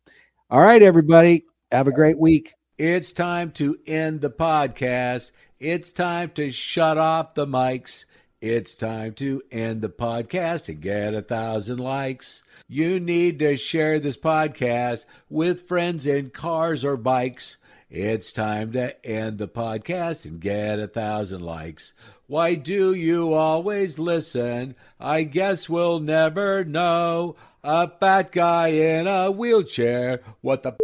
All 0.51 0.61
right, 0.61 0.83
everybody, 0.83 1.45
have 1.71 1.89
a 1.89 1.93
great 1.93 2.19
week. 2.19 2.53
It's 2.79 3.13
time 3.13 3.53
to 3.53 3.79
end 3.87 4.21
the 4.21 4.31
podcast. 4.31 5.31
It's 5.59 5.93
time 5.93 6.31
to 6.31 6.51
shut 6.51 6.99
off 6.99 7.35
the 7.35 7.47
mics. 7.47 8.05
It's 8.47 8.75
time 8.75 9.15
to 9.15 9.43
end 9.51 9.81
the 9.81 9.89
podcast 9.89 10.69
and 10.69 10.79
get 10.79 11.15
a 11.15 11.23
thousand 11.23 11.79
likes. 11.79 12.43
You 12.69 13.01
need 13.01 13.39
to 13.39 13.57
share 13.57 13.99
this 13.99 14.19
podcast 14.19 15.07
with 15.31 15.63
friends 15.63 16.07
in 16.07 16.29
cars 16.29 16.85
or 16.85 16.99
bikes. 16.99 17.57
It's 17.89 18.33
time 18.33 18.73
to 18.73 19.03
end 19.03 19.39
the 19.39 19.49
podcast 19.49 20.27
and 20.27 20.41
get 20.41 20.79
a 20.79 20.87
thousand 20.87 21.41
likes. 21.41 21.95
Why 22.27 22.55
do 22.55 22.93
you 22.93 23.33
always 23.33 23.99
listen? 23.99 24.75
I 25.01 25.23
guess 25.23 25.71
we'll 25.71 26.01
never 26.01 26.67
know. 26.67 27.37
A 27.63 27.89
fat 27.89 28.31
guy 28.31 28.69
in 28.69 29.07
a 29.07 29.31
wheelchair. 29.31 30.21
What 30.43 30.65
the 30.65 30.77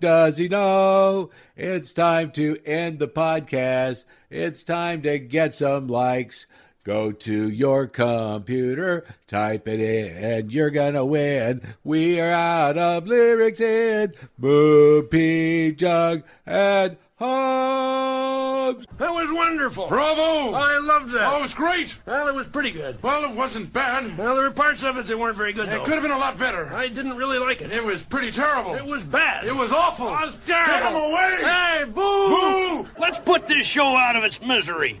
does 0.00 0.38
he 0.38 0.48
know? 0.48 1.30
It's 1.56 1.92
time 1.92 2.32
to 2.32 2.58
end 2.66 2.98
the 2.98 3.06
podcast. 3.06 4.02
It's 4.30 4.64
time 4.64 5.02
to 5.02 5.20
get 5.20 5.54
some 5.54 5.86
likes. 5.86 6.46
Go 6.84 7.12
to 7.12 7.48
your 7.48 7.86
computer, 7.86 9.06
type 9.26 9.66
it 9.66 9.80
in, 9.80 10.22
and 10.22 10.52
you're 10.52 10.68
gonna 10.68 11.02
win. 11.02 11.62
We 11.82 12.20
are 12.20 12.30
out 12.30 12.76
of 12.76 13.06
lyrics 13.06 13.58
in 13.58 14.12
Moo 14.36 15.00
P 15.04 15.72
Jug 15.72 16.24
and 16.44 16.98
Hobbs. 17.18 18.86
That 18.98 19.10
was 19.14 19.30
wonderful. 19.32 19.86
Bravo! 19.88 20.52
I 20.54 20.76
loved 20.78 21.08
that. 21.12 21.26
Oh, 21.32 21.38
it 21.38 21.42
was 21.42 21.54
great. 21.54 21.96
Well, 22.04 22.28
it 22.28 22.34
was 22.34 22.46
pretty 22.48 22.70
good. 22.70 23.02
Well, 23.02 23.30
it 23.30 23.34
wasn't 23.34 23.72
bad. 23.72 24.18
Well, 24.18 24.34
there 24.34 24.44
were 24.44 24.50
parts 24.50 24.84
of 24.84 24.98
it 24.98 25.06
that 25.06 25.18
weren't 25.18 25.36
very 25.38 25.54
good, 25.54 25.68
It 25.68 25.70
though. 25.70 25.84
could 25.84 25.94
have 25.94 26.02
been 26.02 26.10
a 26.12 26.18
lot 26.18 26.38
better. 26.38 26.66
I 26.74 26.88
didn't 26.88 27.16
really 27.16 27.38
like 27.38 27.62
it. 27.62 27.72
It 27.72 27.82
was 27.82 28.02
pretty 28.02 28.30
terrible. 28.30 28.74
It 28.74 28.84
was 28.84 29.04
bad. 29.04 29.44
It 29.46 29.54
was 29.56 29.72
awful. 29.72 30.08
It 30.08 30.20
was 30.20 30.38
terrible. 30.44 30.72
Get 30.74 30.90
him 30.90 30.96
away! 30.96 31.36
Hey, 31.40 31.84
boo! 31.86 32.82
Boo! 32.84 32.88
Let's 32.98 33.18
put 33.20 33.46
this 33.46 33.66
show 33.66 33.96
out 33.96 34.16
of 34.16 34.24
its 34.24 34.42
misery. 34.42 35.00